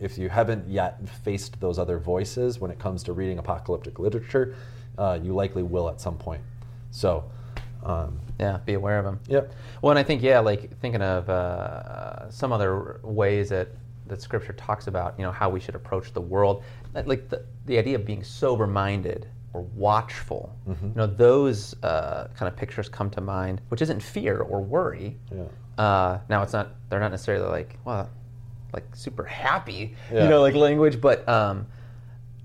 if 0.01 0.17
you 0.19 0.29
haven't 0.29 0.69
yet 0.69 1.07
faced 1.09 1.61
those 1.61 1.79
other 1.79 1.99
voices 1.99 2.61
when 2.61 2.71
it 2.71 2.79
comes 2.79 3.03
to 3.05 3.12
reading 3.12 3.38
apocalyptic 3.38 3.99
literature, 3.99 4.55
uh, 4.99 5.19
you 5.23 5.35
likely 5.35 5.62
will 5.62 5.88
at 5.88 6.01
some 6.01 6.17
point. 6.17 6.43
So, 6.91 7.25
um, 7.85 8.18
Yeah, 8.38 8.59
be 8.64 8.75
aware 8.75 8.99
of 8.99 9.05
them. 9.05 9.21
yep, 9.29 9.53
Well, 9.81 9.90
and 9.90 9.99
I 9.99 10.03
think 10.03 10.23
yeah, 10.23 10.38
like 10.40 10.79
thinking 10.81 11.03
of 11.03 11.29
uh, 11.29 12.31
some 12.31 12.53
other 12.53 13.01
ways 13.03 13.49
that 13.51 13.68
that 14.09 14.21
Scripture 14.21 14.53
talks 14.55 14.88
about, 14.88 15.14
you 15.16 15.25
know, 15.25 15.31
how 15.33 15.49
we 15.49 15.61
should 15.61 15.75
approach 15.77 16.12
the 16.12 16.21
world, 16.21 16.62
Like- 16.95 17.29
the 17.29 17.45
the 17.66 17.79
idea 17.79 17.95
of 17.97 18.05
being 18.05 18.23
sober 18.25 18.66
minded 18.66 19.27
or 19.55 19.62
watchful. 19.77 20.55
You 20.66 20.77
know, 20.97 21.07
those 21.07 21.75
uh, 21.83 22.29
kind 22.37 22.49
of 22.49 22.57
pictures 22.57 22.88
come 22.88 23.11
to 23.11 23.21
mind, 23.21 23.61
which 23.68 23.83
isn't 23.83 24.03
fear 24.03 24.38
or 24.40 24.61
worry. 24.62 25.16
yeah, 25.31 25.45
Uh, 25.83 26.18
now 26.29 26.42
it's 26.42 26.53
not 26.53 26.68
they're 26.88 27.01
not 27.01 27.11
necessarily 27.11 27.47
like 27.49 27.79
well, 27.85 28.09
like 28.73 28.85
super 28.95 29.25
happy, 29.25 29.95
Yeah. 30.12 30.25
you 30.25 30.29
know, 30.31 30.40
like 30.40 30.55
language, 30.55 31.01
but 31.01 31.27
um, 31.29 31.66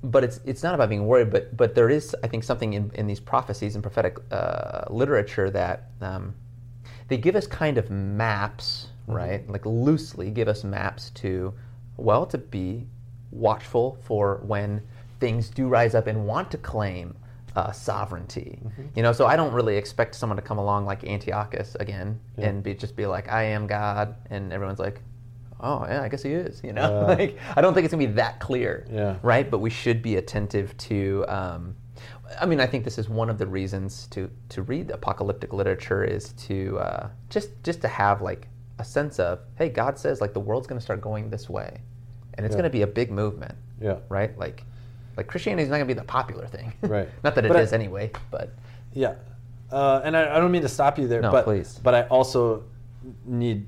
but 0.03 0.23
it's 0.23 0.39
it's 0.45 0.63
not 0.63 0.75
about 0.75 0.89
being 0.89 1.07
worried, 1.07 1.31
but 1.31 1.55
but 1.55 1.75
there 1.75 1.89
is 1.89 2.15
I 2.23 2.27
think 2.27 2.43
something 2.43 2.73
in, 2.73 2.91
in 2.93 3.07
these 3.07 3.19
prophecies 3.19 3.75
and 3.75 3.83
prophetic 3.83 4.17
uh, 4.31 4.86
literature 4.89 5.49
that 5.51 5.89
um, 6.01 6.36
they 7.07 7.17
give 7.17 7.36
us 7.36 7.47
kind 7.47 7.77
of 7.77 7.89
maps, 7.89 8.88
right? 9.07 9.47
Like 9.49 9.65
loosely 9.65 10.29
give 10.29 10.47
us 10.47 10.63
maps 10.63 11.10
to 11.12 11.53
well 11.97 12.25
to 12.27 12.38
be 12.38 12.86
watchful 13.31 13.97
for 14.03 14.41
when 14.45 14.81
things 15.19 15.49
do 15.49 15.67
rise 15.67 15.95
up 15.95 16.07
and 16.07 16.27
want 16.27 16.51
to 16.51 16.57
claim 16.57 17.15
uh, 17.55 17.71
sovereignty. 17.71 18.60
You 18.95 19.01
know, 19.01 19.12
so 19.12 19.25
I 19.25 19.36
don't 19.36 19.51
really 19.51 19.77
expect 19.77 20.13
someone 20.13 20.38
to 20.38 20.43
come 20.43 20.60
along 20.60 20.86
like 20.86 21.03
Antiochus 21.03 21.75
again 21.79 22.19
and 22.38 22.62
be 22.62 22.75
just 22.75 22.95
be 22.95 23.07
like, 23.07 23.29
"I 23.31 23.43
am 23.43 23.65
God," 23.65 24.15
and 24.29 24.53
everyone's 24.53 24.79
like, 24.79 25.01
"Oh 25.60 25.86
yeah, 25.88 26.02
I 26.04 26.08
guess 26.10 26.24
he 26.24 26.32
is." 26.34 26.62
You 26.63 26.74
know, 26.74 27.06
like 27.08 27.38
I 27.56 27.62
don't 27.62 27.74
think 27.74 27.86
it's 27.86 27.93
gonna 27.93 28.06
be 28.08 28.13
that 28.13 28.39
clear, 28.39 28.86
Yeah. 28.91 29.17
right? 29.22 29.50
But 29.50 29.60
we 29.60 29.70
should 29.70 30.02
be 30.02 30.15
attentive 30.17 30.76
to. 30.78 31.26
Um, 31.28 31.76
I 32.39 32.46
mean, 32.46 32.60
I 32.60 32.67
think 32.67 32.84
this 32.84 32.98
is 32.98 33.08
one 33.10 33.30
of 33.30 33.38
the 33.38 33.48
reasons 33.48 34.08
to 34.08 34.30
to 34.50 34.62
read 34.63 34.91
apocalyptic 34.91 35.54
literature 35.54 36.04
is 36.04 36.34
to 36.48 36.78
uh, 36.80 37.10
just 37.30 37.50
just 37.63 37.82
to 37.82 37.88
have 37.88 38.22
like 38.22 38.48
a 38.80 38.84
sense 38.84 39.17
of, 39.20 39.39
hey, 39.56 39.70
God 39.70 39.98
says 39.98 40.22
like 40.22 40.34
the 40.34 40.39
world's 40.39 40.67
gonna 40.67 40.82
start 40.82 41.02
going 41.02 41.30
this 41.30 41.50
way, 41.50 41.82
and 42.36 42.46
it's 42.46 42.54
Yeah. 42.54 42.60
gonna 42.60 42.70
be 42.70 42.82
a 42.84 42.88
big 42.88 43.12
movement 43.12 43.56
yeah. 43.82 43.98
right? 44.10 44.38
Like, 44.38 44.63
like 45.15 45.28
Christianity 45.28 45.63
is 45.63 45.70
not 45.70 45.76
going 45.78 45.88
to 45.88 45.93
be 45.93 46.00
the 46.00 46.06
popular 46.06 46.48
thing, 46.48 46.74
Right. 46.82 47.08
not 47.24 47.36
that 47.36 47.46
it 47.46 47.52
is 47.52 47.70
But 47.70 47.74
I- 47.74 47.78
anyway, 47.80 48.12
but 48.32 48.50
Yeah, 48.93 49.13
uh, 49.72 50.02
and 50.04 50.17
I, 50.17 50.36
I 50.36 50.40
don't 50.40 50.52
mean 50.52 50.63
to 50.63 50.67
stop 50.67 50.98
you 50.98 51.08
there, 51.08 51.21
No, 51.21 51.31
but 51.31 51.44
please. 51.46 51.79
but 51.84 51.94
I 51.94 52.04
also 52.04 52.63
need 53.25 53.67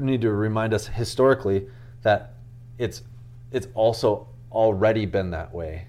need 0.00 0.20
to 0.22 0.30
remind 0.32 0.74
us 0.74 0.86
historically 0.86 1.66
that 2.02 2.34
it's 2.78 3.02
it's 3.50 3.68
also 3.74 4.26
already 4.50 5.06
been 5.06 5.30
that 5.30 5.52
way. 5.54 5.86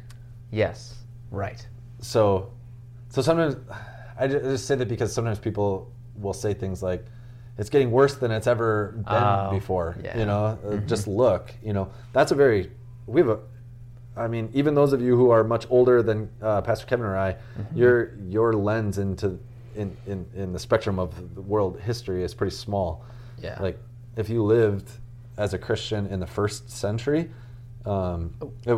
yes, 0.52 0.96
right, 1.32 1.66
So 2.02 2.52
so 3.10 3.22
sometimes 3.22 3.56
I 4.20 4.28
just 4.28 4.66
say 4.68 4.76
that 4.76 4.88
because 4.88 5.14
sometimes 5.14 5.40
people 5.40 5.92
will 6.16 6.34
say 6.34 6.54
things 6.54 6.82
like 6.84 7.06
it's 7.58 7.70
getting 7.70 7.92
worse 7.92 8.16
than 8.16 8.32
it's 8.32 8.48
ever 8.48 8.94
been 8.96 9.06
Oh, 9.24 9.50
before. 9.52 9.96
yeah. 10.04 10.18
You 10.18 10.26
know, 10.26 10.58
uh, 10.68 10.78
just 10.88 11.08
look. 11.08 11.54
You 11.64 11.74
know, 11.74 11.90
that's 12.12 12.32
a 12.32 12.36
very 12.36 12.72
we 13.08 13.22
have 13.22 13.30
a. 13.30 13.40
I 14.16 14.28
mean, 14.28 14.50
even 14.54 14.74
those 14.76 14.94
of 14.94 15.02
you 15.02 15.16
who 15.16 15.30
are 15.32 15.44
much 15.44 15.66
older 15.70 16.04
than 16.04 16.30
uh, 16.42 16.62
Pastor 16.62 16.86
Kevin 16.86 17.06
or 17.06 17.18
I, 17.18 17.36
your 17.76 18.14
your 18.28 18.54
lens 18.54 18.98
into 18.98 19.40
in, 19.76 19.96
in 20.08 20.26
in 20.36 20.54
the 20.54 20.60
spectrum 20.60 21.00
of 21.00 21.36
the 21.36 21.42
world 21.42 21.80
history 21.80 22.24
is 22.24 22.34
pretty 22.34 22.56
small. 22.56 23.04
Yeah. 23.42 23.58
Like 23.62 23.78
if 24.18 24.30
you 24.30 24.44
lived 24.44 24.90
as 25.38 25.54
a 25.54 25.58
Christian 25.58 26.08
in 26.08 26.20
the 26.20 26.28
first 26.28 26.70
century, 26.70 27.30
um, 27.86 28.34
it, 28.66 28.78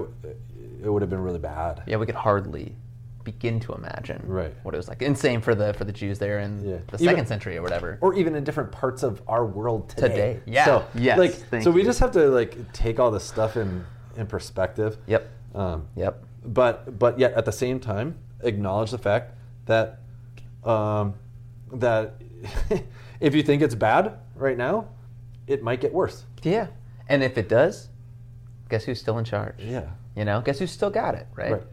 it 0.84 0.90
would 0.90 1.02
have 1.02 1.10
been 1.10 1.22
really 1.22 1.40
bad. 1.40 1.84
Yeah, 1.86 1.98
we 1.98 2.06
could 2.06 2.16
hardly 2.16 2.76
begin 3.24 3.60
to 3.60 3.74
imagine 3.74 4.22
Right. 4.28 4.54
what 4.64 4.76
it 4.76 4.78
was 4.78 4.88
like. 4.88 5.02
And 5.02 5.18
same 5.18 5.42
for 5.42 5.56
the 5.56 5.74
for 5.74 5.84
the 5.84 5.92
Jews 5.92 6.20
there 6.20 6.40
in 6.40 6.64
Yeah. 6.64 6.78
the 6.88 6.98
Even- 6.98 7.08
second 7.16 7.26
century 7.28 7.58
or 7.58 7.64
whatever. 7.64 7.98
Or 8.02 8.14
even 8.14 8.36
in 8.36 8.44
different 8.44 8.72
parts 8.72 9.02
of 9.04 9.22
our 9.28 9.46
world 9.46 9.90
today. 9.90 10.08
Today. 10.08 10.40
Yeah. 10.46 10.66
So, 10.66 10.86
Yes. 10.94 11.18
Like, 11.18 11.64
so 11.64 11.72
we 11.72 11.84
just 11.84 12.00
have 12.00 12.12
to 12.12 12.30
like 12.30 12.72
take 12.72 13.00
all 13.00 13.10
this 13.12 13.24
stuff 13.24 13.58
in 13.58 13.84
in 14.16 14.28
perspective. 14.28 14.98
Yep. 15.08 15.28
Um, 15.56 15.88
Yep. 15.96 16.24
but 16.46 16.98
but 17.00 17.18
yet 17.20 17.34
at 17.34 17.46
the 17.46 17.52
same 17.52 17.80
time 17.80 18.16
acknowledge 18.42 18.92
the 18.92 18.98
fact 19.00 19.34
that 19.66 20.00
um, 20.64 21.16
that 21.74 22.14
if 23.20 23.34
you 23.36 23.42
think 23.44 23.62
it's 23.64 23.76
bad 23.76 24.14
right 24.36 24.58
now, 24.58 24.90
it 25.48 25.64
might 25.64 25.82
get 25.82 25.94
worse. 25.94 26.26
Yeah. 26.44 26.68
And 27.08 27.24
if 27.24 27.38
it 27.38 27.50
does, 27.50 27.90
guess 28.70 28.84
who's 28.84 29.00
still 29.00 29.18
in 29.18 29.26
charge? 29.26 29.56
Yeah. 29.60 29.90
You 30.16 30.26
know, 30.26 30.42
guess 30.42 30.60
who's 30.60 30.72
still 30.72 30.90
got 30.90 31.16
it, 31.16 31.28
right? 31.36 31.52
Right. 31.52 31.64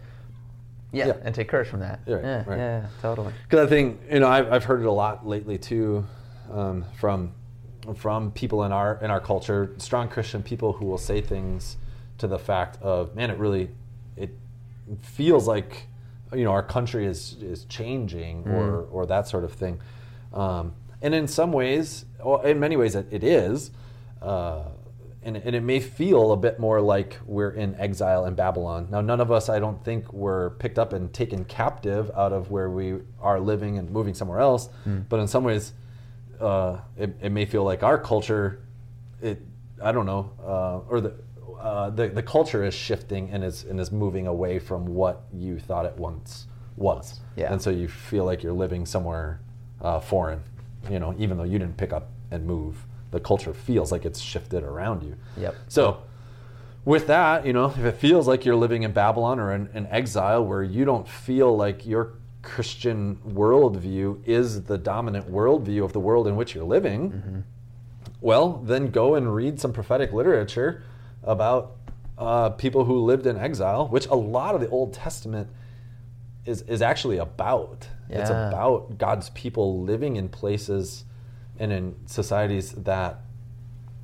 Yeah. 0.93 1.07
Yeah. 1.07 1.17
And 1.23 1.35
take 1.35 1.49
courage 1.49 1.69
from 1.69 1.81
that. 1.81 2.01
Yeah, 2.07 2.21
yeah, 2.21 2.45
right. 2.47 2.59
yeah, 2.59 2.87
totally. 3.01 3.33
Because 3.49 3.67
I 3.67 3.69
think 3.69 4.01
you 4.11 4.21
know 4.21 4.29
I've, 4.29 4.53
I've 4.53 4.65
heard 4.65 4.83
it 4.83 4.87
a 4.87 4.93
lot 4.93 5.27
lately 5.27 5.57
too, 5.57 6.07
um, 6.53 6.85
from 6.99 7.33
from 7.97 8.31
people 8.33 8.65
in 8.65 8.73
our 8.73 8.99
in 9.03 9.11
our 9.11 9.21
culture, 9.21 9.75
strong 9.79 10.09
Christian 10.09 10.43
people 10.43 10.75
who 10.75 10.85
will 10.85 10.99
say 10.99 11.23
things 11.23 11.79
to 12.19 12.27
the 12.27 12.39
fact 12.39 12.81
of 12.83 13.15
man, 13.17 13.31
it 13.31 13.39
really 13.39 13.71
it 14.17 14.31
feels 15.01 15.49
like 15.49 15.87
you 16.35 16.45
know 16.45 16.53
our 16.53 16.63
country 16.63 17.07
is 17.07 17.37
is 17.41 17.65
changing 17.65 18.47
or 18.47 18.87
or 18.91 19.07
that 19.07 19.27
sort 19.27 19.45
of 19.45 19.53
thing, 19.55 19.81
um, 20.35 20.75
and 21.03 21.15
in 21.15 21.27
some 21.29 21.53
ways, 21.53 22.05
well, 22.25 22.41
in 22.43 22.61
many 22.61 22.77
ways, 22.77 22.95
it, 22.95 23.07
it 23.11 23.25
is. 23.25 23.71
Uh, 24.21 24.63
and, 25.25 25.37
and 25.37 25.55
it 25.55 25.63
may 25.63 25.79
feel 25.79 26.33
a 26.33 26.37
bit 26.37 26.59
more 26.59 26.81
like 26.81 27.19
we're 27.27 27.51
in 27.51 27.75
exile 27.77 28.25
in 28.27 28.35
Babylon. 28.35 28.89
Now, 28.91 29.01
none 29.01 29.21
of 29.21 29.31
us, 29.31 29.49
I 29.49 29.61
don't 29.61 29.83
think, 29.85 30.13
were 30.13 30.57
picked 30.59 30.79
up 30.79 30.93
and 30.93 31.13
taken 31.13 31.45
captive 31.45 32.11
out 32.17 32.33
of 32.33 32.51
where 32.51 32.69
we 32.71 32.99
are 33.21 33.39
living 33.39 33.79
and 33.79 33.91
moving 33.91 34.15
somewhere 34.15 34.41
else. 34.41 34.69
But 35.09 35.21
in 35.21 35.29
some 35.29 35.45
ways, 35.45 35.75
uh, 36.41 36.79
it, 36.97 37.17
it 37.21 37.31
may 37.31 37.45
feel 37.45 37.63
like 37.63 37.85
our 37.85 37.99
culture, 37.99 38.63
it, 39.21 39.41
I 39.81 39.93
don't 39.93 40.07
know, 40.07 40.31
uh, 40.45 40.91
or 40.91 41.01
the, 41.01 41.15
uh, 41.61 41.91
the 41.91 42.09
the 42.09 42.23
culture 42.23 42.65
is 42.65 42.75
shifting 42.75 43.31
and 43.31 43.45
is 43.45 43.63
and 43.63 43.79
is 43.79 43.93
moving 43.93 44.27
away 44.27 44.59
from 44.59 44.85
what 44.85 45.23
you 45.33 45.61
thought 45.61 45.87
it 45.87 45.97
once 45.97 46.49
was. 46.77 47.21
Yeah. 47.37 47.53
And 47.53 47.63
so 47.63 47.71
you 47.71 47.87
feel 47.87 48.25
like 48.25 48.43
you're 48.43 48.53
living 48.53 48.85
somewhere 48.85 49.41
uh, 49.81 50.01
foreign, 50.01 50.43
you 50.91 50.99
know, 50.99 51.15
even 51.19 51.37
though 51.37 51.45
you 51.45 51.59
didn't 51.59 51.77
pick 51.77 51.93
up 51.93 52.11
and 52.31 52.47
move. 52.47 52.87
The 53.11 53.21
culture 53.21 53.53
feels 53.53 53.93
like 53.93 54.05
it's 54.05 54.21
shifted 54.21 54.63
around 54.63 55.03
you. 55.03 55.17
Yep. 55.37 55.55
So, 55.69 56.03
with 56.85 57.07
that, 57.09 57.47
you 57.47 57.53
know, 57.53 57.67
if 57.67 57.79
it 57.79 57.97
feels 57.97 58.27
like 58.27 58.45
you're 58.45 58.57
living 58.57 58.83
in 58.83 58.93
Babylon 58.93 59.39
or 59.39 59.53
in, 59.55 59.69
in 59.75 59.87
exile 59.87 60.45
where 60.45 60.63
you 60.63 60.85
don't 60.85 61.07
feel 61.07 61.57
like 61.57 61.87
your 61.87 62.15
Christian 62.43 63.17
worldview 63.29 64.27
is 64.27 64.65
the 64.65 64.79
dominant 64.79 65.31
worldview 65.31 65.85
of 65.85 65.93
the 65.93 66.01
world 66.01 66.27
in 66.27 66.35
which 66.35 66.55
you're 66.55 66.65
living, 66.65 67.45
well, 68.21 68.55
then 68.65 68.91
go 68.91 69.15
and 69.15 69.33
read 69.35 69.61
some 69.61 69.73
prophetic 69.73 70.13
literature 70.13 70.83
about 71.23 71.77
uh, 72.19 72.51
people 72.51 72.85
who 72.85 72.99
lived 73.05 73.27
in 73.27 73.37
exile, 73.37 73.89
which 73.89 74.07
a 74.07 74.15
lot 74.15 74.55
of 74.55 74.61
the 74.61 74.69
Old 74.69 74.93
Testament 74.93 75.49
is, 76.45 76.63
is 76.63 76.83
actually 76.83 77.19
about. 77.19 77.87
It's 78.09 78.31
about 78.49 78.99
God's 78.99 79.31
people 79.31 79.83
living 79.83 80.17
in 80.17 80.29
places 80.29 81.05
and 81.59 81.73
in 81.73 81.95
societies 82.07 82.73
that 82.73 83.21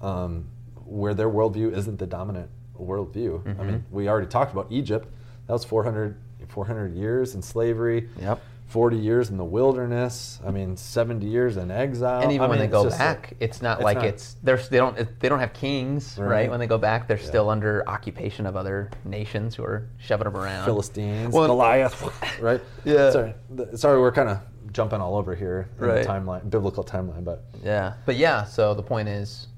um, 0.01 0.47
where 0.85 1.13
their 1.15 1.29
worldview 1.29 1.77
isn't 1.77 1.99
the 1.99 2.07
dominant 2.07 2.49
worldview. 2.79 3.43
I 3.45 3.63
mean, 3.65 3.75
Mm-hmm. 3.81 3.95
we 3.95 4.09
already 4.09 4.29
talked 4.29 4.53
about 4.53 4.69
Egypt. 4.71 5.09
That 5.47 5.53
was 5.53 5.65
400, 5.65 6.17
400 6.49 6.95
years 6.95 7.35
in 7.35 7.43
slavery. 7.43 8.09
Yep. 8.21 8.41
40 8.69 8.97
years 8.99 9.31
in 9.31 9.39
the 9.39 9.45
wilderness. 9.45 10.39
I 10.47 10.51
mean, 10.51 10.77
70 10.77 11.27
years 11.27 11.57
in 11.57 11.71
exile. 11.71 12.21
And 12.23 12.33
even 12.33 12.45
I 12.45 12.49
when 12.49 12.59
mean, 12.59 12.69
they 12.69 12.73
go 12.73 12.89
back, 12.91 13.29
like- 13.31 13.37
it's 13.41 13.63
not 13.63 13.79
it's 13.79 13.85
like 13.85 13.97
not- 13.97 14.05
it's 14.07 14.37
they're 14.43 14.59
they 14.59 14.77
don't 14.77 15.21
they 15.21 15.29
don't 15.31 15.41
have 15.41 15.55
kings, 15.55 16.19
right? 16.19 16.29
Right. 16.29 16.51
When 16.51 16.61
they 16.61 16.67
go 16.67 16.77
back, 16.79 17.09
they're 17.09 17.19
still 17.19 17.49
under 17.49 17.83
occupation 17.89 18.45
of 18.47 18.57
other 18.57 18.91
nations 19.05 19.55
who 19.55 19.65
are 19.65 19.89
shoving 19.99 20.25
them 20.25 20.37
around. 20.37 20.67
Philistines, 20.67 21.33
Well, 21.35 21.47
Goliath, 21.47 22.41
right? 22.43 22.61
Yeah. 22.85 23.11
Sorry, 23.11 23.35
sorry, 23.75 24.01
we're 24.01 24.13
kind 24.13 24.29
of 24.29 24.39
jumping 24.71 25.01
all 25.01 25.17
over 25.17 25.35
here 25.35 25.69
in 25.79 25.87
Right. 25.87 26.03
the 26.03 26.09
timeline, 26.09 26.51
biblical 26.51 26.85
timeline, 26.85 27.25
but 27.25 27.45
Yeah, 27.65 27.95
but 28.05 28.17
yeah. 28.17 28.45
So 28.45 28.75
the 28.75 28.83
point 28.83 29.09
is, 29.09 29.49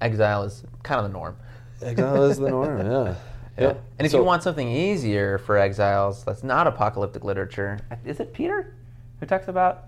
exile 0.00 0.42
is 0.44 0.62
kind 0.82 0.98
of 1.04 1.12
the 1.12 1.18
norm. 1.18 1.36
exile 1.82 2.24
is 2.24 2.38
the 2.38 2.48
norm. 2.48 2.78
Yeah. 2.86 3.14
Yeah. 3.58 3.64
Yep. 3.68 3.82
And 3.98 4.06
if 4.06 4.12
So- 4.12 4.18
you 4.18 4.24
want 4.24 4.42
something 4.42 4.68
easier 4.68 5.38
for 5.38 5.56
exiles, 5.56 6.24
that's 6.24 6.42
not 6.42 6.66
apocalyptic 6.66 7.24
literature. 7.24 7.78
Is 8.04 8.20
it 8.20 8.32
Peter 8.34 8.74
who 9.20 9.26
talks 9.26 9.48
about? 9.48 9.84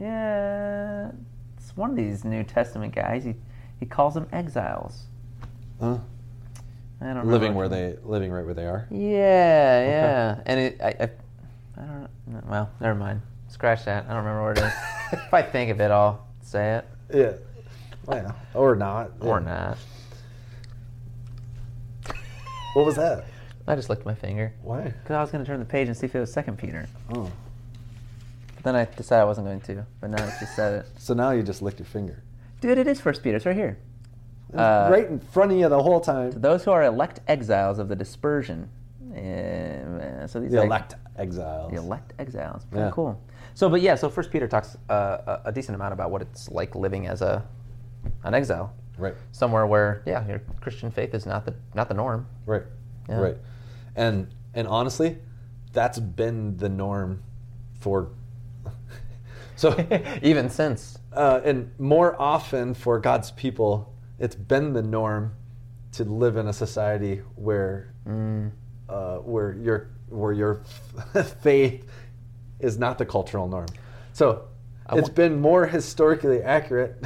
Yeah, 0.00 1.10
it's 1.56 1.76
one 1.76 1.90
of 1.90 1.96
these 1.96 2.24
New 2.24 2.42
Testament 2.42 2.94
guys. 2.94 3.24
He 3.24 3.34
he 3.78 3.86
calls 3.86 4.14
them 4.14 4.26
exiles. 4.32 5.04
Huh? 5.80 5.98
I 7.00 7.04
don't 7.14 7.24
know. 7.26 7.32
living 7.32 7.54
where 7.54 7.68
they 7.68 7.96
living 8.02 8.30
right 8.32 8.44
where 8.44 8.54
they 8.54 8.66
are. 8.66 8.86
Yeah, 8.90 9.84
yeah. 9.84 10.40
And 10.46 10.60
it, 10.60 10.80
I, 10.82 10.88
I, 10.88 11.02
I 11.80 11.86
don't 11.86 12.08
know. 12.26 12.40
Well, 12.46 12.70
never 12.80 12.94
mind. 12.98 13.22
Scratch 13.48 13.84
that. 13.86 14.04
I 14.04 14.08
don't 14.08 14.18
remember 14.24 14.42
where 14.42 14.52
it 14.52 14.58
is. 14.58 14.72
if 15.12 15.32
I 15.34 15.42
think 15.42 15.70
of 15.70 15.80
it, 15.80 15.90
I'll 15.90 16.26
say 16.42 16.76
it 16.76 16.84
Yeah. 17.14 17.32
Well, 18.06 18.34
or 18.54 18.74
not. 18.76 19.12
or 19.20 19.40
not. 19.40 19.78
What 22.74 22.86
was 22.86 22.96
that? 22.96 23.24
I 23.66 23.74
just 23.76 23.88
licked 23.88 24.04
my 24.06 24.14
finger 24.14 24.52
Why? 24.62 24.82
because 24.82 25.14
I 25.14 25.20
was 25.20 25.30
going 25.30 25.44
to 25.44 25.48
turn 25.50 25.60
the 25.60 25.66
page 25.66 25.88
and 25.88 25.96
see 25.96 26.06
if 26.06 26.14
it 26.14 26.20
was 26.20 26.32
Second 26.32 26.58
Peter. 26.58 26.86
Oh. 27.14 27.30
But 28.56 28.64
then 28.64 28.74
I 28.76 28.84
decided 28.84 29.22
I 29.22 29.24
wasn't 29.24 29.46
going 29.46 29.60
to. 29.62 29.86
But 30.00 30.10
now 30.10 30.16
that 30.24 30.40
you 30.40 30.46
said 30.46 30.80
it, 30.80 30.86
So 30.98 31.14
now 31.14 31.30
you 31.30 31.42
just 31.42 31.62
licked 31.62 31.78
your 31.78 31.86
finger. 31.86 32.22
dude, 32.60 32.78
it 32.78 32.86
is 32.86 33.00
First 33.00 33.22
Peter. 33.22 33.36
It's 33.36 33.46
right 33.46 33.56
here. 33.56 33.78
It 34.52 34.58
Uh, 34.58 34.88
right 34.90 35.06
in 35.06 35.20
front 35.20 35.52
of 35.52 35.58
you 35.58 35.68
the 35.68 35.82
whole 35.82 36.00
time. 36.00 36.30
Those 36.32 36.64
who 36.64 36.70
are 36.72 36.84
elect 36.84 37.20
exiles 37.28 37.78
of 37.78 37.88
the 37.88 37.96
dispersion. 37.96 38.68
Uh, 39.12 40.26
so 40.26 40.40
these 40.40 40.50
The 40.52 40.62
elect 40.62 40.94
exiles. 41.16 41.70
The 41.72 41.78
elect 41.78 42.12
exiles. 42.18 42.64
Pretty 42.64 42.84
Yeah. 42.86 42.90
cool. 42.92 43.20
So, 43.54 43.68
but 43.68 43.80
yeah, 43.82 43.94
so 43.96 44.08
First 44.08 44.30
Peter 44.30 44.46
talks 44.48 44.76
uh, 44.88 45.38
a, 45.44 45.48
a 45.48 45.52
decent 45.52 45.74
amount 45.74 45.92
about 45.92 46.10
what 46.10 46.22
it's 46.22 46.48
like 46.48 46.74
living 46.74 47.06
as 47.06 47.20
a 47.22 47.44
an 48.24 48.34
exile 48.34 48.72
Right. 49.00 49.14
somewhere 49.32 49.66
where, 49.66 50.02
yeah, 50.06 50.26
your 50.26 50.40
Christian 50.60 50.90
faith 50.90 51.14
is 51.14 51.26
not 51.26 51.44
the 51.44 51.54
not 51.74 51.88
the 51.88 51.94
norm. 51.94 52.26
Right. 52.46 52.62
Yeah. 53.08 53.20
Right. 53.20 53.36
And 53.96 54.28
and 54.54 54.68
honestly, 54.68 55.18
that's 55.72 55.98
been 55.98 56.56
the 56.56 56.68
norm 56.68 57.22
for 57.80 58.10
so 59.56 59.74
Even 60.22 60.50
since, 60.50 60.98
uh, 61.12 61.40
and 61.44 61.70
more 61.78 62.20
often 62.20 62.74
for 62.74 62.98
God's 62.98 63.30
people, 63.32 63.92
it's 64.18 64.34
been 64.34 64.72
the 64.72 64.82
norm 64.82 65.34
to 65.92 66.04
live 66.04 66.36
in 66.36 66.46
a 66.46 66.52
society 66.52 67.22
where 67.36 67.92
mm, 68.06 68.50
uh, 68.88 69.16
where 69.16 69.54
your 69.54 69.90
where 70.08 70.32
your 70.32 70.62
faith 71.42 71.86
is 72.58 72.78
not 72.78 72.98
the 72.98 73.06
cultural 73.06 73.48
norm. 73.48 73.68
So 74.12 74.44
it's 74.92 75.08
been 75.08 75.40
more 75.40 75.66
historically 75.66 76.42
accurate 76.42 77.02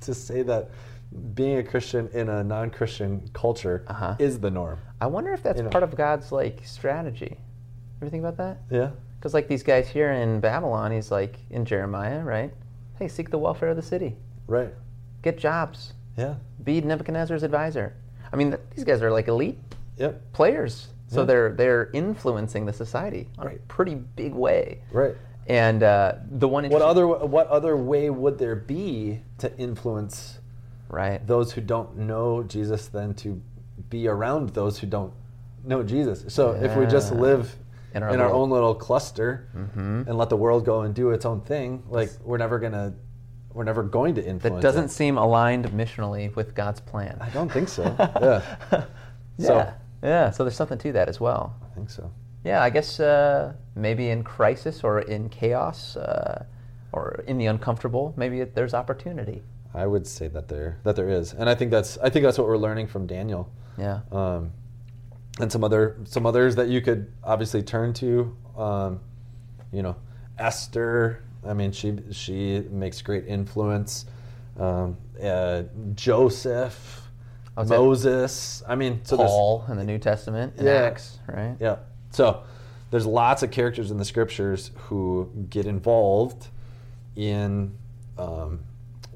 to 0.00 0.14
say 0.14 0.42
that 0.42 0.70
being 1.34 1.58
a 1.58 1.62
Christian 1.62 2.08
in 2.12 2.28
a 2.28 2.44
non-Christian 2.44 3.28
culture 3.32 3.84
Uh-huh. 3.88 4.14
is 4.18 4.38
the 4.40 4.50
norm. 4.50 4.78
I 5.00 5.06
wonder 5.06 5.32
if 5.32 5.42
that's 5.42 5.58
You 5.58 5.64
know. 5.64 5.70
part 5.70 5.82
of 5.84 5.94
God's 5.96 6.30
like 6.32 6.60
strategy. 6.64 7.36
Ever 8.00 8.10
think 8.10 8.22
about 8.22 8.36
that? 8.36 8.58
Yeah. 8.70 8.90
Because 9.18 9.34
like 9.34 9.48
these 9.48 9.62
guys 9.62 9.88
here 9.88 10.12
in 10.12 10.40
Babylon, 10.40 10.92
he's 10.92 11.10
like 11.10 11.38
in 11.50 11.64
Jeremiah, 11.64 12.22
right? 12.24 12.52
Hey, 12.98 13.08
seek 13.08 13.30
the 13.30 13.38
welfare 13.38 13.70
of 13.70 13.76
the 13.76 13.82
city, 13.82 14.16
Right. 14.46 14.72
get 15.22 15.36
jobs, 15.38 15.94
Yeah. 16.16 16.34
be 16.62 16.80
Nebuchadnezzar's 16.80 17.42
advisor. 17.42 17.94
I 18.32 18.36
mean, 18.36 18.50
th- 18.50 18.62
these 18.74 18.84
guys 18.84 19.02
are 19.02 19.10
like 19.10 19.28
elite 19.28 19.58
Yep. 19.96 20.32
players, 20.32 20.88
so 21.08 21.20
Yeah. 21.20 21.26
they're 21.26 21.52
they're 21.52 21.90
influencing 21.92 22.66
the 22.66 22.72
society 22.72 23.28
on 23.38 23.46
a 23.46 23.50
Right. 23.50 23.68
pretty 23.68 23.94
big 23.96 24.34
way. 24.34 24.80
Right. 24.92 25.16
And 25.46 25.82
uh, 25.82 26.14
the 26.30 26.46
one 26.48 26.68
What 26.70 26.82
other 26.82 27.06
what 27.08 27.48
other 27.48 27.76
way 27.76 28.08
would 28.10 28.38
there 28.38 28.54
be 28.56 29.22
to 29.38 29.54
influence 29.58 30.38
right? 30.90 31.24
those 31.26 31.52
who 31.52 31.60
don't 31.60 31.96
know 31.96 32.42
Jesus 32.42 32.88
than 32.88 33.14
to 33.14 33.40
be 33.88 34.06
around 34.08 34.50
those 34.50 34.78
who 34.78 34.86
don't 34.86 35.12
know 35.64 35.82
Jesus? 35.82 36.24
So 36.28 36.52
if 36.52 36.76
we 36.76 36.86
just 36.86 37.12
live 37.14 37.54
In 37.94 38.02
in 38.02 38.20
our 38.20 38.26
our, 38.28 38.32
own 38.32 38.50
little 38.50 38.74
cluster 38.74 39.48
Mhm. 39.56 40.06
and 40.06 40.16
let 40.18 40.28
the 40.28 40.36
world 40.36 40.64
go 40.64 40.82
and 40.82 40.94
do 40.94 41.10
its 41.10 41.24
own 41.24 41.40
thing, 41.40 41.82
like 41.88 42.10
we're 42.24 42.38
never 42.38 42.58
gonna 42.58 42.92
we're 43.52 43.64
never 43.64 43.82
going 43.82 44.14
to 44.14 44.24
influence. 44.24 44.62
that 44.62 44.68
doesn't 44.68 44.84
it. 44.84 44.90
seem 44.92 45.18
aligned 45.18 45.66
missionally 45.72 46.34
with 46.36 46.54
God's 46.54 46.78
plan. 46.80 47.16
I 47.20 47.30
don't 47.30 47.50
think 47.50 47.68
so. 47.68 47.82
yeah. 47.98 48.42
yeah, 48.70 48.84
So- 49.38 49.72
yeah. 50.04 50.30
So 50.30 50.44
there's 50.44 50.54
something 50.54 50.78
to 50.78 50.92
that 50.92 51.08
as 51.08 51.18
well. 51.20 51.54
I 51.64 51.74
think 51.74 51.90
so. 51.90 52.12
Yeah, 52.44 52.62
I 52.62 52.70
guess 52.70 53.00
uh, 53.00 53.52
maybe 53.74 54.08
in 54.10 54.22
crisis 54.22 54.84
or 54.84 55.00
in 55.00 55.28
chaos 55.30 55.96
uh, 55.96 56.44
or 56.92 57.24
in 57.26 57.38
the 57.38 57.46
uncomfortable, 57.46 58.14
maybe 58.16 58.40
it, 58.40 58.54
there's 58.54 58.72
opportunity. 58.72 59.42
I 59.72 59.86
would 59.86 60.06
say 60.06 60.28
that 60.28 60.48
there 60.48 60.78
that 60.84 60.96
there 60.96 61.08
is, 61.08 61.32
and 61.32 61.48
I 61.48 61.54
think 61.54 61.70
that's 61.70 61.96
I 61.98 62.10
think 62.10 62.24
that's 62.24 62.38
what 62.38 62.46
we're 62.46 62.58
learning 62.58 62.88
from 62.88 63.06
Daniel. 63.06 63.50
Yeah. 63.78 64.00
Um, 64.10 64.52
and 65.40 65.50
some 65.50 65.62
other 65.64 65.96
some 66.04 66.26
others 66.26 66.56
that 66.56 66.68
you 66.68 66.80
could 66.80 67.10
obviously 67.22 67.62
turn 67.62 67.92
to. 67.94 68.36
Um, 68.56 69.00
you 69.72 69.82
know, 69.82 69.96
Esther. 70.38 71.22
I 71.46 71.54
mean, 71.54 71.72
she 71.72 71.96
she 72.10 72.60
makes 72.70 73.00
great 73.00 73.26
influence. 73.26 74.06
Um, 74.58 74.96
uh, 75.22 75.62
Joseph, 75.94 77.08
I 77.56 77.62
Moses. 77.64 78.62
I 78.68 78.74
mean, 78.74 79.00
so 79.04 79.16
Paul 79.16 79.64
in 79.68 79.76
the 79.76 79.84
New 79.84 79.98
Testament, 79.98 80.54
in 80.58 80.66
Yeah. 80.66 80.72
Acts, 80.72 81.18
right? 81.28 81.56
yeah. 81.60 81.76
So 82.10 82.42
there's 82.90 83.06
lots 83.06 83.42
of 83.44 83.50
characters 83.52 83.90
in 83.92 83.96
the 83.96 84.04
scriptures 84.04 84.72
who 84.76 85.30
get 85.48 85.64
involved 85.64 86.48
in 87.16 87.72
um, 88.18 88.60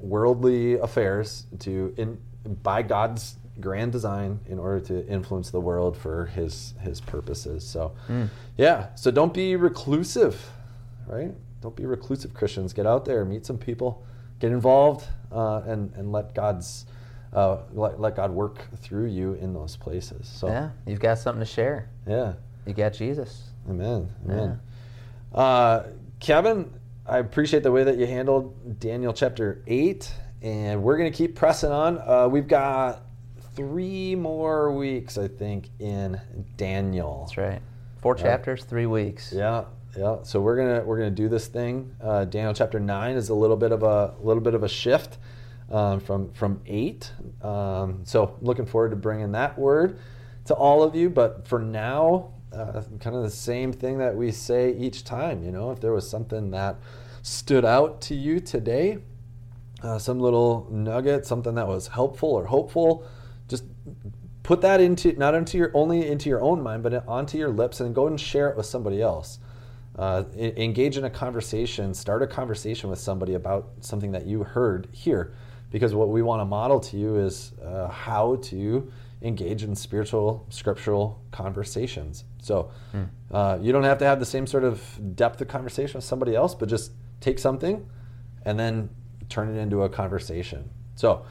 worldly 0.09 0.75
affairs 0.79 1.45
to 1.59 1.93
in 1.97 2.17
by 2.63 2.81
God's 2.83 3.35
grand 3.59 3.91
design 3.91 4.39
in 4.47 4.59
order 4.59 4.79
to 4.81 5.07
influence 5.07 5.49
the 5.49 5.59
world 5.61 5.97
for 5.97 6.25
his 6.27 6.73
his 6.81 7.01
purposes. 7.01 7.65
So 7.65 7.93
yeah, 8.57 8.95
so 8.95 9.11
don't 9.11 9.33
be 9.33 9.55
reclusive, 9.55 10.49
right? 11.07 11.33
Don't 11.61 11.75
be 11.75 11.85
reclusive 11.85 12.33
Christians. 12.33 12.73
Get 12.73 12.85
out 12.85 13.05
there, 13.05 13.25
meet 13.25 13.45
some 13.45 13.57
people, 13.57 14.05
get 14.39 14.51
involved, 14.51 15.05
uh, 15.31 15.61
and 15.65 15.91
and 15.95 16.11
let 16.11 16.35
God's 16.35 16.85
uh, 17.33 17.57
let, 17.73 17.99
let 17.99 18.15
God 18.15 18.31
work 18.31 18.59
through 18.77 19.07
you 19.07 19.33
in 19.33 19.53
those 19.53 19.75
places. 19.75 20.27
So 20.27 20.47
Yeah, 20.47 20.69
you've 20.85 20.99
got 20.99 21.17
something 21.17 21.39
to 21.41 21.45
share. 21.51 21.89
yeah. 22.07 22.33
You 22.67 22.73
got 22.73 22.93
Jesus. 22.93 23.43
Amen. 23.69 24.09
Amen. 24.25 24.59
Uh, 25.33 25.83
Kevin, 26.19 26.73
I 27.07 27.19
appreciate 27.19 27.61
the 27.61 27.71
way 27.71 27.83
that 27.83 27.97
you 27.97 28.07
handled 28.07 28.79
Daniel 28.79 29.13
chapter 29.13 29.61
8, 29.67 30.11
and 30.41 30.81
we're 30.81 30.97
going 30.97 31.11
to 31.11 31.15
keep 31.15 31.35
pressing 31.35 31.71
on. 31.71 31.99
Uh, 31.99 32.27
we've 32.27 32.47
got 32.47 33.03
three 33.55 34.15
more 34.15 34.71
weeks, 34.71 35.17
I 35.17 35.27
think, 35.27 35.69
in 35.79 36.19
Daniel. 36.57 37.25
That's 37.27 37.37
right. 37.37 37.61
Four 38.01 38.15
chapters, 38.15 38.63
three 38.63 38.87
weeks. 38.87 39.31
Yeah, 39.35 39.65
yeah. 39.97 40.17
So 40.23 40.39
we're 40.39 40.57
gonna 40.57 40.83
we're 40.83 40.97
gonna 40.97 41.09
do 41.09 41.27
this 41.27 41.47
thing. 41.47 41.95
Uh, 41.99 42.25
Daniel 42.25 42.53
chapter 42.53 42.79
nine 42.79 43.15
is 43.15 43.29
a 43.29 43.33
little 43.33 43.57
bit 43.57 43.71
of 43.71 43.81
a 43.81 44.13
little 44.21 44.43
bit 44.43 44.53
of 44.53 44.61
a 44.61 44.69
shift 44.69 45.17
um, 45.71 45.99
from 45.99 46.31
from 46.33 46.61
eight. 46.67 47.11
Um, 47.41 48.01
so 48.03 48.37
looking 48.41 48.67
forward 48.67 48.89
to 48.91 48.95
bringing 48.95 49.31
that 49.31 49.57
word 49.57 49.97
to 50.45 50.53
all 50.53 50.83
of 50.83 50.95
you. 50.95 51.09
But 51.09 51.47
for 51.47 51.59
now, 51.59 52.34
uh, 52.55 52.83
kind 52.99 53.15
of 53.15 53.23
the 53.23 53.29
same 53.29 53.73
thing 53.73 53.97
that 53.97 54.15
we 54.15 54.31
say 54.31 54.73
each 54.73 55.03
time. 55.03 55.43
You 55.43 55.51
know, 55.51 55.71
if 55.71 55.79
there 55.79 55.91
was 55.91 56.09
something 56.09 56.51
that 56.51 56.77
stood 57.21 57.65
out 57.65 58.01
to 58.01 58.15
you 58.15 58.39
today, 58.39 58.99
uh, 59.83 59.99
some 59.99 60.19
little 60.19 60.67
nugget, 60.71 61.25
something 61.25 61.55
that 61.55 61.67
was 61.67 61.87
helpful 61.87 62.29
or 62.29 62.45
hopeful, 62.45 63.05
just 63.47 63.63
put 64.43 64.61
that 64.61 64.79
into 64.79 65.13
not 65.13 65.35
into 65.35 65.57
your 65.57 65.71
only 65.73 66.07
into 66.07 66.29
your 66.29 66.41
own 66.41 66.61
mind, 66.61 66.83
but 66.83 67.07
onto 67.07 67.37
your 67.37 67.49
lips, 67.49 67.79
and 67.79 67.93
go 67.93 68.07
and 68.07 68.19
share 68.19 68.49
it 68.49 68.57
with 68.57 68.65
somebody 68.65 69.01
else. 69.01 69.39
Uh, 69.97 70.23
engage 70.35 70.97
in 70.97 71.05
a 71.05 71.09
conversation. 71.09 71.93
Start 71.93 72.21
a 72.21 72.27
conversation 72.27 72.89
with 72.89 72.99
somebody 72.99 73.35
about 73.35 73.69
something 73.81 74.11
that 74.11 74.25
you 74.25 74.43
heard 74.43 74.87
here, 74.91 75.33
because 75.71 75.95
what 75.95 76.09
we 76.09 76.21
want 76.21 76.41
to 76.41 76.45
model 76.45 76.79
to 76.79 76.97
you 76.97 77.17
is 77.17 77.53
uh, 77.63 77.87
how 77.87 78.35
to 78.43 78.91
engage 79.25 79.63
in 79.63 79.75
spiritual, 79.75 80.45
scriptural 80.49 81.19
conversations. 81.31 82.23
So 82.41 82.71
uh, 83.31 83.57
you 83.59 83.71
don't 83.71 83.83
have 83.83 83.97
to 83.97 84.05
have 84.05 84.19
the 84.19 84.25
same 84.25 84.45
sort 84.45 84.63
of 84.63 85.15
depth 85.15 85.41
of 85.41 85.47
conversation 85.47 85.97
with 85.97 86.05
somebody 86.05 86.35
else, 86.35 86.53
but 86.53 86.69
just 86.69 86.91
take 87.21 87.39
something 87.39 87.89
and 88.45 88.59
then 88.59 88.89
turn 89.27 89.49
it 89.49 89.59
into 89.59 89.81
a 89.81 89.89
conversation. 89.89 90.69
So, 90.95 91.25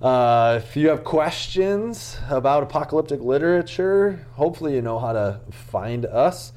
uh, 0.00 0.60
if 0.62 0.76
you 0.76 0.88
have 0.88 1.04
questions 1.04 2.18
about 2.28 2.62
apocalyptic 2.62 3.20
literature, 3.20 4.26
hopefully 4.32 4.74
you 4.74 4.82
know 4.82 4.98
how 4.98 5.12
to 5.12 5.40
find 5.50 6.06
us, 6.06 6.52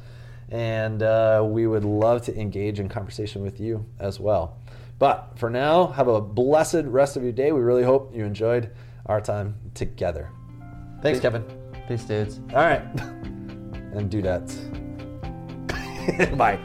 and 0.49 1.03
uh, 1.03 1.43
we 1.45 1.67
would 1.67 1.83
love 1.83 2.23
to 2.23 2.39
engage 2.39 2.79
in 2.79 2.89
conversation 2.89 3.43
with 3.43 3.59
you 3.59 3.85
as 3.99 4.19
well. 4.19 4.57
But 4.97 5.33
for 5.35 5.49
now, 5.49 5.87
have 5.87 6.07
a 6.07 6.21
blessed 6.21 6.85
rest 6.85 7.17
of 7.17 7.23
your 7.23 7.33
day. 7.33 7.51
We 7.51 7.59
really 7.59 7.83
hope 7.83 8.15
you 8.15 8.23
enjoyed 8.23 8.71
our 9.05 9.21
time 9.21 9.55
together. 9.73 10.31
Thanks, 11.05 11.19
Kevin. 11.19 11.43
Peace, 11.87 12.03
dudes. 12.03 12.39
All 12.49 12.55
right. 12.55 12.81
and 13.93 14.09
do 14.09 14.23
dudettes. 14.23 14.57
Bye. 16.35 16.57